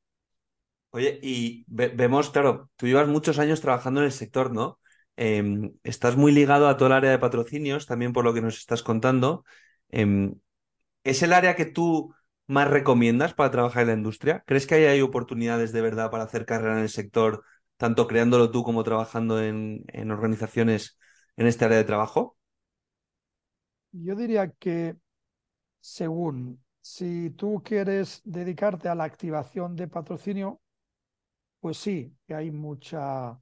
Oye, 0.90 1.20
y 1.22 1.64
vemos, 1.68 2.30
claro, 2.30 2.70
tú 2.76 2.86
llevas 2.86 3.08
muchos 3.08 3.38
años 3.38 3.60
trabajando 3.60 4.00
en 4.00 4.06
el 4.06 4.12
sector, 4.12 4.50
¿no? 4.50 4.78
Em, 5.20 5.72
estás 5.84 6.16
muy 6.16 6.32
ligado 6.32 6.68
a 6.68 6.76
todo 6.76 6.88
el 6.88 6.92
área 6.94 7.10
de 7.10 7.18
patrocinios, 7.18 7.86
también 7.86 8.12
por 8.12 8.24
lo 8.24 8.34
que 8.34 8.42
nos 8.42 8.58
estás 8.58 8.82
contando. 8.84 9.44
Em, 9.90 10.36
¿Es 11.04 11.22
el 11.22 11.32
área 11.32 11.56
que 11.56 11.66
tú 11.66 12.14
más 12.46 12.68
recomiendas 12.68 13.34
para 13.34 13.50
trabajar 13.50 13.82
en 13.82 13.88
la 13.88 13.94
industria? 13.94 14.44
¿Crees 14.46 14.66
que 14.66 14.76
ahí 14.76 14.84
hay 14.86 15.00
oportunidades 15.02 15.72
de 15.72 15.82
verdad 15.82 16.10
para 16.10 16.24
hacer 16.24 16.46
carrera 16.46 16.74
en 16.74 16.80
el 16.82 16.88
sector, 16.90 17.44
tanto 17.76 18.06
creándolo 18.08 18.50
tú 18.50 18.62
como 18.64 18.84
trabajando 18.84 19.42
en, 19.42 19.84
en 19.88 20.10
organizaciones 20.10 20.98
en 21.36 21.46
este 21.46 21.64
área 21.66 21.78
de 21.78 21.84
trabajo? 21.84 22.36
Yo 23.92 24.14
diría 24.16 24.50
que 24.52 24.96
según, 25.80 26.64
si 26.82 27.30
tú 27.32 27.62
quieres 27.64 28.22
dedicarte 28.24 28.88
a 28.90 28.94
la 28.96 29.04
activación 29.04 29.76
de 29.76 29.88
patrocinio, 29.88 30.60
pues 31.60 31.78
sí, 31.78 32.16
que 32.26 32.34
hay 32.34 32.50
mucha, 32.50 33.40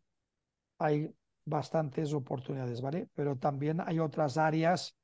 hay 0.78 1.14
bastantes 1.46 2.12
oportunidades, 2.12 2.82
¿vale? 2.82 3.08
Pero 3.14 3.36
también 3.36 3.80
hay 3.80 3.98
otras 3.98 4.36
áreas 4.36 4.94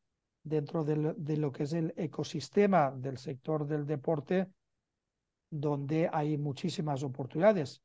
dentro 0.42 0.84
de 0.84 1.36
lo 1.36 1.52
que 1.52 1.62
es 1.62 1.72
el 1.72 1.94
ecosistema 1.96 2.90
del 2.90 3.16
sector 3.16 3.66
del 3.66 3.86
deporte 3.86 4.50
donde 5.48 6.10
hay 6.12 6.36
muchísimas 6.36 7.02
oportunidades. 7.02 7.82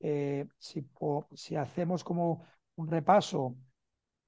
Eh, 0.00 0.46
si, 0.56 0.88
si 1.34 1.56
hacemos 1.56 2.02
como 2.02 2.44
un 2.76 2.88
repaso 2.88 3.56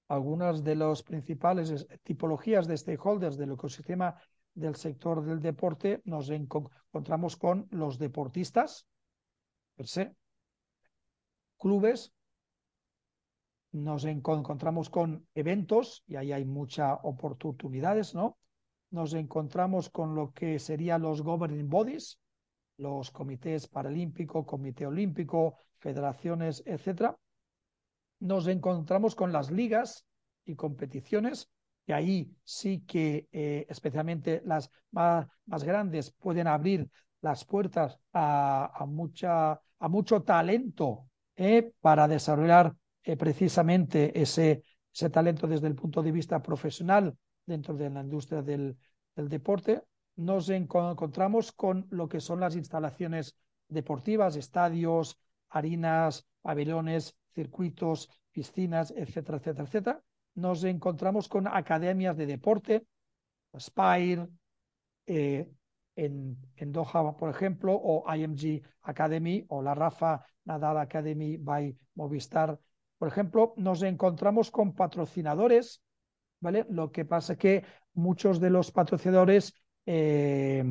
algunas 0.09 0.65
de 0.65 0.75
las 0.75 1.03
principales 1.03 1.87
tipologías 2.03 2.67
de 2.67 2.77
stakeholders 2.77 3.39
del 3.39 3.53
ecosistema 3.53 4.17
del 4.53 4.75
sector 4.75 5.25
del 5.25 5.41
deporte, 5.41 6.03
nos 6.05 6.29
encontramos 6.31 7.37
con 7.37 7.69
los 7.71 7.97
deportistas, 7.99 8.87
per 9.77 9.87
se, 9.87 10.17
clubes, 11.57 12.13
nos 13.73 14.05
encontramos 14.05 14.91
con 14.91 15.27
eventos, 15.35 16.03
y 16.07 16.17
ahí 16.17 16.33
hay 16.33 16.45
muchas 16.45 16.99
oportunidades, 17.03 18.15
¿no? 18.15 18.39
Nos 18.91 19.15
encontramos 19.15 19.91
con 19.91 20.15
lo 20.15 20.33
que 20.33 20.59
serían 20.59 21.03
los 21.03 21.23
governing 21.23 21.69
bodies, 21.69 22.19
los 22.77 23.11
comités 23.11 23.69
paralímpico, 23.69 24.45
comité 24.45 24.87
olímpico, 24.87 25.59
federaciones, 25.79 26.63
etcétera. 26.67 27.17
Nos 28.19 28.47
encontramos 28.49 29.15
con 29.15 29.33
las 29.33 29.51
ligas 29.51 30.05
y 30.45 30.57
competiciones, 30.57 31.49
y 31.87 31.93
ahí 31.93 32.37
sí 32.43 32.85
que 32.87 33.29
eh, 33.33 33.67
especialmente 33.69 34.43
las 34.45 34.71
más, 34.91 35.29
grandes 35.65 36.11
pueden 36.11 36.47
abrir 36.47 36.89
las 37.21 37.45
puertas 37.45 37.99
a, 38.13 38.73
a, 38.75 38.87
mucha, 38.87 39.53
a 39.53 39.89
mucho 39.89 40.23
talento 40.23 41.09
eh, 41.37 41.73
para 41.81 42.09
desarrollar 42.09 42.75
eh, 43.03 43.17
precisamente 43.17 44.21
ese, 44.21 44.65
ese 44.93 45.11
talento 45.11 45.47
desde 45.47 45.67
el 45.67 45.75
punto 45.75 46.03
de 46.03 46.13
vista 46.13 46.43
profesional 46.43 47.17
dentro 47.47 47.75
de 47.75 47.91
la 47.91 48.01
industria 48.01 48.43
del, 48.43 48.77
deporte. 49.17 49.83
Nos 50.17 50.49
encontramos 50.49 51.53
con 51.53 51.87
lo 51.91 52.09
que 52.09 52.21
son 52.21 52.41
las 52.41 52.57
instalaciones 52.57 53.37
deportivas, 53.69 54.35
estadios, 54.37 55.19
harinas, 55.51 56.27
pabellones, 56.41 57.15
circuitos, 57.35 58.09
piscinas, 58.33 58.93
etcétera, 58.97 59.37
etcétera, 59.39 59.65
etcétera. 59.65 60.03
Nos 60.35 60.65
encontramos 60.65 61.29
con 61.29 61.47
academias 61.47 62.17
de 62.17 62.27
deporte, 62.27 62.87
Spire, 63.59 64.29
eh, 65.07 65.51
en, 65.97 66.39
en, 66.57 66.73
Doha, 66.73 67.17
por 67.17 67.29
ejemplo, 67.29 67.75
o 67.75 68.05
IMG 68.15 68.63
Academy 68.83 69.45
o 69.49 69.61
la 69.61 69.75
Rafa 69.75 70.25
Nadal 70.45 70.79
Academy 70.79 71.37
by 71.37 71.77
Movistar. 71.95 72.59
Por 73.01 73.09
ejemplo, 73.09 73.55
nos 73.57 73.83
encontramos 73.83 74.51
con 74.51 74.75
patrocinadores, 74.75 75.83
¿vale? 76.39 76.67
Lo 76.69 76.93
que 76.93 77.07
pasa 77.07 77.33
es 77.33 77.39
que 77.39 77.65
muchos 77.95 78.41
de 78.41 78.51
los 78.51 78.71
patrocinadores 78.73 79.55
eh, 79.87 80.63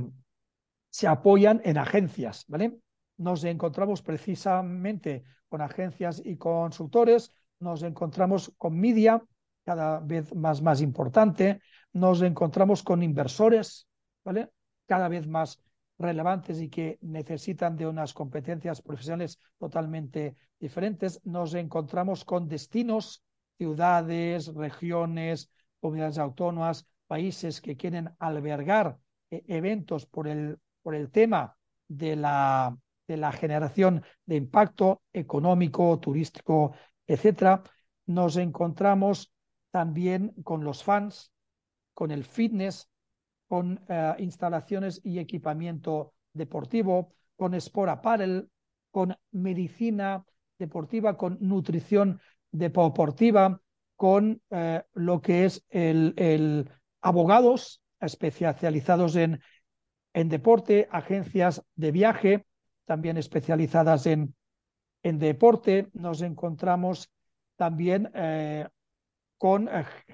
se 0.92 1.08
apoyan 1.08 1.60
en 1.66 1.80
agencias, 1.80 2.46
¿vale? 2.48 2.78
Nos 3.18 3.44
encontramos 3.46 4.04
precisamente 4.04 5.24
con 5.48 5.62
agencias 5.62 6.22
y 6.24 6.38
consultores, 6.38 7.32
nos 7.60 7.82
encontramos 7.82 8.54
con 8.60 8.80
media 8.80 9.24
cada 9.66 10.00
vez 10.00 10.32
más, 10.36 10.62
más 10.62 10.82
importante, 10.82 11.64
nos 11.94 12.22
encontramos 12.22 12.84
con 12.84 13.02
inversores, 13.02 13.88
¿vale? 14.24 14.52
Cada 14.86 15.08
vez 15.08 15.26
más 15.26 15.60
relevantes 16.00 16.62
y 16.62 16.70
que 16.70 16.98
necesitan 17.02 17.76
de 17.76 17.86
unas 17.86 18.14
competencias 18.14 18.82
profesionales 18.82 19.38
totalmente 19.60 20.36
diferentes. 20.60 21.20
Nos 21.26 21.54
encontramos 21.54 22.26
con 22.26 22.48
destinos, 22.48 23.22
ciudades, 23.58 24.54
regiones, 24.56 25.52
comunidades 25.80 26.18
autónomas, 26.18 26.88
países 27.06 27.62
que 27.62 27.76
quieren 27.76 28.10
albergar 28.20 28.98
eh, 29.30 29.44
eventos 29.48 30.06
por 30.06 30.28
el, 30.28 30.58
por 30.82 30.96
el 30.96 31.12
tema 31.12 31.58
de 31.88 32.16
la, 32.16 32.78
de 33.08 33.18
la 33.18 33.32
generación 33.32 34.04
de 34.26 34.38
impacto 34.38 35.02
económico, 35.12 36.00
turístico, 36.00 36.74
etcétera. 37.06 37.64
Nos 38.06 38.38
encontramos 38.38 39.32
también 39.72 40.34
con 40.44 40.64
los 40.64 40.84
fans, 40.84 41.32
con 41.94 42.12
el 42.12 42.24
fitness, 42.24 42.90
con 43.50 43.82
uh, 43.90 44.14
instalaciones 44.20 45.02
y 45.04 45.18
equipamiento 45.18 46.14
deportivo, 46.34 47.14
con 47.36 47.56
Sport 47.56 47.90
Apparel, 47.90 48.50
con 48.92 49.18
medicina 49.32 50.24
deportiva, 50.60 51.18
con 51.18 51.38
nutrición 51.42 52.22
deportiva, 52.52 53.60
con 53.96 54.42
uh, 54.52 54.80
lo 54.94 55.22
que 55.22 55.46
es 55.46 55.66
el, 55.70 56.14
el, 56.16 56.70
abogados 57.02 57.82
especializados 58.00 59.16
en, 59.16 59.42
en 60.14 60.30
deporte, 60.30 60.88
agencias 60.92 61.64
de 61.76 61.92
viaje 61.92 62.46
también 62.86 63.18
especializadas 63.18 64.06
en, 64.06 64.36
en 65.04 65.18
deporte. 65.20 65.90
Nos 65.94 66.22
encontramos 66.22 67.12
también 67.56 68.10
eh, 68.14 68.68
con 69.38 69.70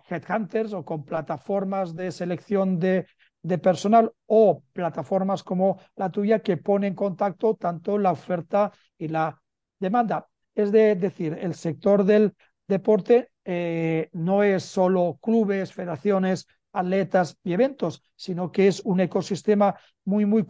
headhunters 0.10 0.74
o 0.74 0.84
con 0.84 1.06
plataformas 1.06 1.96
de 1.96 2.12
selección 2.12 2.80
de, 2.80 3.08
de 3.46 3.60
personal 3.60 4.12
o 4.26 4.64
plataformas 4.74 5.44
como 5.44 5.78
la 5.96 6.10
tuya 6.10 6.40
que 6.40 6.58
pone 6.58 6.88
en 6.88 6.96
contacto 6.96 7.56
tanto 7.56 7.98
la 8.00 8.12
oferta 8.12 8.72
y 8.98 9.08
la 9.08 9.40
demanda. 9.80 10.28
Es 10.56 10.72
de 10.72 10.96
decir, 10.96 11.38
el 11.40 11.54
sector 11.54 12.04
del 12.06 12.34
deporte 12.68 13.30
eh, 13.44 14.10
no 14.14 14.42
es 14.42 14.64
solo 14.64 15.20
clubes, 15.22 15.74
federaciones, 15.74 16.48
atletas 16.74 17.38
y 17.44 17.54
eventos, 17.54 18.02
sino 18.16 18.52
que 18.52 18.68
es 18.68 18.82
un 18.84 19.00
ecosistema 19.00 19.76
muy, 20.06 20.26
muy, 20.26 20.44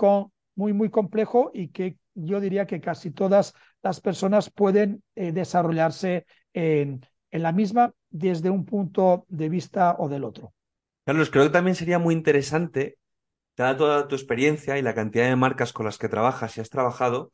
muy, 0.56 0.72
muy 0.72 0.90
complejo 0.90 1.52
y 1.54 1.68
que 1.70 1.98
yo 2.14 2.40
diría 2.40 2.66
que 2.66 2.80
casi 2.80 3.12
todas 3.12 3.54
las 3.84 4.00
personas 4.00 4.50
pueden 4.50 5.04
eh, 5.16 5.34
desarrollarse 5.34 6.26
en, 6.54 7.02
en 7.30 7.44
la 7.44 7.52
misma 7.52 7.94
desde 8.10 8.50
un 8.50 8.64
punto 8.64 9.26
de 9.28 9.50
vista 9.50 9.98
o 10.00 10.08
del 10.08 10.24
otro. 10.24 10.55
Carlos, 11.06 11.30
creo 11.30 11.44
que 11.46 11.52
también 11.52 11.76
sería 11.76 12.00
muy 12.00 12.16
interesante, 12.16 12.98
dada 13.58 13.78
toda 13.78 14.08
tu 14.08 14.16
experiencia 14.16 14.78
y 14.78 14.82
la 14.82 14.96
cantidad 14.96 15.28
de 15.28 15.36
marcas 15.36 15.74
con 15.74 15.86
las 15.86 15.98
que 16.00 16.10
trabajas 16.10 16.58
y 16.58 16.62
has 16.62 16.70
trabajado, 16.72 17.32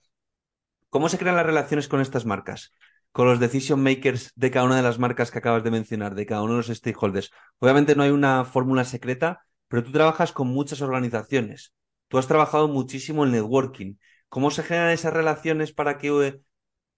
¿cómo 0.90 1.10
se 1.10 1.18
crean 1.18 1.38
las 1.38 1.46
relaciones 1.46 1.88
con 1.88 2.02
estas 2.02 2.26
marcas? 2.26 2.74
Con 3.14 3.28
los 3.28 3.40
decision 3.40 3.82
makers 3.82 4.32
de 4.36 4.52
cada 4.52 4.66
una 4.66 4.78
de 4.78 4.84
las 4.84 5.00
marcas 5.00 5.32
que 5.32 5.40
acabas 5.40 5.64
de 5.64 5.72
mencionar, 5.72 6.16
de 6.16 6.26
cada 6.26 6.44
uno 6.44 6.54
de 6.54 6.58
los 6.58 6.68
stakeholders. 6.68 7.32
Obviamente 7.60 7.96
no 7.96 8.04
hay 8.04 8.12
una 8.12 8.46
fórmula 8.46 8.86
secreta, 8.86 9.46
pero 9.68 9.84
tú 9.84 9.92
trabajas 9.92 10.34
con 10.34 10.48
muchas 10.48 10.82
organizaciones. 10.82 11.74
Tú 12.10 12.18
has 12.18 12.28
trabajado 12.28 12.68
muchísimo 12.68 13.26
en 13.26 13.32
networking. 13.32 13.96
¿Cómo 14.30 14.52
se 14.52 14.64
generan 14.64 14.92
esas 14.92 15.14
relaciones 15.14 15.74
para 15.74 15.98
que 15.98 16.10
eh, 16.28 16.42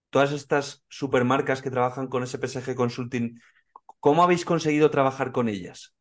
todas 0.09 0.31
estas 0.31 0.83
supermarcas 0.89 1.61
que 1.61 1.71
trabajan 1.71 2.07
con 2.07 2.23
SPSG 2.23 2.75
Consulting, 2.75 3.39
cómo 3.99 4.23
habéis 4.23 4.45
conseguido 4.45 4.89
trabajar 4.91 5.31
con 5.31 5.49
ellas? 5.49 5.93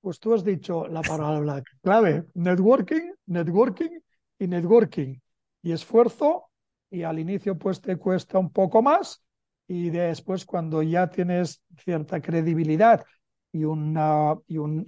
Pues 0.00 0.18
tú 0.18 0.32
has 0.34 0.44
dicho 0.44 0.86
la 0.88 1.02
palabra 1.02 1.62
clave, 1.82 2.24
networking, 2.34 3.12
networking 3.26 4.00
y 4.38 4.46
networking. 4.46 5.20
Y 5.62 5.72
esfuerzo, 5.72 6.48
y 6.90 7.02
al 7.02 7.18
inicio 7.18 7.58
pues 7.58 7.80
te 7.80 7.96
cuesta 7.96 8.38
un 8.38 8.50
poco 8.50 8.80
más, 8.80 9.22
y 9.68 9.90
después 9.90 10.46
cuando 10.46 10.82
ya 10.82 11.10
tienes 11.10 11.62
cierta 11.76 12.20
credibilidad 12.20 13.04
y, 13.52 13.64
una, 13.64 14.36
y 14.46 14.56
un 14.56 14.86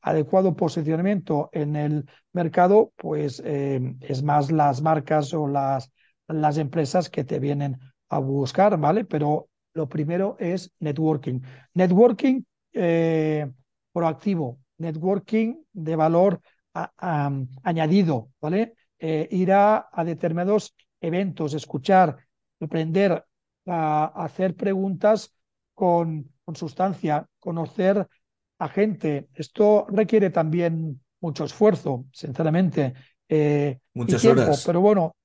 adecuado 0.00 0.54
posicionamiento 0.54 1.50
en 1.52 1.74
el 1.76 2.06
mercado, 2.32 2.92
pues 2.96 3.42
eh, 3.44 3.94
es 4.00 4.22
más 4.22 4.52
las 4.52 4.80
marcas 4.80 5.34
o 5.34 5.48
las, 5.48 5.90
las 6.28 6.56
empresas 6.58 7.10
que 7.10 7.24
te 7.24 7.40
vienen 7.40 7.78
a 8.08 8.18
buscar, 8.18 8.78
¿vale? 8.78 9.04
Pero 9.04 9.48
lo 9.74 9.88
primero 9.88 10.36
es 10.38 10.72
networking. 10.78 11.40
Networking 11.74 12.42
eh, 12.72 13.50
proactivo, 13.92 14.58
networking 14.78 15.62
de 15.72 15.96
valor 15.96 16.40
añadido, 17.62 18.30
¿vale? 18.40 18.74
Eh, 18.98 19.28
ir 19.30 19.52
a, 19.52 19.90
determinados 20.04 20.74
eventos, 21.00 21.54
escuchar, 21.54 22.16
aprender 22.60 23.24
a, 23.66 24.24
hacer 24.24 24.54
preguntas 24.54 25.34
con, 25.74 26.30
sustancia, 26.54 27.26
conocer 27.38 28.06
a 28.58 28.68
gente. 28.68 29.28
Esto 29.34 29.86
requiere 29.88 30.30
también 30.30 31.00
mucho 31.20 31.44
esfuerzo, 31.44 32.04
sinceramente. 32.12 32.92
Eh, 33.28 33.78
muchas 33.94 34.24
horas. 34.24 34.64
Pero 34.66 34.80
bueno, 34.82 35.16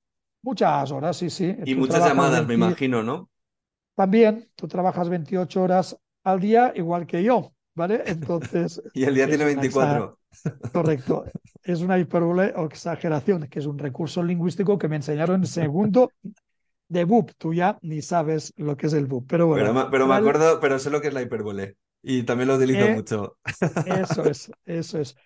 muchas 0.42 0.90
horas, 0.90 1.16
sí, 1.16 1.28
sí. 1.28 1.54
Y 1.66 1.74
muchas 1.74 2.06
llamadas, 2.06 2.46
me 2.46 2.54
imagino, 2.54 3.02
¿no? 3.02 3.28
También, 3.94 4.48
tú 4.54 4.68
trabajas 4.68 5.08
28 5.08 5.62
horas 5.62 5.98
al 6.24 6.40
día, 6.40 6.72
igual 6.74 7.06
que 7.06 7.22
yo, 7.22 7.52
¿vale? 7.78 8.02
Entonces. 8.04 8.82
y 8.92 9.04
el 9.04 9.14
día 9.14 9.26
tiene 9.26 9.46
24. 9.46 10.18
Correcto. 10.72 11.24
Es 11.62 11.80
una 11.80 11.98
hipérbole 11.98 12.52
o 12.56 12.66
exageración, 12.66 13.46
que 13.48 13.60
es 13.60 13.66
un 13.66 13.78
recurso 13.78 14.22
lingüístico 14.22 14.76
que 14.76 14.88
me 14.88 14.96
enseñaron 14.96 15.36
en 15.36 15.46
segundo 15.46 16.12
de 16.88 17.04
BUP. 17.04 17.30
Tú 17.38 17.54
ya 17.54 17.78
ni 17.80 18.02
sabes 18.02 18.52
lo 18.56 18.76
que 18.76 18.88
es 18.88 18.92
el 18.92 19.06
BUP. 19.06 19.26
Pero 19.26 19.46
bueno. 19.46 19.88
Pero, 19.90 20.06
me 20.06 20.14
acuerdo, 20.14 20.60
pero 20.60 20.78
sé 20.78 20.90
lo 20.90 21.00
que 21.00 21.08
es 21.08 21.14
la 21.14 21.22
hipérbole. 21.22 21.76
Y 22.02 22.24
también 22.24 22.48
lo 22.48 22.56
utilizo 22.56 22.84
eh, 22.84 22.94
mucho. 22.94 23.38
Eso 23.86 24.24
es, 24.24 24.50
eso 24.66 24.98
es. 24.98 25.16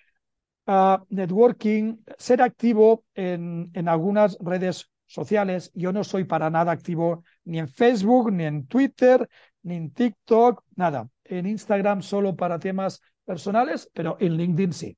Ah, 0.67 1.03
networking, 1.09 1.97
ser 2.19 2.41
activo 2.41 3.05
en, 3.15 3.71
en 3.75 3.89
algunas 3.89 4.39
redes 4.41 4.89
sociales. 5.07 5.71
Yo 5.75 5.93
no 5.93 6.05
soy 6.05 6.25
para 6.25 6.51
nada 6.51 6.73
activo 6.73 7.25
ni 7.45 7.59
en 7.59 7.69
Facebook, 7.69 8.33
ni 8.33 8.45
en 8.45 8.67
Twitter, 8.67 9.29
ni 9.63 9.77
en 9.77 9.91
TikTok, 9.91 10.65
nada. 10.77 11.09
En 11.39 11.47
Instagram 11.47 12.03
solo 12.03 12.37
para 12.37 12.59
temas 12.59 13.01
personales, 13.25 13.89
pero 13.93 14.17
en 14.21 14.37
LinkedIn 14.37 14.73
sí. 14.73 14.97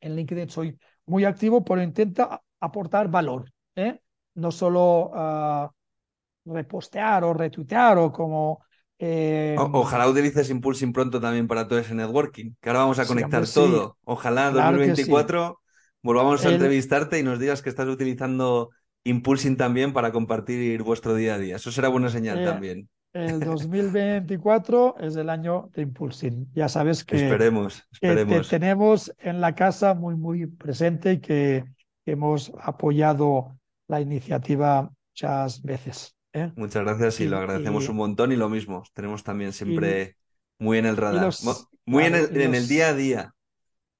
En 0.00 0.16
LinkedIn 0.16 0.48
soy 0.48 0.76
muy 1.06 1.24
activo, 1.24 1.64
pero 1.64 1.82
intenta 1.82 2.42
aportar 2.60 3.08
valor. 3.08 3.50
¿eh? 3.76 4.00
No 4.34 4.50
solo 4.50 5.10
uh, 5.14 5.68
repostear 6.52 7.24
o 7.24 7.32
retuitear 7.32 7.98
o 7.98 8.12
como... 8.12 8.64
Eh, 8.98 9.56
ojalá 9.58 10.08
utilices 10.08 10.50
Impulsing 10.50 10.92
pronto 10.92 11.20
también 11.20 11.48
para 11.48 11.66
todo 11.66 11.78
ese 11.78 11.94
networking, 11.94 12.54
que 12.60 12.68
ahora 12.68 12.80
vamos 12.80 12.98
a 12.98 13.06
conectar 13.06 13.44
todo. 13.46 13.96
Ojalá 14.04 14.50
2024 14.50 15.60
volvamos 16.02 16.44
a 16.44 16.52
entrevistarte 16.52 17.18
y 17.18 17.22
nos 17.22 17.38
digas 17.38 17.62
que 17.62 17.68
estás 17.68 17.88
utilizando 17.88 18.70
Impulsing 19.04 19.56
también 19.56 19.92
para 19.92 20.12
compartir 20.12 20.82
vuestro 20.82 21.14
día 21.14 21.34
a 21.34 21.38
día. 21.38 21.56
Eso 21.56 21.72
será 21.72 21.88
buena 21.88 22.08
señal 22.08 22.40
eh, 22.40 22.44
también. 22.44 22.88
El 23.12 23.40
2024 23.40 24.96
es 25.00 25.16
el 25.16 25.28
año 25.28 25.68
de 25.74 25.82
Impulsing. 25.82 26.50
Ya 26.54 26.68
sabes 26.68 27.04
que, 27.04 27.16
esperemos, 27.16 27.82
esperemos. 27.92 28.48
te 28.48 28.58
tenemos 28.58 29.14
en 29.18 29.40
la 29.42 29.54
casa 29.54 29.92
muy, 29.92 30.14
muy 30.16 30.46
presente 30.46 31.12
y 31.12 31.20
que 31.20 31.64
hemos 32.06 32.52
apoyado 32.58 33.58
la 33.88 34.00
iniciativa 34.00 34.90
muchas 35.10 35.62
veces. 35.62 36.16
¿eh? 36.32 36.52
Muchas 36.56 36.84
gracias 36.84 37.20
y, 37.20 37.28
lo 37.28 37.36
agradecemos 37.36 37.88
un 37.90 37.96
montón 37.96 38.32
y 38.32 38.36
lo 38.36 38.48
mismo. 38.48 38.82
Tenemos 38.94 39.22
también 39.22 39.52
siempre 39.52 40.16
muy 40.58 40.78
en 40.78 40.86
el 40.86 40.96
radar, 40.96 41.32
muy 41.84 42.04
en, 42.04 42.14
el, 42.14 42.40
en 42.40 42.54
el 42.54 42.66
día 42.66 42.88
a 42.88 42.94
día. 42.94 43.34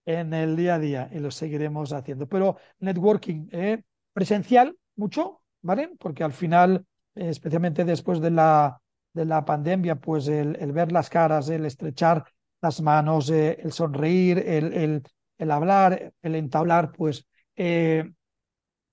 En 0.06 0.32
el 0.32 0.56
día 0.56 0.76
a 0.76 0.78
día 0.78 1.10
y 1.12 1.18
lo 1.18 1.30
seguiremos 1.30 1.92
haciendo. 1.92 2.26
Pero 2.26 2.56
networking 2.78 3.48
¿eh? 3.52 3.82
presencial 4.14 4.74
mucho, 4.96 5.42
¿vale? 5.60 5.90
Porque 5.98 6.24
al 6.24 6.32
final, 6.32 6.86
especialmente 7.14 7.84
después 7.84 8.20
de 8.20 8.30
la, 8.30 8.81
de 9.12 9.24
la 9.24 9.44
pandemia, 9.44 9.96
pues 9.96 10.28
el, 10.28 10.56
ver 10.72 10.92
las 10.92 11.10
caras, 11.10 11.48
el 11.48 11.66
estrechar 11.66 12.24
las 12.60 12.80
manos, 12.80 13.30
eh, 13.30 13.58
el 13.60 13.72
sonreír, 13.72 14.38
el, 14.38 15.02
el, 15.38 15.50
hablar, 15.50 16.12
el 16.22 16.34
entablar, 16.34 16.92
pues 16.92 17.26
eh, 17.56 18.10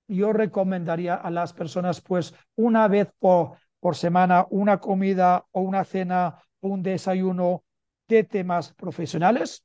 yo 0.08 0.34
recomendaría 0.34 1.16
a 1.16 1.30
las 1.30 1.54
personas, 1.54 2.02
pues 2.02 2.34
una 2.56 2.88
vez 2.88 3.10
por, 3.20 3.58
por 3.80 3.96
semana, 3.96 4.48
una 4.50 4.80
comida 4.80 5.46
o 5.52 5.62
una 5.62 5.84
cena 5.84 6.42
o 6.62 6.70
un 6.70 6.84
desayuno 6.84 7.64
de 8.08 8.24
temas 8.24 8.74
profesionales, 8.74 9.64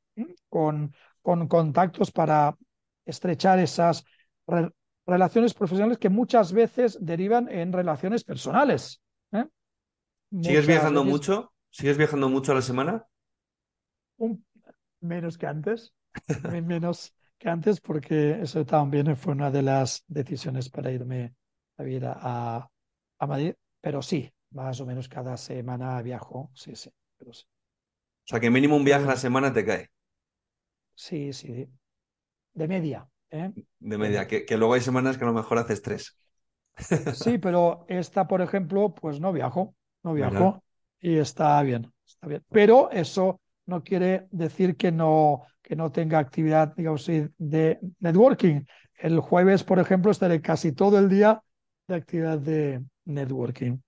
con, 0.49 0.93
con 1.21 1.47
contactos 1.47 2.11
para 2.11 2.55
estrechar 3.05 3.59
esas 3.59 4.05
relaciones 5.05 5.53
profesionales 5.53 5.97
que 5.97 6.09
muchas 6.09 6.53
veces 6.53 6.97
derivan 7.01 7.49
en 7.49 7.73
relaciones 7.73 8.23
personales. 8.23 9.01
¿Eh? 10.39 10.43
¿Sigues 10.43 10.67
viajando 10.67 11.03
mucho? 11.03 11.53
¿Sigues 11.69 11.97
viajando 11.97 12.29
mucho 12.29 12.51
a 12.51 12.55
la 12.55 12.61
semana? 12.61 13.07
menos 15.01 15.37
que 15.37 15.47
antes, 15.47 15.93
menos 16.65 17.13
que 17.37 17.49
antes, 17.49 17.79
porque 17.79 18.41
eso 18.41 18.65
también 18.65 19.15
fue 19.15 19.33
una 19.33 19.51
de 19.51 19.61
las 19.61 20.03
decisiones 20.07 20.69
para 20.69 20.91
irme 20.91 21.35
a 21.77 21.83
vivir 21.83 22.05
a, 22.07 22.69
a 23.19 23.27
Madrid, 23.27 23.53
pero 23.81 24.01
sí, 24.01 24.31
más 24.51 24.79
o 24.79 24.85
menos 24.85 25.09
cada 25.09 25.37
semana 25.37 26.01
viajo, 26.01 26.49
sí, 26.53 26.75
sí, 26.75 26.89
pero 27.17 27.33
sí. 27.33 27.45
O 28.25 28.27
sea, 28.27 28.39
que 28.39 28.49
mínimo 28.49 28.75
un 28.75 28.83
viaje 28.83 29.03
a 29.03 29.09
la 29.09 29.17
semana 29.17 29.53
te 29.53 29.65
cae. 29.65 29.91
Sí, 30.95 31.33
sí, 31.33 31.67
de 32.53 32.67
media. 32.67 33.07
¿eh? 33.29 33.51
De 33.79 33.97
media, 33.97 34.27
que, 34.27 34.45
luego 34.57 34.73
hay 34.73 34.81
semanas 34.81 35.17
que 35.17 35.23
a 35.23 35.27
lo 35.27 35.33
mejor 35.33 35.59
haces 35.59 35.81
tres. 35.81 36.17
Sí, 37.13 37.37
pero 37.37 37.85
esta, 37.87 38.27
por 38.27 38.41
ejemplo, 38.41 38.93
pues 38.95 39.19
no 39.19 39.31
viajo, 39.31 39.75
no 40.05 40.13
viajo 40.13 40.63
y 41.01 41.17
está 41.17 41.61
bien, 41.63 41.91
está 42.05 42.27
bien. 42.27 42.43
Pero 42.49 42.91
eso 42.91 43.41
no 43.65 43.83
quiere 43.83 44.27
decir 44.29 44.77
que 44.77 44.91
no, 44.91 45.43
que 45.63 45.75
no 45.75 45.91
tenga 45.91 46.19
actividad, 46.19 46.75
digamos, 46.75 47.07
de 47.07 47.79
networking. 47.99 48.61
El 48.93 49.19
jueves, 49.19 49.63
por 49.63 49.79
ejemplo, 49.79 50.11
estaré 50.11 50.41
casi 50.41 50.71
todo 50.71 50.99
el 50.99 51.09
día 51.09 51.41
de 51.87 51.95
actividad 51.95 52.37
de 52.37 52.83
networking. 53.05 53.79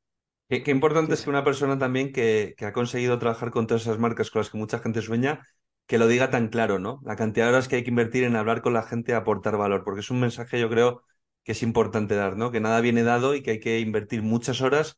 Qué, 0.50 0.72
importante 0.72 1.14
es 1.14 1.22
que 1.22 1.30
una 1.30 1.44
persona 1.44 1.78
también 1.78 2.12
que, 2.12 2.56
que, 2.58 2.66
ha 2.66 2.74
conseguido 2.74 3.20
trabajar 3.20 3.52
con 3.52 3.68
todas 3.68 3.84
esas 3.84 4.00
marcas 4.00 4.32
con 4.32 4.40
las 4.40 4.50
que 4.50 4.58
mucha 4.58 4.80
gente 4.80 5.02
sueña, 5.02 5.42
que 5.86 6.00
lo 6.00 6.08
diga 6.08 6.32
tan 6.32 6.48
claro, 6.48 6.80
¿no? 6.80 7.00
La 7.04 7.16
cantidad 7.16 7.46
de 7.46 7.52
horas 7.52 7.68
que 7.68 7.76
hay 7.76 7.84
que 7.84 7.90
invertir 7.90 8.24
en 8.24 8.36
hablar 8.36 8.62
con 8.62 8.74
la 8.74 8.84
gente 8.84 9.12
y 9.12 9.16
aportar 9.16 9.58
valor, 9.58 9.84
porque 9.84 10.00
es 10.00 10.10
un 10.10 10.20
mensaje, 10.20 10.60
yo 10.60 10.70
creo, 10.70 11.04
que 11.44 11.52
es 11.52 11.62
importante 11.64 12.16
dar, 12.16 12.38
¿no? 12.38 12.50
Que 12.50 12.60
nada 12.60 12.82
viene 12.82 13.04
dado 13.04 13.36
y 13.36 13.44
que 13.44 13.52
hay 13.52 13.60
que 13.60 13.80
invertir 13.80 14.24
muchas 14.24 14.62
horas 14.62 14.98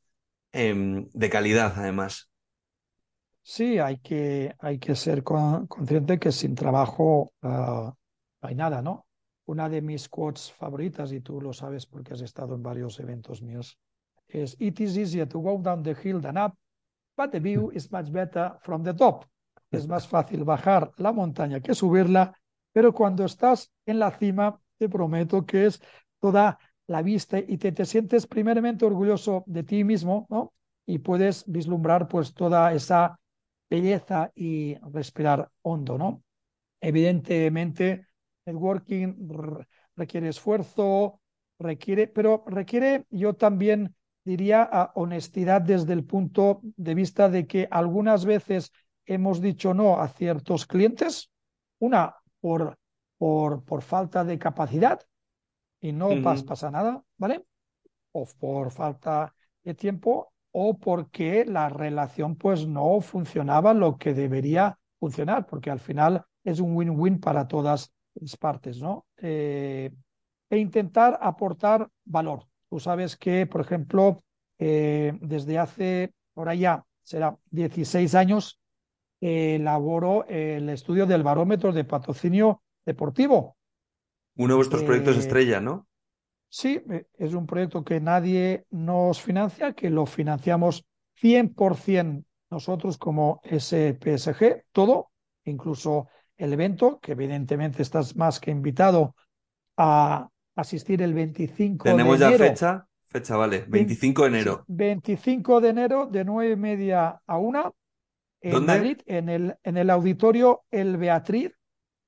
em, 0.52 1.08
de 1.14 1.30
calidad, 1.30 1.74
además. 1.76 2.30
Sí, 3.42 3.80
hay 3.80 3.98
que, 4.00 4.54
hay 4.60 4.78
que 4.80 4.96
ser 4.96 5.24
consciente 5.24 6.20
que 6.20 6.32
sin 6.32 6.56
trabajo 6.56 7.32
ah, 7.42 7.94
no 8.42 8.50
hay 8.50 8.56
nada, 8.56 8.82
¿no? 8.82 9.06
Una 9.46 9.68
de 9.68 9.82
mis 9.82 10.08
quotes 10.08 10.52
favoritas, 10.52 11.12
y 11.12 11.22
tú 11.22 11.42
lo 11.42 11.54
sabes 11.54 11.86
porque 11.86 12.14
has 12.14 12.22
estado 12.22 12.56
en 12.56 12.62
varios 12.62 13.00
eventos 13.00 13.42
míos, 13.42 13.80
es 14.28 14.56
It 14.60 14.80
is 14.80 14.96
easier 14.98 15.28
to 15.28 15.40
go 15.40 15.58
down 15.58 15.82
the 15.82 15.96
hill 16.04 16.22
than 16.22 16.38
up, 16.38 16.54
but 17.18 17.32
the 17.32 17.40
view 17.40 17.72
is 17.74 17.92
much 17.92 18.12
better 18.12 18.54
from 18.62 18.84
the 18.84 18.94
top 18.94 19.26
es 19.72 19.88
más 19.88 20.08
fácil 20.08 20.44
bajar 20.44 20.92
la 20.98 21.12
montaña 21.12 21.60
que 21.62 21.74
subirla, 21.74 22.40
pero 22.72 22.94
cuando 22.94 23.26
estás 23.26 23.72
en 23.86 24.00
la 24.00 24.12
cima, 24.12 24.60
te 24.78 24.90
prometo 24.90 25.46
que 25.46 25.66
es 25.66 25.82
toda 26.20 26.60
la 26.90 27.04
vista 27.04 27.38
y 27.40 27.58
te, 27.58 27.72
te 27.72 27.86
sientes 27.86 28.26
primeramente 28.26 28.84
orgulloso 28.84 29.44
de 29.46 29.64
ti 29.64 29.84
mismo, 29.84 30.26
¿no? 30.30 30.54
Y 30.88 30.98
puedes 31.00 31.46
vislumbrar 31.46 32.08
pues 32.08 32.34
toda 32.34 32.74
esa 32.74 33.20
belleza 33.70 34.32
y 34.34 34.76
respirar 34.92 35.52
hondo, 35.62 36.00
¿no? 36.00 36.24
Evidentemente, 36.82 38.08
networking 38.48 39.14
requiere 39.96 40.30
esfuerzo, 40.30 41.22
requiere, 41.60 42.08
pero 42.08 42.44
requiere, 42.48 43.06
yo 43.12 43.36
también 43.36 43.96
diría, 44.26 44.92
honestidad 44.96 45.62
desde 45.62 45.94
el 45.94 46.06
punto 46.06 46.62
de 46.64 46.96
vista 46.96 47.30
de 47.30 47.46
que 47.46 47.68
algunas 47.70 48.26
veces 48.26 48.72
hemos 49.06 49.42
dicho 49.42 49.76
no 49.76 50.02
a 50.02 50.08
ciertos 50.08 50.66
clientes, 50.66 51.30
una 51.78 52.16
por, 52.40 52.80
por, 53.20 53.64
por 53.64 53.84
falta 53.84 54.24
de 54.24 54.40
capacidad 54.40 55.00
y 55.82 55.92
no 55.92 56.10
pasa 56.22 56.72
nada, 56.72 57.02
¿vale? 57.18 57.46
O 58.12 58.26
por 58.40 58.72
falta 58.72 59.34
de 59.64 59.74
tiempo 59.74 60.32
o 60.52 60.78
porque 60.78 61.46
la 61.46 61.70
relación 61.70 62.36
pues 62.36 62.68
no 62.68 63.02
funcionaba 63.02 63.74
lo 63.74 63.98
que 63.98 64.14
debería 64.14 64.78
funcionar, 65.00 65.46
porque 65.46 65.70
al 65.70 65.80
final 65.80 66.26
es 66.44 66.60
un 66.60 66.76
win-win 66.76 67.20
para 67.20 67.48
todas 67.48 67.94
las 68.16 68.38
partes, 68.38 68.82
¿no? 68.82 69.06
Eh, 69.18 69.92
e 70.50 70.58
intentar 70.58 71.18
aportar 71.22 71.90
valor. 72.06 72.46
Tú 72.70 72.80
sabes 72.80 73.16
que, 73.16 73.46
por 73.46 73.62
ejemplo, 73.62 74.24
eh, 74.58 75.14
desde 75.22 75.60
hace, 75.60 76.14
ahora 76.36 76.56
ya 76.56 76.84
será 77.04 77.38
16 77.52 78.16
años, 78.16 78.60
elaboró 79.22 80.26
el 80.28 80.70
estudio 80.70 81.06
del 81.06 81.24
barómetro 81.24 81.72
de 81.72 81.84
patrocinio 81.84 82.64
deportivo. 82.86 83.58
Uno 84.40 84.54
de 84.54 84.58
vuestros 84.58 84.84
proyectos 84.84 85.18
eh, 85.18 85.20
estrella, 85.20 85.60
¿no? 85.60 85.88
Sí, 86.50 86.82
eh, 86.90 87.06
es 87.18 87.34
un 87.34 87.46
proyecto 87.46 87.84
que 87.84 88.00
nadie 88.00 88.66
nos 88.72 89.22
financia, 89.22 89.74
que 89.74 89.90
lo 89.90 90.06
financiamos 90.06 90.86
100% 91.16 92.24
nosotros 92.50 92.98
como 92.98 93.42
SPSG, 93.44 94.64
todo, 94.72 95.12
incluso 95.46 96.08
el 96.38 96.54
evento, 96.54 97.00
que 97.00 97.12
evidentemente 97.12 97.84
estás 97.84 98.16
más 98.16 98.40
que 98.40 98.50
invitado 98.50 99.16
a 99.78 100.28
asistir 100.56 101.02
el 101.02 101.14
25 101.14 101.84
¿Tenemos 101.84 102.18
de 102.18 102.26
enero. 102.26 102.44
ya 102.44 102.50
fecha? 102.50 102.86
Fecha, 103.08 103.36
vale. 103.38 103.66
25 103.68 104.24
de 104.24 104.28
enero. 104.30 104.64
25 104.68 105.62
de 105.62 105.70
enero 105.70 106.06
de 106.08 106.26
nueve 106.26 106.54
y 106.54 106.56
media 106.56 107.22
a 107.26 107.38
una 107.38 107.72
en 108.42 108.52
¿Dónde? 108.52 108.74
Madrid, 108.74 109.02
en 109.06 109.30
el, 109.30 109.56
en 109.64 109.78
el 109.78 109.90
auditorio 109.90 110.62
El 110.72 110.98
Beatriz, 110.98 111.52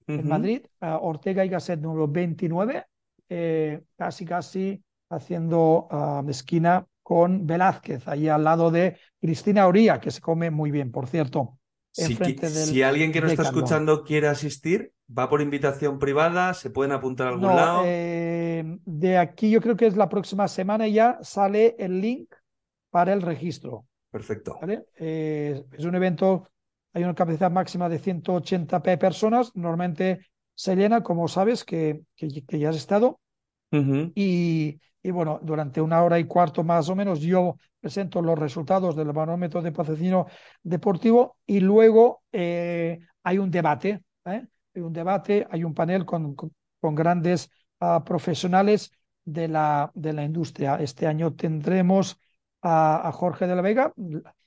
en. 0.08 0.28
Madrid, 0.28 0.62
a 0.80 0.98
Ortega 0.98 1.46
y 1.46 1.50
Gasset 1.50 1.80
número 1.80 2.08
29, 2.08 2.86
eh, 3.30 3.82
casi 3.98 4.26
casi 4.26 4.84
haciendo 5.10 5.88
ah, 5.92 6.24
esquina 6.28 6.86
con 7.02 7.46
Velázquez, 7.46 8.08
ahí 8.08 8.28
al 8.30 8.44
lado 8.44 8.72
de 8.72 8.98
Cristina 9.20 9.68
Oría, 9.68 10.00
que 10.00 10.12
se 10.12 10.22
come 10.22 10.50
muy 10.50 10.72
bien, 10.72 10.92
por 10.92 11.08
cierto. 11.08 11.58
Si, 11.94 12.16
del 12.16 12.84
alguien 12.84 13.12
que 13.12 13.20
nos 13.20 13.32
está 13.32 13.44
escuchando 13.44 14.04
quiere 14.04 14.28
asistir, 14.30 14.94
va 15.18 15.30
por 15.30 15.42
invitación 15.42 16.00
privada, 16.00 16.54
se 16.54 16.70
pueden 16.70 16.94
apuntar 16.94 17.28
a 17.28 17.30
algún 17.32 17.50
No, 17.50 17.56
lado. 17.56 17.84
eh, 17.86 18.78
de 18.86 19.18
aquí 19.18 19.52
yo 19.52 19.60
creo 19.60 19.76
que 19.76 19.88
es 19.88 19.98
la 19.98 20.08
próxima 20.08 20.48
semana 20.48 20.88
ya 20.88 21.20
sale 21.22 21.76
el 21.80 22.00
link 22.00 22.34
para 22.92 23.12
el 23.12 23.22
registro. 23.22 23.86
Perfecto. 24.10 24.58
¿vale? 24.62 24.86
Eh, 24.98 25.66
es 25.74 25.84
un 25.84 25.96
evento, 25.96 26.48
hay 26.94 27.04
una 27.04 27.16
capacidad 27.16 27.52
máxima 27.52 27.90
de 27.90 28.00
180 28.00 28.82
pe- 28.82 28.98
personas, 28.98 29.56
normalmente 29.56 30.28
se 30.56 30.76
llena, 30.76 31.04
como 31.04 31.28
sabes, 31.28 31.64
que, 31.64 32.02
que, 32.16 32.46
que 32.46 32.60
ya 32.60 32.70
has 32.70 32.76
estado, 32.78 33.20
y, 34.16 34.80
y 35.04 35.12
bueno, 35.12 35.40
durante 35.44 35.82
una 35.82 36.04
hora 36.04 36.20
y 36.20 36.26
cuarto 36.26 36.64
más 36.64 36.90
o 36.90 36.96
menos 36.96 37.20
yo 37.22 37.58
presento 37.80 38.22
los 38.22 38.38
resultados 38.38 38.96
del 38.96 39.12
barómetro 39.12 39.62
de 39.62 39.72
patrocinio 39.72 40.28
deportivo 40.64 41.38
y 41.46 41.60
luego 41.60 42.24
eh, 42.32 43.00
hay 43.24 43.38
un 43.38 43.50
debate, 43.52 44.04
¿eh? 44.26 44.46
Hay 44.74 44.82
un 44.82 44.94
debate, 44.94 45.46
hay 45.50 45.64
un 45.64 45.74
panel 45.74 46.06
con, 46.06 46.36
con, 46.36 46.52
con 46.80 46.96
grandes 46.96 47.50
ah, 47.80 48.04
profesionales 48.06 48.92
de 49.26 49.48
la, 49.48 49.92
de 49.96 50.14
la 50.14 50.24
industria. 50.24 50.76
Este 50.78 51.08
año 51.08 51.34
tendremos 51.34 52.18
a, 52.62 53.08
a 53.08 53.12
Jorge 53.12 53.48
de 53.48 53.56
la 53.56 53.62
Vega, 53.62 53.94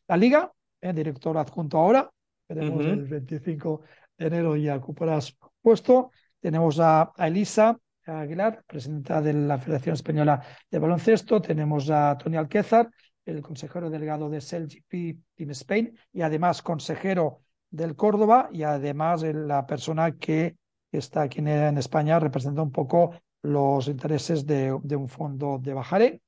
la 0.09 0.16
Liga, 0.16 0.53
eh, 0.80 0.92
director 0.92 1.36
adjunto 1.36 1.78
ahora, 1.78 2.11
veremos 2.49 2.84
Ujú. 2.84 2.92
el 2.92 3.05
25 3.05 3.82
de 4.18 4.26
enero 4.26 4.57
ya 4.57 4.76
ocuparás 4.76 5.36
puesto. 5.61 6.11
Tenemos 6.40 6.78
a, 6.78 7.12
a 7.16 7.28
Elisa 7.28 7.78
Aguilar, 8.07 8.62
presidenta 8.66 9.22
de 9.22 9.32
la 9.32 9.59
Federación 9.59 9.95
Española 9.95 10.42
de 10.70 10.78
Baloncesto. 10.78 11.40
Tenemos 11.40 11.90
a 11.90 12.16
Tony 12.18 12.36
Alquézar, 12.36 12.90
el 13.24 13.40
consejero 13.40 13.88
delegado 13.88 14.28
de 14.28 14.40
CELGP 14.40 15.18
Team 15.34 15.51
Spain 15.51 15.99
y 16.12 16.22
además 16.22 16.62
consejero 16.62 17.40
del 17.70 17.97
Córdoba 17.97 18.49
y 18.53 18.62
además 18.62 19.22
la 19.22 19.66
persona 19.66 20.12
que 20.12 20.57
está 20.92 21.22
aquí 21.22 21.40
en, 21.40 21.78
España 21.78 22.20
representa 22.20 22.62
un 22.62 22.70
poco 22.70 23.14
los 23.42 23.88
intereses 23.88 24.47
de, 24.47 24.78
de 24.82 24.97
un 24.97 25.09
fondo 25.09 25.59
de 25.59 25.74
Bahrein. 25.74 26.22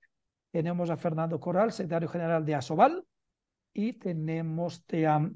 Tenemos 0.51 0.91
a 0.91 0.97
Fernando 0.97 1.39
Corral, 1.39 1.73
secretario 1.73 2.09
general 2.09 2.45
de 2.45 2.55
Asobal, 2.55 3.05
y 3.79 3.93
tenemos 3.93 4.83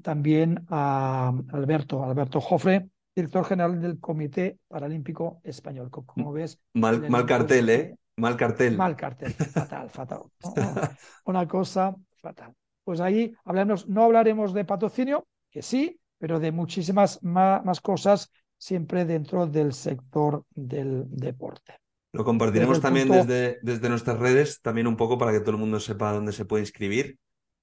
también 0.01 0.65
a 0.69 1.31
Alberto, 1.53 2.03
Alberto 2.03 2.41
Jofre, 2.41 2.89
director 3.15 3.45
general 3.45 3.79
del 3.79 3.99
Comité 3.99 4.57
Paralímpico 4.67 5.41
Español. 5.43 5.91
Co- 5.91 6.05
Como 6.07 6.33
ves, 6.33 6.59
Mal, 6.73 7.25
cartel, 7.27 7.69
¿eh? 7.69 7.95
Mal 8.17 8.35
cartel. 8.35 8.77
Mal 8.77 8.95
cartel, 8.95 9.31
fatal, 9.33 9.89
fatal. 9.91 10.21
Una 11.25 11.47
cosa 11.47 11.95
fatal. 12.17 12.53
Pues 12.83 12.99
ahí 12.99 13.31
hablamos, 13.45 13.87
no 13.87 14.05
hablaremos 14.05 14.53
de 14.55 14.65
patrocinio, 14.65 15.27
que 15.51 15.61
sí, 15.61 15.99
pero 16.17 16.39
de 16.39 16.51
muchísimas 16.51 17.21
ma- 17.21 17.61
más, 17.63 17.79
cosas 17.79 18.31
siempre 18.57 19.05
dentro 19.05 19.45
del 19.45 19.73
sector 19.73 20.45
del 20.55 21.05
deporte. 21.11 21.75
Lo 22.11 22.23
compartiremos 22.25 22.77
Desde 22.77 22.81
también 22.87 23.07
punto- 23.07 23.23
desde, 23.27 23.59
desde 23.61 23.87
nuestras 23.89 24.17
redes, 24.17 24.61
también 24.61 24.87
un 24.87 24.97
poco 24.97 25.19
para 25.19 25.31
que 25.31 25.41
todo 25.41 25.51
el 25.51 25.57
mundo 25.57 25.79
sepa 25.79 26.11
dónde 26.11 26.31
se 26.33 26.45
puede 26.45 26.63
inscribir. 26.63 27.19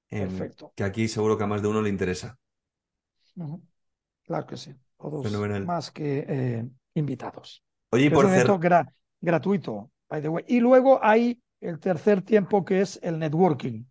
Perfecto. 0.09 0.73
que 0.75 0.85
aquí 0.85 1.09
seguro 1.09 1.37
que 1.37 1.45
a 1.45 1.47
más 1.47 1.63
de 1.63 1.69
uno 1.69 1.83
le 1.83 1.91
interesa. 1.91 2.39
Claro 4.25 4.47
que 4.47 4.57
sí. 4.57 4.75
Todos 4.99 5.25
Fenomenal. 5.25 5.65
más 5.65 5.91
que 5.91 6.25
eh, 6.29 6.69
invitados. 6.95 7.63
Oye, 7.91 8.05
y 8.05 8.07
Es 8.09 8.13
por 8.13 8.25
un 8.27 8.33
evento 8.35 8.59
gra- 8.59 8.93
gratuito, 9.21 9.91
by 10.09 10.21
the 10.23 10.29
way. 10.29 10.45
Y 10.49 10.61
luego 10.61 10.99
hay 11.03 11.41
el 11.61 11.79
tercer 11.79 12.23
tiempo 12.23 12.65
que 12.65 12.81
es 12.81 12.99
el 13.03 13.19
networking. 13.19 13.85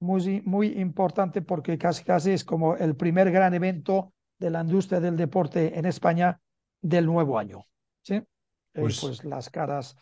Muy, 0.00 0.42
muy 0.44 0.68
importante 0.78 1.42
porque 1.42 1.78
casi 1.78 2.04
casi 2.04 2.30
es 2.32 2.44
como 2.44 2.76
el 2.76 2.96
primer 2.96 3.30
gran 3.30 3.54
evento 3.54 4.12
de 4.38 4.50
la 4.50 4.60
industria 4.60 5.00
del 5.00 5.16
deporte 5.16 5.78
en 5.78 5.86
España 5.86 6.38
del 6.82 7.06
nuevo 7.06 7.38
año. 7.38 7.64
¿sí? 8.02 8.14
Eh, 8.14 8.26
Pues- 8.72 9.00
pues 9.00 9.24
las 9.24 9.50
caras 9.50 9.96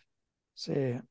se... 0.52 1.02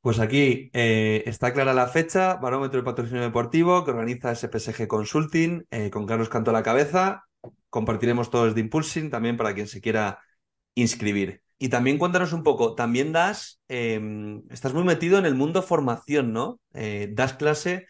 Pues 0.00 0.18
aquí 0.18 0.70
eh, 0.72 1.22
está 1.26 1.52
clara 1.52 1.74
la 1.74 1.86
fecha, 1.86 2.36
barómetro 2.36 2.80
de 2.80 2.84
patrocinio 2.84 3.22
deportivo 3.22 3.84
que 3.84 3.90
organiza 3.90 4.34
SPSG 4.34 4.88
Consulting 4.88 5.66
eh, 5.70 5.90
con 5.90 6.06
Carlos 6.06 6.30
Canto 6.30 6.50
a 6.50 6.54
la 6.54 6.62
cabeza. 6.62 7.24
Compartiremos 7.68 8.30
todos 8.30 8.54
de 8.54 8.62
Impulsing 8.62 9.10
también 9.10 9.36
para 9.36 9.54
quien 9.54 9.66
se 9.68 9.82
quiera 9.82 10.20
inscribir. 10.74 11.42
Y 11.58 11.68
también 11.68 11.98
cuéntanos 11.98 12.32
un 12.32 12.42
poco, 12.42 12.74
también 12.74 13.12
das, 13.12 13.60
eh, 13.68 14.00
estás 14.48 14.72
muy 14.72 14.84
metido 14.84 15.18
en 15.18 15.26
el 15.26 15.34
mundo 15.34 15.62
formación, 15.62 16.32
¿no? 16.32 16.58
Eh, 16.72 17.10
das 17.12 17.34
clase 17.34 17.86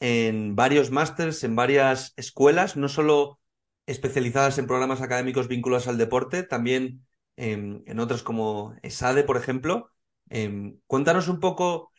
en 0.00 0.56
varios 0.56 0.90
másters, 0.90 1.44
en 1.44 1.54
varias 1.54 2.12
escuelas, 2.16 2.76
no 2.76 2.88
solo 2.88 3.38
especializadas 3.86 4.58
en 4.58 4.66
programas 4.66 5.00
académicos 5.00 5.46
vinculados 5.46 5.86
al 5.86 5.98
deporte, 5.98 6.42
también 6.42 7.06
em, 7.36 7.82
en 7.86 8.00
otras 8.00 8.24
como 8.24 8.74
ESADE, 8.82 9.22
por 9.22 9.36
ejemplo. 9.36 9.92
Em, 10.40 10.78
cuéntanos 10.86 11.28
un 11.28 11.40
poco 11.40 11.92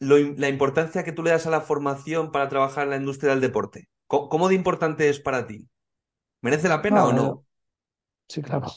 lo 0.00 0.16
la 0.44 0.48
importancia 0.48 1.04
que 1.04 1.12
tú 1.12 1.22
le 1.22 1.30
das 1.32 1.46
a 1.46 1.50
la 1.50 1.62
formación 1.62 2.32
para 2.32 2.48
trabajar 2.48 2.84
en 2.84 2.90
la 2.92 2.96
industria 2.98 3.32
del 3.32 3.40
deporte. 3.42 3.88
¿Cómo, 4.08 4.28
cómo 4.30 4.48
de 4.48 4.56
importante 4.56 5.08
es 5.10 5.20
para 5.20 5.46
ti? 5.48 5.68
¿Merece 6.42 6.68
la 6.68 6.82
pena 6.82 7.06
o 7.06 7.12
no? 7.12 7.44
Sí, 8.28 8.42
claro. 8.42 8.68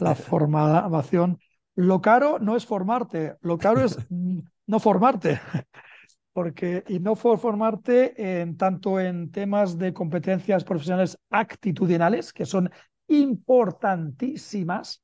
La 0.00 0.14
formación. 0.14 1.38
Lo 1.76 2.00
caro 2.00 2.38
no 2.38 2.56
es 2.56 2.66
formarte, 2.66 3.36
lo 3.40 3.58
caro 3.58 3.84
es 3.84 3.98
no 4.66 4.80
formarte. 4.80 5.40
Porque, 6.32 6.84
y 6.88 7.00
no 7.00 7.16
for- 7.16 7.38
formarte 7.38 8.40
en 8.40 8.56
tanto 8.56 9.00
en 9.00 9.30
temas 9.32 9.78
de 9.78 9.92
competencias 9.92 10.64
profesionales 10.64 11.18
actitudinales, 11.30 12.32
que 12.32 12.46
son 12.46 12.70
importantísimas, 13.08 15.02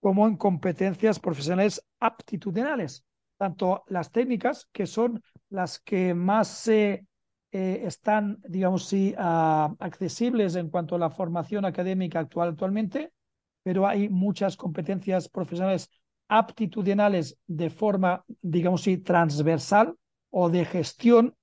como 0.00 0.26
en 0.26 0.36
competencias 0.36 1.20
profesionales 1.20 1.84
aptitudinales. 2.00 3.04
Tanto 3.36 3.84
las 3.86 4.10
técnicas, 4.10 4.68
que 4.72 4.86
son 4.86 5.22
las 5.48 5.78
que 5.80 6.14
más 6.14 6.48
se 6.48 7.06
eh, 7.52 7.82
están, 7.84 8.38
digamos, 8.48 8.86
sí, 8.86 9.14
ah, 9.18 9.74
accesibles 9.78 10.56
en 10.56 10.70
cuanto 10.70 10.94
a 10.94 10.98
la 10.98 11.10
formación 11.10 11.64
académica 11.64 12.20
actual 12.20 12.50
actualmente, 12.50 13.12
pero 13.62 13.86
hay 13.86 14.08
muchas 14.08 14.56
competencias 14.56 15.28
profesionales 15.28 15.90
aptitudinales 16.28 17.38
de 17.46 17.70
forma, 17.70 18.24
digamos, 18.40 18.82
sí, 18.82 18.98
transversal 18.98 19.96
o 20.30 20.48
de 20.48 20.64
gestión 20.64 21.34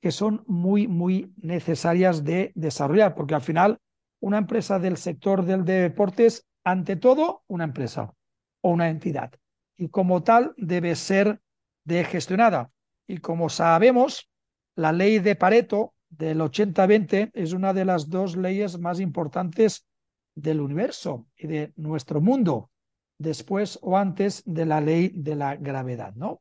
que 0.00 0.10
son 0.10 0.44
muy, 0.46 0.86
muy 0.86 1.32
necesarias 1.36 2.24
de 2.24 2.52
desarrollar, 2.54 3.14
porque 3.14 3.34
al 3.34 3.40
final 3.40 3.78
una 4.20 4.38
empresa 4.38 4.78
del 4.78 4.96
sector 4.96 5.44
del 5.44 5.64
deporte 5.64 6.26
es, 6.26 6.46
ante 6.64 6.96
todo, 6.96 7.44
una 7.46 7.64
empresa 7.64 8.14
o 8.62 8.70
una 8.70 8.88
entidad. 8.88 9.32
Y 9.76 9.88
como 9.88 10.22
tal 10.22 10.54
debe 10.56 10.96
ser 10.96 11.40
de 11.84 12.04
gestionada. 12.04 12.70
Y 13.06 13.18
como 13.18 13.48
sabemos, 13.48 14.30
la 14.74 14.92
ley 14.92 15.18
de 15.18 15.36
Pareto 15.36 15.94
del 16.08 16.40
80-20 16.40 17.30
es 17.34 17.52
una 17.52 17.72
de 17.72 17.84
las 17.84 18.08
dos 18.08 18.36
leyes 18.36 18.78
más 18.78 19.00
importantes 19.00 19.86
del 20.34 20.60
universo 20.60 21.26
y 21.36 21.46
de 21.46 21.72
nuestro 21.76 22.20
mundo, 22.20 22.70
después 23.18 23.78
o 23.82 23.96
antes 23.96 24.42
de 24.46 24.66
la 24.66 24.80
ley 24.80 25.10
de 25.14 25.36
la 25.36 25.56
gravedad, 25.56 26.14
¿no? 26.14 26.40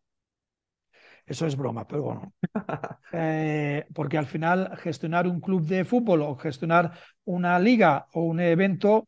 Eso 1.25 1.47
es 1.47 1.55
broma, 1.55 1.87
pero 1.87 2.03
bueno. 2.03 2.33
Eh, 3.15 3.85
porque 3.93 4.17
al 4.17 4.25
final 4.25 4.75
gestionar 4.77 5.27
un 5.27 5.39
club 5.39 5.61
de 5.67 5.85
fútbol 5.85 6.23
o 6.23 6.35
gestionar 6.35 6.93
una 7.25 7.59
liga 7.59 8.07
o 8.13 8.23
un 8.23 8.39
evento 8.39 9.07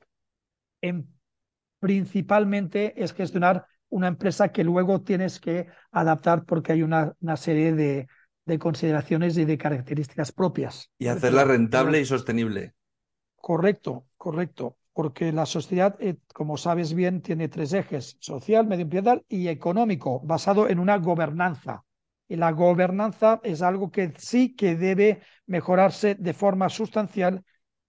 en, 0.82 1.08
principalmente 1.80 3.02
es 3.02 3.14
gestionar 3.14 3.66
una 3.90 4.08
empresa 4.08 4.52
que 4.52 4.64
luego 4.64 5.02
tienes 5.02 5.40
que 5.40 5.68
adaptar 5.92 6.46
porque 6.46 6.74
hay 6.74 6.84
una, 6.84 7.14
una 7.22 7.38
serie 7.38 7.74
de, 7.74 8.08
de 8.46 8.60
consideraciones 8.60 9.38
y 9.38 9.46
de 9.46 9.58
características 9.58 10.32
propias. 10.32 10.92
Y 10.98 11.08
hacerla 11.08 11.44
rentable 11.44 12.00
y 12.00 12.06
sostenible. 12.06 12.74
Correcto, 13.36 14.08
correcto, 14.18 14.78
porque 14.94 15.32
la 15.32 15.46
sociedad, 15.46 15.96
eh, 16.00 16.18
como 16.34 16.58
sabes 16.58 16.94
bien, 16.94 17.22
tiene 17.22 17.48
tres 17.48 17.74
ejes, 17.74 18.18
social, 18.20 18.66
medioambiental 18.68 19.24
y 19.28 19.48
económico, 19.48 20.20
basado 20.22 20.68
en 20.70 20.80
una 20.80 20.98
gobernanza. 20.98 21.84
Y 22.28 22.38
la 22.38 22.52
gobernanza 22.52 23.40
es 23.44 23.62
algo 23.62 23.92
que 23.92 24.14
sí 24.18 24.56
que 24.56 24.76
debe 24.76 25.22
mejorarse 25.46 26.16
de 26.16 26.34
forma 26.34 26.70
sustancial 26.70 27.44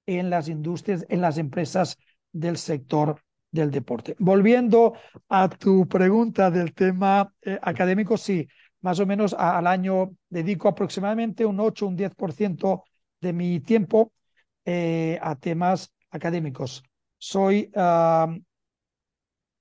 en 0.04 0.28
las 0.28 0.48
industrias, 0.48 1.06
en 1.08 1.20
las 1.22 1.38
empresas 1.38 1.98
del 2.40 2.56
sector 2.58 3.20
del 3.50 3.70
deporte. 3.70 4.16
Volviendo 4.18 4.94
a 5.28 5.48
tu 5.48 5.86
pregunta 5.88 6.50
del 6.50 6.74
tema 6.74 7.32
eh, 7.42 7.58
académico, 7.62 8.16
sí, 8.16 8.46
más 8.80 9.00
o 9.00 9.06
menos 9.06 9.34
al 9.34 9.66
año 9.66 10.12
dedico 10.28 10.68
aproximadamente 10.68 11.44
un 11.44 11.58
8, 11.58 11.86
un 11.86 11.96
10% 11.96 12.84
de 13.20 13.32
mi 13.32 13.60
tiempo 13.60 14.12
eh, 14.64 15.18
a 15.22 15.34
temas 15.36 15.92
académicos. 16.10 16.82
Soy, 17.18 17.70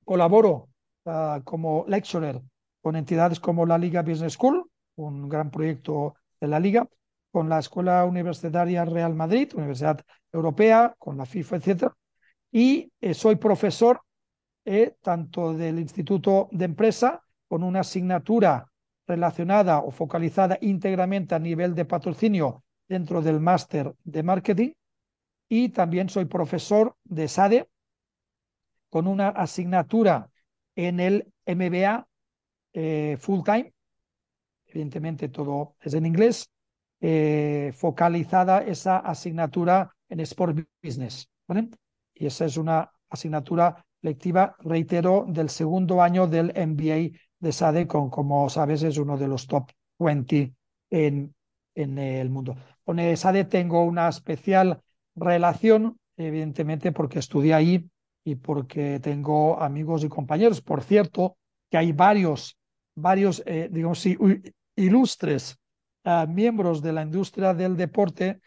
colaboro 0.04 0.70
ah, 1.06 1.42
como 1.44 1.86
lecturer 1.88 2.42
con 2.82 2.96
entidades 2.96 3.40
como 3.40 3.66
la 3.66 3.78
Liga 3.78 4.04
Business 4.04 4.34
School, 4.34 4.70
un 4.96 5.28
gran 5.28 5.50
proyecto 5.50 6.16
de 6.40 6.48
la 6.48 6.60
Liga, 6.60 6.88
con 7.32 7.50
la 7.50 7.60
Escuela 7.60 8.06
Universitaria 8.06 8.86
Real 8.86 9.16
Madrid, 9.16 9.52
Universidad 9.56 10.00
Europea, 10.32 10.94
con 11.00 11.18
la 11.18 11.26
FIFA, 11.26 11.56
etc. 11.56 11.86
Y 12.52 12.92
eh, 13.02 13.14
soy 13.14 13.36
profesor 13.36 14.02
eh, 14.66 14.96
tanto 15.02 15.54
del 15.54 15.80
Instituto 15.80 16.48
de 16.52 16.66
Empresa, 16.66 17.22
con 17.48 17.64
una 17.64 17.82
asignatura 17.82 18.72
relacionada 19.08 19.80
o 19.80 19.92
focalizada 19.92 20.58
íntegramente 20.62 21.36
a 21.36 21.40
nivel 21.40 21.76
de 21.76 21.86
patrocinio 21.86 22.64
dentro 22.88 23.22
del 23.22 23.40
máster 23.40 23.94
de 24.04 24.24
marketing, 24.24 24.72
y 25.48 25.70
también 25.70 26.10
soy 26.10 26.26
profesor 26.26 26.96
de 27.04 27.28
SADE 27.28 27.70
con 28.90 29.08
una 29.08 29.30
asignatura 29.30 30.30
en 30.76 31.00
el 31.00 31.32
MBA 31.46 32.08
eh, 32.74 33.18
full 33.20 33.44
time, 33.44 33.74
evidentemente 34.66 35.30
todo 35.30 35.76
es 35.82 35.94
en 35.94 36.06
inglés, 36.06 36.50
focalizada 37.74 38.64
esa 38.64 38.98
asignatura 38.98 39.96
en 40.10 40.22
Sport 40.22 40.66
Business. 40.82 41.30
Y 42.16 42.28
esa 42.28 42.46
es 42.46 42.58
una 42.58 42.92
asignatura 43.10 43.86
lectiva, 44.02 44.56
reitero, 44.60 45.26
del 45.28 45.50
segundo 45.50 46.02
año 46.02 46.28
del 46.28 46.54
MBA 46.56 47.18
de 47.40 47.52
SADE, 47.52 47.88
con, 47.88 48.10
como 48.10 48.50
sabes, 48.50 48.84
es 48.84 48.98
uno 48.98 49.18
de 49.18 49.28
los 49.28 49.48
top 49.48 49.70
20 50.00 50.54
en, 50.90 51.36
en 51.76 51.98
el 52.00 52.30
mundo. 52.30 52.56
Con 52.84 53.00
SADE 53.00 53.46
tengo 53.46 53.84
una 53.84 54.08
especial 54.08 54.82
relación, 55.16 55.98
evidentemente, 56.18 56.92
porque 56.92 57.20
estudié 57.20 57.54
ahí 57.54 57.90
y 58.24 58.36
porque 58.36 59.00
tengo 59.00 59.60
amigos 59.62 60.04
y 60.04 60.10
compañeros. 60.10 60.62
Por 60.62 60.84
cierto, 60.84 61.38
que 61.70 61.78
hay 61.78 61.92
varios, 61.92 62.58
varios, 62.96 63.44
eh, 63.46 63.70
digamos, 63.72 64.06
ilustres 64.76 65.58
uh, 66.06 66.28
miembros 66.28 66.82
de 66.82 66.94
la 66.94 67.04
industria 67.04 67.54
del 67.54 67.76
deporte 67.76 68.40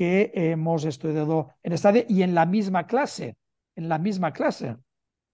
que 0.00 0.32
hemos 0.32 0.86
estudiado 0.86 1.50
en 1.62 1.74
esta 1.74 1.92
y 2.08 2.22
en 2.22 2.34
la 2.34 2.46
misma 2.46 2.86
clase, 2.86 3.36
en 3.76 3.90
la 3.90 3.98
misma 3.98 4.32
clase. 4.32 4.78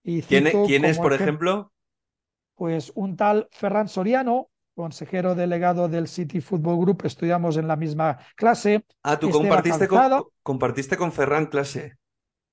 Y 0.02 0.22
¿Quién, 0.22 0.48
¿quién 0.66 0.84
es, 0.84 0.98
por 0.98 1.12
ejemplo? 1.12 1.70
Pues 2.56 2.90
un 2.96 3.16
tal 3.16 3.46
Ferran 3.52 3.86
Soriano, 3.86 4.48
consejero 4.74 5.36
delegado 5.36 5.88
del 5.88 6.08
City 6.08 6.40
Football 6.40 6.80
Group, 6.80 7.02
estudiamos 7.04 7.56
en 7.58 7.68
la 7.68 7.76
misma 7.76 8.18
clase. 8.34 8.84
Ah, 9.04 9.16
tú 9.16 9.30
compartiste 9.30 9.86
con, 9.86 10.24
compartiste 10.42 10.96
con 10.96 11.12
Ferran 11.12 11.46
clase. 11.46 11.94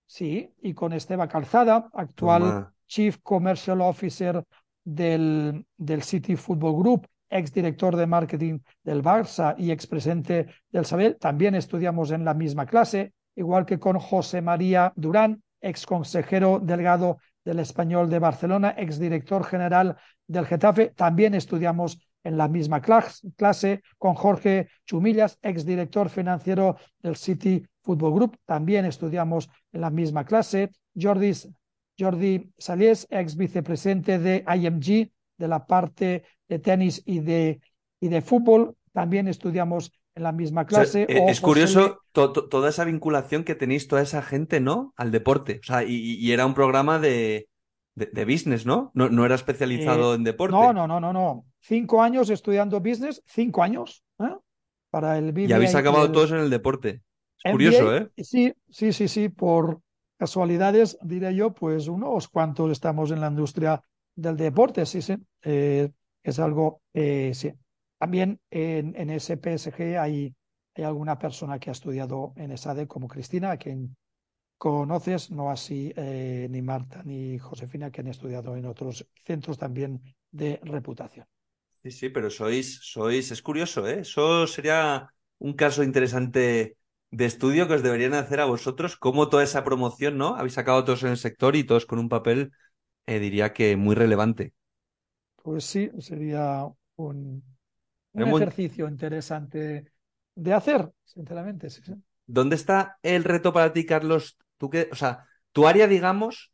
Sí, 0.05 0.53
y 0.61 0.75
con 0.75 0.93
Esteba 0.93 1.27
Calzada, 1.27 1.89
actual 1.93 2.69
Chief 2.85 3.17
Commercial 3.23 3.81
Officer 3.81 4.43
del, 4.83 5.65
del 5.77 6.03
City 6.03 6.35
Football 6.35 6.77
Group, 6.77 7.07
ex 7.33 7.51
director 7.51 7.95
de 7.95 8.07
marketing 8.07 8.59
del 8.83 9.03
Barça 9.03 9.55
y 9.57 9.71
ex 9.71 9.87
presidente 9.87 10.47
del 10.71 10.85
Sabel. 10.85 11.17
También 11.19 11.55
estudiamos 11.55 12.11
en 12.11 12.23
la 12.23 12.33
misma 12.33 12.65
clase, 12.65 13.13
igual 13.35 13.65
que 13.65 13.79
con 13.79 13.97
José 13.99 14.41
María 14.41 14.93
Durán, 14.95 15.41
ex 15.59 15.85
consejero 15.85 16.59
delegado 16.59 17.17
del 17.43 17.59
Español 17.59 18.09
de 18.09 18.19
Barcelona, 18.19 18.75
ex 18.77 18.99
director 18.99 19.43
general 19.43 19.97
del 20.27 20.45
Getafe. 20.45 20.89
También 20.95 21.33
estudiamos 21.33 21.99
en 22.23 22.37
la 22.37 22.47
misma 22.47 22.81
clase 22.81 23.81
con 23.97 24.13
Jorge 24.13 24.69
Chumillas, 24.85 25.37
ex 25.41 25.65
director 25.65 26.09
financiero 26.09 26.77
del 27.01 27.15
City 27.15 27.65
Football 27.81 28.13
Group. 28.13 28.37
También 28.45 28.85
estudiamos 28.85 29.49
en 29.71 29.81
la 29.81 29.89
misma 29.89 30.23
clase. 30.23 30.71
Jordi, 30.99 31.33
Jordi 31.99 32.51
Salies, 32.57 33.07
ex 33.09 33.35
vicepresidente 33.35 34.19
de 34.19 34.45
IMG, 34.47 35.11
de 35.37 35.47
la 35.47 35.65
parte 35.65 36.23
de 36.47 36.59
tenis 36.59 37.01
y 37.05 37.19
de, 37.19 37.61
y 37.99 38.07
de 38.07 38.21
fútbol. 38.21 38.75
También 38.91 39.27
estudiamos 39.27 39.91
en 40.15 40.23
la 40.23 40.31
misma 40.31 40.65
clase. 40.65 41.03
Eh, 41.09 41.25
es 41.27 41.41
curioso 41.41 42.01
toda 42.11 42.69
esa 42.69 42.85
vinculación 42.85 43.43
que 43.43 43.55
tenéis 43.55 43.87
toda 43.87 44.01
esa 44.01 44.21
gente, 44.21 44.59
¿no? 44.59 44.93
Al 44.95 45.11
deporte. 45.11 45.59
O 45.61 45.65
sea, 45.65 45.83
y 45.83 46.31
era 46.31 46.45
un 46.45 46.53
programa 46.53 46.99
de, 46.99 47.47
de, 47.95 48.25
business, 48.25 48.65
¿no? 48.65 48.91
¿no? 48.93 49.09
¿no? 49.09 49.25
era 49.25 49.35
especializado 49.35 50.13
eh, 50.13 50.15
en 50.15 50.23
deporte. 50.23 50.55
No, 50.55 50.73
no, 50.73 50.87
no, 50.87 50.99
no, 50.99 51.13
no. 51.13 51.45
Cinco 51.59 52.01
años 52.01 52.29
estudiando 52.29 52.79
business, 52.79 53.21
cinco 53.25 53.63
años. 53.63 54.03
¿eh? 54.19 54.35
Para 54.89 55.17
el 55.17 55.37
Y 55.37 55.51
habéis 55.51 55.75
acabado 55.75 56.11
todos 56.11 56.31
en 56.31 56.39
el 56.39 56.49
deporte. 56.49 57.01
Es 57.43 57.51
curioso, 57.51 57.95
¿eh? 57.95 58.09
Sí, 58.17 58.53
sí, 58.69 58.93
sí, 58.93 59.07
sí. 59.07 59.29
Por 59.29 59.79
casualidades, 60.17 60.97
diré 61.01 61.35
yo, 61.35 61.53
pues 61.53 61.87
unos 61.87 62.27
cuantos 62.27 62.71
estamos 62.71 63.11
en 63.11 63.21
la 63.21 63.27
industria 63.27 63.83
del 64.15 64.37
deporte, 64.37 64.85
sí, 64.85 65.01
sí. 65.01 65.15
Eh, 65.43 65.89
es 66.23 66.39
algo, 66.39 66.81
sí. 66.93 67.53
También 67.97 68.39
en, 68.49 68.95
en 68.95 69.09
ese 69.09 69.37
PSG 69.37 69.97
hay, 69.97 70.33
hay 70.75 70.83
alguna 70.83 71.17
persona 71.17 71.59
que 71.59 71.69
ha 71.69 71.73
estudiado 71.73 72.33
en 72.35 72.51
ESADE 72.51 72.87
como 72.87 73.07
Cristina, 73.07 73.51
a 73.51 73.57
quien 73.57 73.95
conoces, 74.57 75.31
no 75.31 75.51
así 75.51 75.93
eh, 75.95 76.47
ni 76.49 76.61
Marta 76.61 77.03
ni 77.03 77.37
Josefina, 77.39 77.91
que 77.91 78.01
han 78.01 78.07
estudiado 78.07 78.55
en 78.55 78.65
otros 78.65 79.07
centros 79.25 79.57
también 79.57 80.01
de 80.31 80.59
reputación. 80.63 81.25
Sí, 81.83 81.91
sí, 81.91 82.09
pero 82.09 82.29
sois, 82.29 82.79
sois, 82.81 83.31
es 83.31 83.41
curioso, 83.41 83.85
¿eh? 83.87 83.99
Eso 84.01 84.47
sería 84.47 85.09
un 85.39 85.53
caso 85.53 85.83
interesante 85.83 86.77
de 87.11 87.25
estudio 87.25 87.67
que 87.67 87.73
os 87.73 87.83
deberían 87.83 88.13
hacer 88.13 88.39
a 88.39 88.45
vosotros, 88.45 88.95
cómo 88.95 89.27
toda 89.29 89.43
esa 89.43 89.65
promoción, 89.65 90.17
¿no? 90.17 90.35
Habéis 90.37 90.53
sacado 90.53 90.85
todos 90.85 91.03
en 91.03 91.09
el 91.09 91.17
sector 91.17 91.57
y 91.57 91.65
todos 91.65 91.85
con 91.85 91.99
un 91.99 92.07
papel, 92.07 92.51
eh, 93.05 93.19
diría 93.19 93.53
que 93.53 93.75
muy 93.75 93.95
relevante. 93.95 94.53
Pues 95.41 95.65
sí, 95.65 95.91
sería 95.99 96.65
un, 96.95 97.43
ejercicio 98.13 98.87
interesante 98.87 99.91
de 100.35 100.53
hacer, 100.53 100.91
sinceramente. 101.03 101.67
¿Dónde 102.25 102.55
está 102.55 102.97
el 103.03 103.23
reto 103.23 103.51
para 103.51 103.73
ti, 103.73 103.85
Carlos, 103.85 104.37
Tú 104.63 104.69
que, 104.69 104.87
o 104.93 104.95
sea, 104.95 105.27
tu 105.51 105.67
área, 105.67 105.87
digamos, 105.87 106.49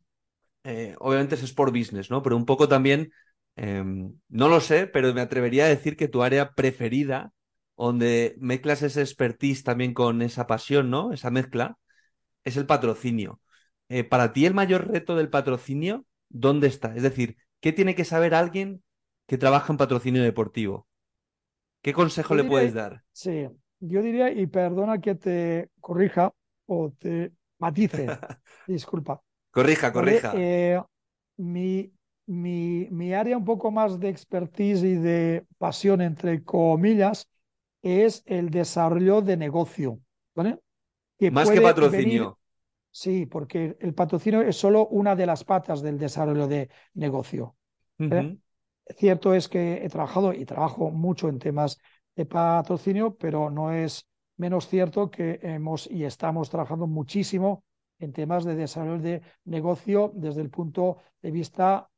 eh, 0.64 0.96
obviamente 0.98 1.36
es 1.36 1.44
Sport 1.44 1.72
Business, 1.72 2.10
¿no? 2.10 2.22
Pero 2.22 2.36
un 2.36 2.44
poco 2.44 2.68
también, 2.68 3.12
em, 3.54 4.18
no 4.28 4.48
lo 4.48 4.60
sé, 4.60 4.88
pero 4.88 5.14
me 5.14 5.20
atrevería 5.20 5.66
a 5.66 5.68
decir 5.68 5.96
que 5.96 6.08
tu 6.08 6.22
área 6.24 6.52
preferida, 6.54 7.32
donde 7.76 8.34
mezclas 8.40 8.82
ese 8.82 9.02
expertise 9.02 9.62
también 9.62 9.94
con 9.94 10.22
esa 10.22 10.48
pasión, 10.48 10.90
¿no? 10.90 11.12
Esa 11.12 11.30
mezcla, 11.30 11.78
es 12.44 12.56
el 12.56 12.66
patrocinio. 12.66 13.40
Eh, 13.88 14.04
para 14.04 14.32
ti, 14.32 14.46
el 14.46 14.54
mayor 14.54 14.88
reto 14.88 15.16
del 15.16 15.30
patrocinio, 15.30 16.06
¿dónde 16.30 16.68
está? 16.68 16.94
Es 16.96 17.02
decir, 17.02 17.36
¿qué 17.60 17.72
tiene 17.72 17.94
que 17.94 18.06
saber 18.06 18.34
alguien 18.34 18.82
que 19.26 19.36
trabaja 19.36 19.72
en 19.72 19.76
patrocinio 19.76 20.22
deportivo? 20.22 20.86
¿Qué 21.82 21.92
consejo 21.92 22.34
le 22.34 22.44
puedes 22.44 22.72
dar? 22.72 23.02
Sí, 23.12 23.46
yo 23.80 24.02
diría, 24.02 24.30
y 24.30 24.46
perdona 24.46 25.00
que 25.00 25.14
te 25.14 25.68
corrija 25.80 26.32
o 26.66 26.92
te 26.98 27.32
matice, 27.58 28.06
disculpa. 28.66 29.20
Corrija, 29.50 29.92
corrija. 29.92 30.32
Eh, 30.36 30.80
mi, 31.36 31.92
mi, 32.26 32.88
mi, 32.90 33.12
área 33.12 33.36
un 33.36 33.44
poco 33.44 33.70
más 33.70 33.98
de 33.98 34.08
expertise 34.08 34.84
y 34.84 34.94
de 34.94 35.44
pasión, 35.58 36.00
entre 36.00 36.42
comillas, 36.44 37.26
es 37.82 38.22
el 38.26 38.50
desarrollo 38.50 39.22
de 39.22 39.36
negocio. 39.36 40.00
¿vale? 40.34 40.58
más 41.30 41.50
que 41.50 41.60
patrocinio. 41.60 42.38
Sí, 42.90 43.26
porque 43.26 43.76
el 43.80 43.94
patrocinio 43.94 44.42
es 44.42 44.56
solo 44.56 44.86
una 44.88 45.14
de 45.16 45.26
las 45.26 45.44
patas 45.44 45.82
del 45.82 45.98
desarrollo 45.98 46.46
de 46.46 46.68
negocio. 46.94 47.56
Cierto 48.96 49.34
es 49.34 49.48
que 49.48 49.84
he 49.84 49.88
trabajado 49.88 50.32
y 50.32 50.44
trabajo 50.44 50.90
mucho 50.90 51.28
en 51.28 51.38
temas 51.38 51.78
de 52.16 52.26
patrocinio, 52.26 53.16
pero 53.16 53.50
no 53.50 53.72
es 53.72 54.06
menos 54.36 54.68
cierto 54.68 55.10
que 55.10 55.38
hemos 55.42 55.88
y 55.90 56.04
estamos 56.04 56.50
trabajando 56.50 56.86
muchísimo 56.86 57.62
en 57.98 58.12
temas 58.12 58.44
de 58.44 58.56
desarrollo 58.56 59.02
de 59.02 59.22
negocio 59.44 60.12
desde 60.14 60.40
el 60.40 60.50
punto 60.50 60.96
de 61.20 61.30
vista 61.30 61.88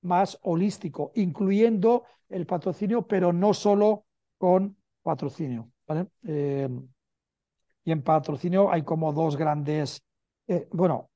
más 0.00 0.38
holístico, 0.42 1.12
incluyendo 1.14 2.04
el 2.28 2.46
patrocinio, 2.46 3.06
pero 3.06 3.32
no 3.32 3.54
solo 3.54 4.06
con 4.38 4.76
patrocinio. 5.02 5.70
Eh, 6.24 6.68
y 7.84 7.92
en 7.92 8.02
patrocinio 8.02 8.72
hay 8.72 8.82
como 8.82 9.12
dos 9.12 9.36
grandes, 9.36 10.02
eh, 10.48 10.68
bueno, 10.72 11.10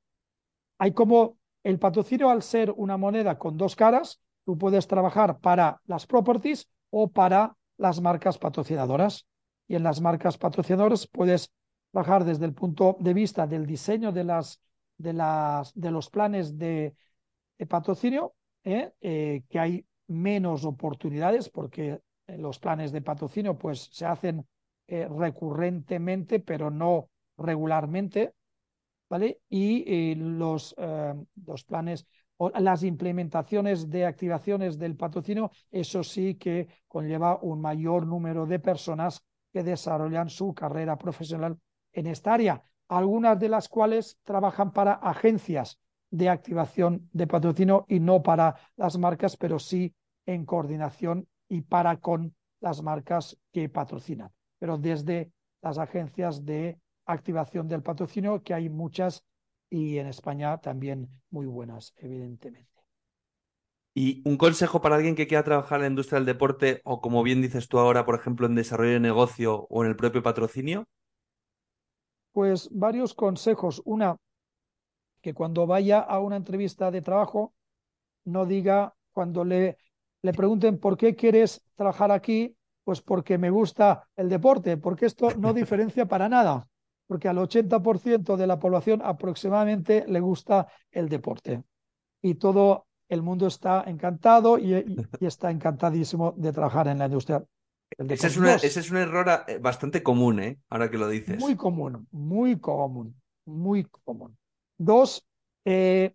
hay 0.79 0.93
como 0.93 1.39
el 1.63 1.79
patrocinio 1.79 2.31
al 2.31 2.43
ser 2.43 2.73
una 2.77 2.97
moneda 2.97 3.39
con 3.39 3.57
dos 3.57 3.75
caras, 3.75 4.21
tú 4.45 4.57
puedes 4.57 4.87
trabajar 4.87 5.39
para 5.39 5.81
las 5.87 6.07
properties 6.07 6.69
o 6.91 7.09
para 7.09 7.57
las 7.77 8.01
marcas 8.01 8.39
patrocinadoras 8.39 9.27
y 9.69 9.75
en 9.75 9.83
las 9.83 10.01
marcas 10.01 10.39
patrocinadoras 10.39 11.07
puedes 11.09 11.51
trabajar 11.91 12.25
desde 12.25 12.45
el 12.45 12.55
punto 12.55 12.97
de 13.01 13.15
vista 13.15 13.47
del 13.47 13.67
diseño 13.67 14.13
de 14.13 14.25
las 14.25 14.61
de, 14.99 15.13
las, 15.13 15.75
de 15.75 15.91
los 15.91 16.09
planes 16.09 16.57
de, 16.57 16.95
patrocinio, 17.69 18.35
¿eh? 18.65 18.93
Eh, 19.01 19.43
que 19.49 19.59
hay 19.59 19.87
menos 20.07 20.65
oportunidades 20.65 21.51
porque 21.51 22.01
los 22.29 22.59
planes 22.59 22.93
de 22.93 23.03
patrocinio 23.03 23.59
pues 23.59 23.89
se 23.93 24.07
hacen 24.07 24.47
recurrentemente, 24.89 26.39
pero 26.39 26.71
no 26.71 27.09
regularmente, 27.37 28.35
Y 29.49 30.15
los, 30.17 30.75
los 31.47 31.65
planes 31.65 32.07
o 32.39 32.51
las 32.51 32.83
implementaciones 32.83 33.89
de 33.89 34.05
activaciones 34.05 34.79
del 34.79 34.97
patrocinio, 34.97 35.51
eso 35.71 36.03
sí 36.03 36.35
que 36.35 36.69
conlleva 36.87 37.39
un 37.41 37.61
mayor 37.61 38.07
número 38.07 38.47
de 38.47 38.59
personas 38.59 39.23
que 39.53 39.63
desarrollan 39.63 40.29
su 40.29 40.53
carrera 40.53 40.99
profesional 40.99 41.59
en 41.93 42.07
esta 42.09 42.35
área, 42.35 42.63
algunas 42.89 43.39
de 43.39 43.49
las 43.49 43.69
cuales 43.69 44.19
trabajan 44.23 44.73
para 44.73 44.95
agencias 44.95 45.79
de 46.11 46.29
activación 46.29 47.09
de 47.13 47.27
patrocinio 47.27 47.85
y 47.89 48.01
no 48.01 48.23
para 48.23 48.55
las 48.77 48.99
marcas, 48.99 49.37
pero 49.37 49.59
sí 49.59 49.95
en 50.27 50.45
coordinación 50.45 51.27
y 51.49 51.63
para 51.63 51.97
con 51.97 52.35
las 52.61 52.83
marcas 52.83 53.37
que 53.53 53.69
patrocinan. 53.69 54.31
Pero 54.59 54.77
desde 54.77 55.33
las 55.63 55.79
agencias 55.79 56.45
de 56.45 56.79
activación 57.07 57.69
del 57.69 57.83
patrocinio, 57.83 58.43
que 58.43 58.55
hay 58.55 58.69
muchas 58.69 59.25
y 59.71 59.99
en 59.99 60.07
España 60.07 60.59
también 60.59 61.09
muy 61.31 61.47
buenas, 61.47 61.95
evidentemente. 61.97 62.71
Y 63.95 64.23
un 64.29 64.37
consejo 64.37 64.83
para 64.83 64.97
alguien 64.97 65.15
que 65.15 65.27
quiera 65.27 65.43
trabajar 65.43 65.79
en 65.79 65.83
la 65.83 65.89
industria 65.89 66.19
del 66.19 66.27
deporte 66.27 66.83
o, 66.85 67.01
como 67.01 67.23
bien 67.23 67.41
dices 67.41 67.69
tú 67.69 67.79
ahora, 67.79 68.05
por 68.05 68.15
ejemplo, 68.15 68.47
en 68.47 68.55
desarrollo 68.55 68.93
de 68.93 69.01
negocio 69.01 69.67
o 69.71 69.85
en 69.85 69.91
el 69.91 69.97
propio 69.97 70.23
patrocinio. 70.23 70.85
Pues 72.33 72.69
varios 72.71 73.15
consejos. 73.15 73.81
Una, 73.87 74.17
que 75.23 75.33
cuando 75.33 75.67
vaya 75.67 76.01
a 76.01 76.21
una 76.21 76.37
entrevista 76.37 76.91
de 76.91 77.01
trabajo, 77.01 77.55
no 78.27 78.45
diga 78.45 78.95
cuando 79.13 79.45
le, 79.45 79.79
le 80.21 80.33
pregunten 80.35 80.79
por 80.79 80.99
qué 80.99 81.17
quieres 81.17 81.63
trabajar 81.75 82.13
aquí, 82.13 82.55
pues 82.85 83.01
porque 83.01 83.39
me 83.39 83.49
gusta 83.49 84.07
el 84.15 84.29
deporte, 84.29 84.77
porque 84.77 85.07
esto 85.07 85.31
no 85.39 85.55
diferencia 85.55 86.05
para 86.05 86.29
nada 86.29 86.69
porque 87.07 87.29
al 87.29 87.39
80% 87.39 88.37
de 88.37 88.47
la 88.47 88.59
población 88.59 89.01
aproximadamente 89.05 90.05
le 90.09 90.21
gusta 90.21 90.67
el 90.91 91.09
deporte. 91.09 91.63
Y 92.23 92.35
todo 92.35 92.87
el 93.09 93.23
mundo 93.23 93.47
está 93.47 93.85
encantado 93.87 94.59
y, 94.59 94.75
está 95.21 95.51
encantadísimo 95.51 96.33
de 96.37 96.53
trabajar 96.53 96.89
en 96.89 96.99
la 96.99 97.07
industria. 97.07 97.45
Ese 97.99 98.27
es, 98.27 98.91
un 98.91 98.97
error 98.97 99.45
eh, 99.47 99.59
bastante 99.59 100.03
común, 100.03 100.41
¿eh? 100.41 100.59
ahora 100.69 100.91
que 100.91 100.99
lo 100.99 101.09
dices. 101.09 101.39
Muy 101.39 101.55
común, 101.55 102.09
muy 102.11 102.59
común, 102.59 103.15
muy 103.45 103.85
común. 103.85 104.37
Dos, 104.77 105.25
eh, 105.65 106.15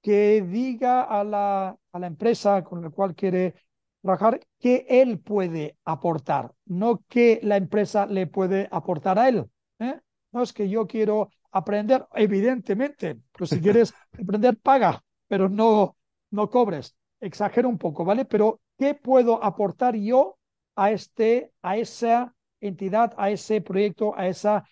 que 0.00 0.40
diga 0.42 1.02
a 1.02 1.24
la, 1.24 1.76
a 1.92 1.98
la 1.98 2.06
empresa 2.06 2.64
con 2.64 2.80
la 2.80 2.90
cual 2.90 3.14
quiere 3.14 3.54
trabajar 4.00 4.40
que 4.58 4.86
él 4.88 5.18
puede 5.18 5.76
aportar, 5.84 6.54
no 6.64 7.02
que 7.08 7.40
la 7.42 7.56
empresa 7.56 8.06
le 8.06 8.26
puede 8.26 8.68
aportar 8.70 9.18
a 9.18 9.28
él. 9.28 9.50
¿Eh? 9.78 10.00
No 10.32 10.42
es 10.42 10.52
que 10.52 10.68
yo 10.68 10.86
quiero 10.86 11.30
aprender, 11.52 12.06
evidentemente, 12.14 13.18
pero 13.32 13.46
si 13.46 13.60
quieres 13.60 13.94
aprender, 14.20 14.58
paga, 14.58 15.02
pero 15.28 15.48
no, 15.48 15.96
no 16.30 16.50
cobres. 16.50 16.96
Exagero 17.20 17.68
un 17.68 17.78
poco, 17.78 18.04
¿vale? 18.04 18.24
Pero 18.24 18.60
¿qué 18.78 18.94
puedo 18.94 19.42
aportar 19.42 19.96
yo 19.96 20.38
a, 20.74 20.90
este, 20.90 21.52
a 21.62 21.76
esa 21.76 22.34
entidad, 22.60 23.14
a 23.16 23.30
ese 23.30 23.60
proyecto, 23.60 24.14
a 24.16 24.28
esa 24.28 24.64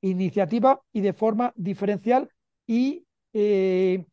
iniciativa 0.00 0.80
y 0.92 1.00
de 1.00 1.12
forma 1.12 1.52
diferencial 1.56 2.28
y, 2.66 3.06
eh, 3.32 4.04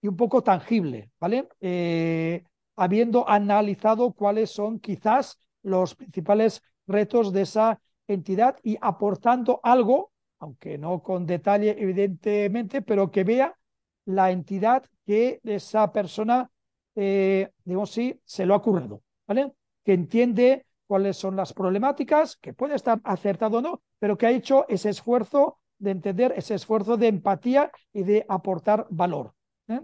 y 0.00 0.08
un 0.08 0.16
poco 0.16 0.42
tangible, 0.42 1.10
¿vale? 1.18 1.48
Eh, 1.60 2.44
habiendo 2.76 3.28
analizado 3.28 4.12
cuáles 4.12 4.50
son 4.50 4.78
quizás 4.78 5.38
los 5.62 5.94
principales 5.94 6.62
retos 6.86 7.32
de 7.32 7.42
esa 7.42 7.80
entidad 8.12 8.56
y 8.62 8.76
aportando 8.80 9.60
algo, 9.62 10.12
aunque 10.38 10.78
no 10.78 11.02
con 11.02 11.26
detalle 11.26 11.76
evidentemente, 11.78 12.82
pero 12.82 13.10
que 13.10 13.24
vea 13.24 13.56
la 14.04 14.30
entidad 14.30 14.84
que 15.06 15.40
esa 15.44 15.92
persona, 15.92 16.50
eh, 16.94 17.50
digamos 17.64 17.90
sí, 17.90 18.20
se 18.24 18.46
lo 18.46 18.54
ha 18.54 18.62
currado, 18.62 19.02
¿vale? 19.26 19.52
Que 19.84 19.92
entiende 19.94 20.66
cuáles 20.86 21.16
son 21.16 21.36
las 21.36 21.52
problemáticas, 21.52 22.36
que 22.36 22.52
puede 22.52 22.74
estar 22.74 23.00
acertado 23.04 23.58
o 23.58 23.62
no, 23.62 23.82
pero 23.98 24.18
que 24.18 24.26
ha 24.26 24.30
hecho 24.30 24.66
ese 24.68 24.90
esfuerzo 24.90 25.58
de 25.78 25.92
entender, 25.92 26.34
ese 26.36 26.54
esfuerzo 26.54 26.96
de 26.96 27.08
empatía 27.08 27.70
y 27.92 28.02
de 28.02 28.26
aportar 28.28 28.86
valor. 28.90 29.32
¿eh? 29.68 29.80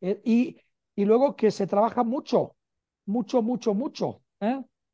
Eh, 0.00 0.20
y, 0.24 0.56
y, 0.96 1.04
luego 1.04 1.36
que 1.36 1.50
se 1.50 1.66
trabaja 1.66 2.04
mucho, 2.04 2.56
mucho, 3.06 3.42
mucho, 3.42 3.74
mucho 3.74 4.22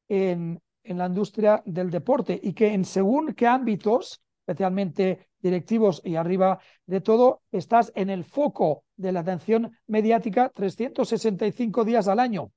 en, 0.09 0.61
en 0.85 0.99
la 0.99 1.07
industria 1.07 1.63
del 1.65 1.91
deporte 1.91 2.39
y 2.43 2.53
que 2.53 2.73
en 2.73 2.85
según 2.85 3.35
qué 3.35 3.47
ámbitos, 3.47 4.23
especialmente 4.47 5.29
directivos 5.41 6.01
y 6.05 6.17
arriba 6.17 6.59
de 6.87 7.01
todo, 7.01 7.43
estás 7.51 7.93
en 7.95 8.11
el 8.11 8.25
foco 8.25 8.85
de 8.97 9.13
la 9.13 9.21
atención 9.21 9.77
mediática 9.87 10.51
365 10.55 11.85
días 11.85 12.09
al 12.09 12.21
año, 12.21 12.53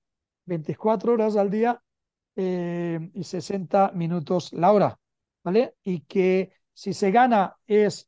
24 0.45 1.13
horas 1.13 1.35
al 1.35 1.49
día 1.49 1.81
eh, 2.35 3.09
y 3.13 3.23
60 3.23 3.91
minutos 3.93 4.53
la 4.53 4.71
hora, 4.71 4.99
¿vale? 5.43 5.75
Y 5.83 6.01
que 6.01 6.51
si 6.73 6.93
se 6.93 7.11
gana 7.11 7.57
es 7.65 8.07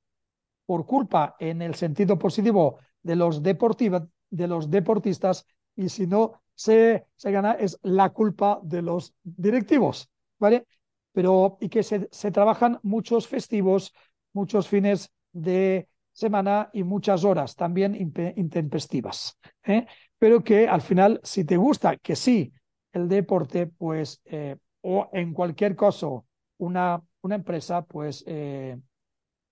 por 0.66 0.86
culpa 0.86 1.36
en 1.40 1.62
el 1.62 1.74
sentido 1.76 2.20
positivo 2.20 2.78
de 3.02 3.16
los, 3.16 3.42
de 3.42 4.48
los 4.48 4.70
deportistas 4.70 5.46
y 5.76 5.90
si 5.90 6.06
no 6.06 6.42
se, 6.60 7.06
se 7.16 7.32
gana 7.32 7.54
es 7.54 7.80
la 7.84 8.10
culpa 8.10 8.60
de 8.64 8.82
los 8.82 9.14
directivos, 9.24 10.10
¿vale? 10.38 10.66
Pero 11.14 11.58
y 11.62 11.70
que 11.70 11.84
se, 11.84 12.10
se 12.12 12.32
trabajan 12.32 12.80
muchos 12.84 13.30
festivos, 13.30 13.94
muchos 14.34 14.68
fines 14.68 15.10
de 15.32 15.88
semana 16.12 16.70
y 16.74 16.84
muchas 16.84 17.24
horas 17.24 17.56
también 17.56 17.96
intempestivas. 17.96 19.38
¿eh? 19.64 19.88
Pero 20.18 20.44
que 20.44 20.68
al 20.68 20.82
final, 20.82 21.22
si 21.24 21.46
te 21.46 21.56
gusta, 21.56 21.96
que 21.96 22.18
sí, 22.18 22.52
el 22.92 23.08
deporte, 23.08 23.68
pues, 23.68 24.22
eh, 24.26 24.58
o 24.82 25.10
en 25.14 25.34
cualquier 25.34 25.78
caso, 25.78 26.26
una, 26.58 27.02
una 27.22 27.36
empresa, 27.36 27.84
pues, 27.86 28.22
eh, 28.28 28.78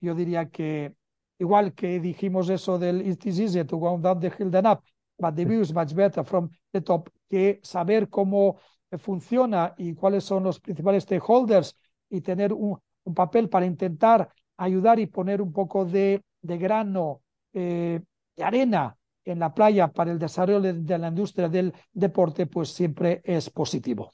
yo 0.01 0.13
diría 0.13 0.49
que 0.49 0.93
igual 1.39 1.73
que 1.73 2.01
dijimos 2.01 2.49
eso 2.49 2.77
del 2.77 3.07
It 3.07 3.25
is 3.27 3.39
easy 3.39 3.63
to 3.63 3.77
go 3.77 3.97
but 5.17 5.35
the 5.35 5.45
view 5.45 5.61
is 5.61 5.73
much 5.73 5.93
better 5.93 6.23
from 6.23 6.49
the 6.71 6.81
top, 6.81 7.09
que 7.29 7.59
saber 7.63 8.09
cómo 8.09 8.59
funciona 8.97 9.73
y 9.77 9.93
cuáles 9.93 10.23
son 10.23 10.43
los 10.43 10.59
principales 10.59 11.03
stakeholders 11.03 11.75
y 12.09 12.21
tener 12.21 12.53
un, 12.53 12.79
papel 13.15 13.47
para 13.47 13.65
intentar 13.65 14.29
ayudar 14.57 14.99
y 14.99 15.05
poner 15.05 15.41
un 15.41 15.53
poco 15.53 15.85
de, 15.85 16.21
de 16.41 16.57
grano 16.57 17.21
eh, 17.53 18.01
de 18.35 18.43
arena 18.43 18.97
en 19.25 19.39
la 19.39 19.53
playa 19.53 19.89
para 19.89 20.11
el 20.11 20.19
desarrollo 20.19 20.61
de, 20.61 20.97
la 20.97 21.07
industria 21.09 21.49
del 21.49 21.73
deporte, 21.91 22.47
pues 22.47 22.69
siempre 22.69 23.21
es 23.23 23.49
positivo. 23.49 24.13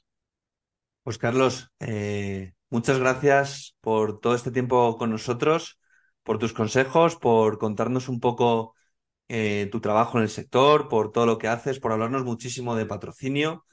Pues 1.02 1.18
Carlos, 1.18 1.70
eh, 1.80 2.54
muchas 2.70 2.98
gracias 2.98 3.76
por 3.80 4.18
todo 4.20 4.34
este 4.34 4.50
tiempo 4.50 4.96
con 4.96 5.10
nosotros, 5.10 5.78
por 6.22 6.38
tus 6.38 6.52
consejos, 6.52 7.16
por 7.16 7.58
contarnos 7.58 8.08
un 8.08 8.18
poco 8.18 8.74
eh, 9.28 9.68
tu 9.72 9.80
trabajo 9.80 10.18
en 10.18 10.24
el 10.24 10.30
sector, 10.30 10.88
por 10.88 11.12
todo 11.12 11.26
lo 11.26 11.38
que 11.38 11.48
haces, 11.48 11.80
por 11.80 11.92
hablarnos 11.92 12.24
muchísimo 12.24 12.76
de 12.76 12.86
patrocinio. 12.86 13.64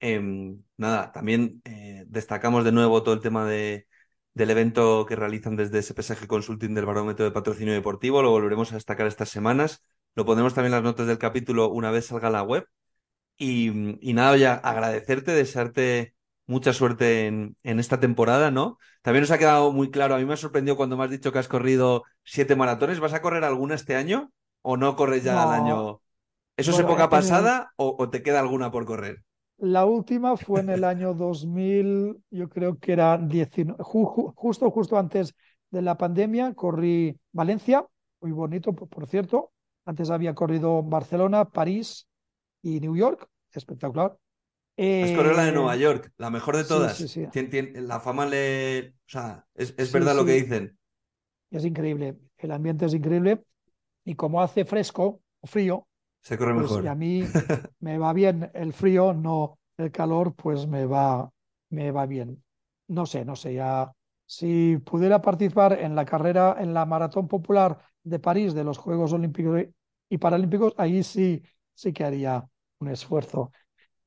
Em, 0.00 0.62
nada, 0.76 1.12
también 1.12 1.60
eh, 1.64 2.04
destacamos 2.08 2.64
de 2.64 2.72
nuevo 2.72 3.02
todo 3.02 3.14
el 3.14 3.20
tema 3.20 3.44
de, 3.44 3.86
del 4.34 4.50
evento 4.50 5.06
que 5.06 5.16
realizan 5.16 5.56
desde 5.56 5.82
SPSG 5.82 6.26
Consulting 6.26 6.74
del 6.74 6.86
Barómetro 6.86 7.24
de 7.24 7.32
Patrocinio 7.32 7.74
Deportivo. 7.74 8.22
Lo 8.22 8.30
volveremos 8.30 8.72
a 8.72 8.76
destacar 8.76 9.06
estas 9.06 9.28
semanas. 9.30 9.84
Lo 10.14 10.24
pondremos 10.24 10.54
también 10.54 10.72
en 10.72 10.78
las 10.78 10.84
notas 10.84 11.06
del 11.06 11.18
capítulo 11.18 11.68
una 11.70 11.90
vez 11.90 12.06
salga 12.06 12.30
la 12.30 12.42
web. 12.42 12.66
Y, 13.38 13.70
nada, 14.14 14.36
ya 14.36 14.54
agradecerte, 14.54 15.32
desearte 15.32 16.14
mucha 16.46 16.72
suerte 16.72 17.26
en, 17.26 17.56
en, 17.62 17.80
esta 17.80 18.00
temporada, 18.00 18.50
¿no? 18.50 18.78
También 19.02 19.22
nos 19.22 19.30
ha 19.30 19.38
quedado 19.38 19.72
muy 19.72 19.90
claro, 19.90 20.14
a 20.14 20.18
mí 20.18 20.26
me 20.26 20.34
ha 20.34 20.36
sorprendido 20.36 20.76
cuando 20.76 20.96
me 20.96 21.04
has 21.04 21.10
dicho 21.10 21.32
que 21.32 21.38
has 21.38 21.48
corrido 21.48 22.04
siete 22.24 22.56
maratones. 22.56 23.00
¿Vas 23.00 23.14
a 23.14 23.22
correr 23.22 23.44
alguna 23.44 23.74
este 23.76 23.96
año 23.96 24.32
o 24.62 24.76
no 24.76 24.96
corres 24.96 25.24
ya 25.24 25.42
al 25.42 25.62
año? 25.62 26.00
¿Eso 26.56 26.72
es 26.72 26.78
época 26.78 27.08
pasada 27.08 27.72
o, 27.76 28.10
te 28.10 28.22
queda 28.22 28.40
alguna 28.40 28.70
por 28.70 28.84
correr? 28.84 29.24
La 29.58 29.84
última 29.84 30.36
fue 30.36 30.60
en 30.60 30.70
el 30.70 30.84
año 30.84 31.14
2000, 31.14 32.16
yo 32.30 32.48
creo 32.48 32.78
que 32.78 32.92
era 32.92 33.18
19, 33.18 33.76
justo, 33.82 34.70
justo 34.70 34.98
antes 34.98 35.34
de 35.70 35.82
la 35.82 35.96
pandemia, 35.96 36.54
corrí 36.54 37.18
Valencia, 37.32 37.86
muy 38.20 38.32
bonito, 38.32 38.72
por, 38.74 39.06
cierto. 39.06 39.52
Antes 39.84 40.10
había 40.10 40.34
corrido 40.34 40.82
Barcelona, 40.82 41.46
París 41.46 42.06
y 42.62 42.80
New 42.80 42.96
York, 42.96 43.26
espectacular. 43.52 44.16
Has 44.76 45.12
corrido 45.12 45.34
la 45.34 45.44
de 45.44 45.52
Nueva 45.52 45.76
eh, 45.76 45.80
York, 45.80 46.12
la 46.16 46.30
mejor 46.30 46.56
de 46.56 46.64
todas. 46.64 46.96
Sí, 46.96 47.08
sí, 47.08 47.26
la 47.74 48.00
fama 48.00 48.24
le. 48.24 48.88
O 48.88 49.08
sea, 49.08 49.46
es, 49.54 49.92
verdad 49.92 50.14
lo 50.14 50.24
que 50.24 50.32
dicen. 50.32 50.78
Es 51.50 51.64
increíble. 51.64 52.16
el 52.38 52.52
ambiente 52.52 52.86
es 52.86 52.94
increíble 52.94 53.42
y 54.04 54.14
como 54.14 54.42
hace 54.42 54.64
fresco 54.64 55.20
o 55.40 55.46
frío, 55.46 55.86
se 56.22 56.36
corre 56.36 56.54
pues, 56.54 56.64
mejor. 56.64 56.84
y 56.84 56.86
a 56.88 56.94
mí 56.94 57.22
me 57.80 57.98
va 57.98 58.12
bien 58.12 58.50
el 58.54 58.72
frío, 58.72 59.12
no 59.12 59.58
el 59.76 59.90
calor, 59.90 60.34
pues 60.34 60.66
me 60.66 60.86
va, 60.86 61.30
me 61.70 61.90
va 61.90 62.06
bien. 62.06 62.42
No 62.88 63.06
sé, 63.06 63.24
no 63.24 63.36
sé, 63.36 63.54
ya 63.54 63.92
si 64.26 64.78
pudiera 64.78 65.20
participar 65.20 65.72
en 65.80 65.94
la 65.96 66.04
carrera, 66.04 66.56
en 66.60 66.72
la 66.72 66.86
maratón 66.86 67.26
popular 67.26 67.78
de 68.02 68.18
París 68.18 68.54
de 68.54 68.64
los 68.64 68.78
Juegos 68.78 69.12
Olímpicos 69.12 69.64
y 70.08 70.18
Paralímpicos, 70.18 70.74
ahí 70.76 71.02
sí, 71.02 71.42
sí 71.74 71.92
que 71.92 72.04
haría 72.04 72.46
un 72.78 72.88
esfuerzo. 72.88 73.50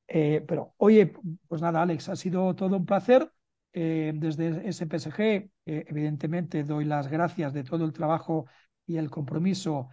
Eh, 0.06 0.44
pero, 0.46 0.74
oye, 0.78 1.12
pues 1.48 1.62
nada, 1.62 1.82
Alex, 1.82 2.08
ha 2.08 2.16
sido 2.16 2.54
todo 2.54 2.76
un 2.76 2.86
placer. 2.86 3.30
Eh, 3.72 4.12
desde 4.14 4.68
SPSG, 4.68 5.20
eh, 5.20 5.50
evidentemente, 5.66 6.62
doy 6.62 6.84
las 6.84 7.08
gracias 7.08 7.52
de 7.52 7.64
todo 7.64 7.84
el 7.84 7.92
trabajo 7.92 8.46
y 8.86 8.96
el 8.96 9.10
compromiso, 9.10 9.88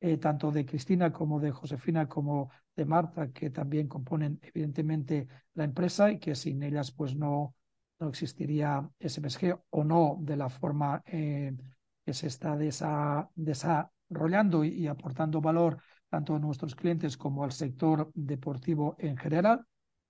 eh, 0.00 0.18
tanto 0.18 0.50
de 0.50 0.66
Cristina 0.66 1.12
como 1.12 1.40
de 1.40 1.50
Josefina, 1.52 2.08
como 2.08 2.50
de 2.76 2.84
Marta, 2.84 3.30
que 3.32 3.50
también 3.50 3.88
componen, 3.88 4.40
evidentemente, 4.42 5.28
la 5.54 5.64
empresa 5.64 6.10
y 6.10 6.18
que 6.18 6.34
sin 6.34 6.62
ellas, 6.62 6.90
pues 6.92 7.14
no, 7.16 7.54
no 8.00 8.08
existiría 8.08 8.88
SPSG 8.98 9.58
o 9.70 9.84
no 9.84 10.18
de 10.20 10.36
la 10.36 10.48
forma 10.48 11.02
eh, 11.06 11.54
que 12.04 12.14
se 12.14 12.26
está 12.26 12.56
desa, 12.56 13.30
desarrollando 13.34 14.64
y, 14.64 14.68
y 14.70 14.86
aportando 14.88 15.40
valor 15.40 15.78
tanto 16.08 16.34
a 16.34 16.38
nuestros 16.38 16.74
clientes 16.74 17.16
como 17.16 17.44
al 17.44 17.52
sector 17.52 18.10
deportivo 18.14 18.96
en 18.98 19.16
general. 19.16 19.64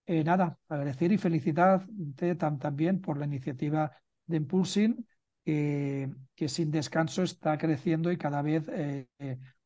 Eh, 0.07 0.25
nada, 0.25 0.59
agradecer 0.69 1.13
y 1.13 1.19
felicitarte 1.19 2.35
tam, 2.35 2.59
también 2.59 3.01
por 3.01 3.19
la 3.19 3.27
iniciativa 3.27 3.93
de 4.27 4.39
Impulsing, 4.39 5.07
eh, 5.45 6.09
que 6.35 6.49
sin 6.49 6.71
descanso 6.71 7.23
está 7.23 7.59
creciendo 7.59 8.13
y 8.13 8.17
cada 8.17 8.43
vez 8.43 8.69
eh, 8.69 9.07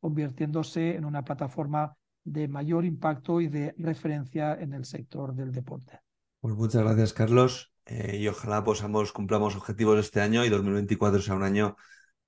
convirtiéndose 0.01 0.97
en 0.97 1.05
una 1.05 1.25
plataforma 1.25 1.97
de 2.25 2.49
mayor 2.49 2.85
impacto 2.85 3.41
y 3.41 3.49
de 3.49 3.75
referencia 3.79 4.55
en 4.55 4.73
el 4.73 4.85
sector 4.85 5.35
del 5.35 5.53
deporte. 5.53 6.01
Pues 6.41 6.55
muchas 6.55 6.83
gracias, 6.83 7.13
Carlos. 7.13 7.73
Eh, 7.87 8.19
y 8.19 8.29
ojalá 8.29 8.65
pues 8.65 8.83
ambos 8.83 9.13
cumplamos 9.13 9.55
objetivos 9.55 9.99
este 10.01 10.21
año 10.21 10.45
y 10.45 10.49
2024 10.49 11.21
sea 11.21 11.35
un 11.35 11.45
año 11.45 11.77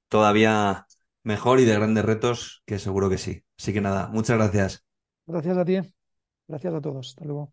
todavía 0.09 0.87
mejor 1.25 1.59
y 1.61 1.65
de 1.65 1.75
grandes 1.75 2.05
retos, 2.05 2.63
que 2.65 2.79
seguro 2.79 3.11
que 3.11 3.19
sí. 3.19 3.45
Así 3.59 3.73
que 3.73 3.81
nada, 3.81 4.09
muchas 4.09 4.39
gracias. 4.39 4.85
Gracias 5.27 5.59
a 5.59 5.65
ti. 5.65 5.79
Gracias 6.47 6.75
a 6.75 6.81
todos. 6.81 7.09
Hasta 7.09 7.25
luego. 7.25 7.53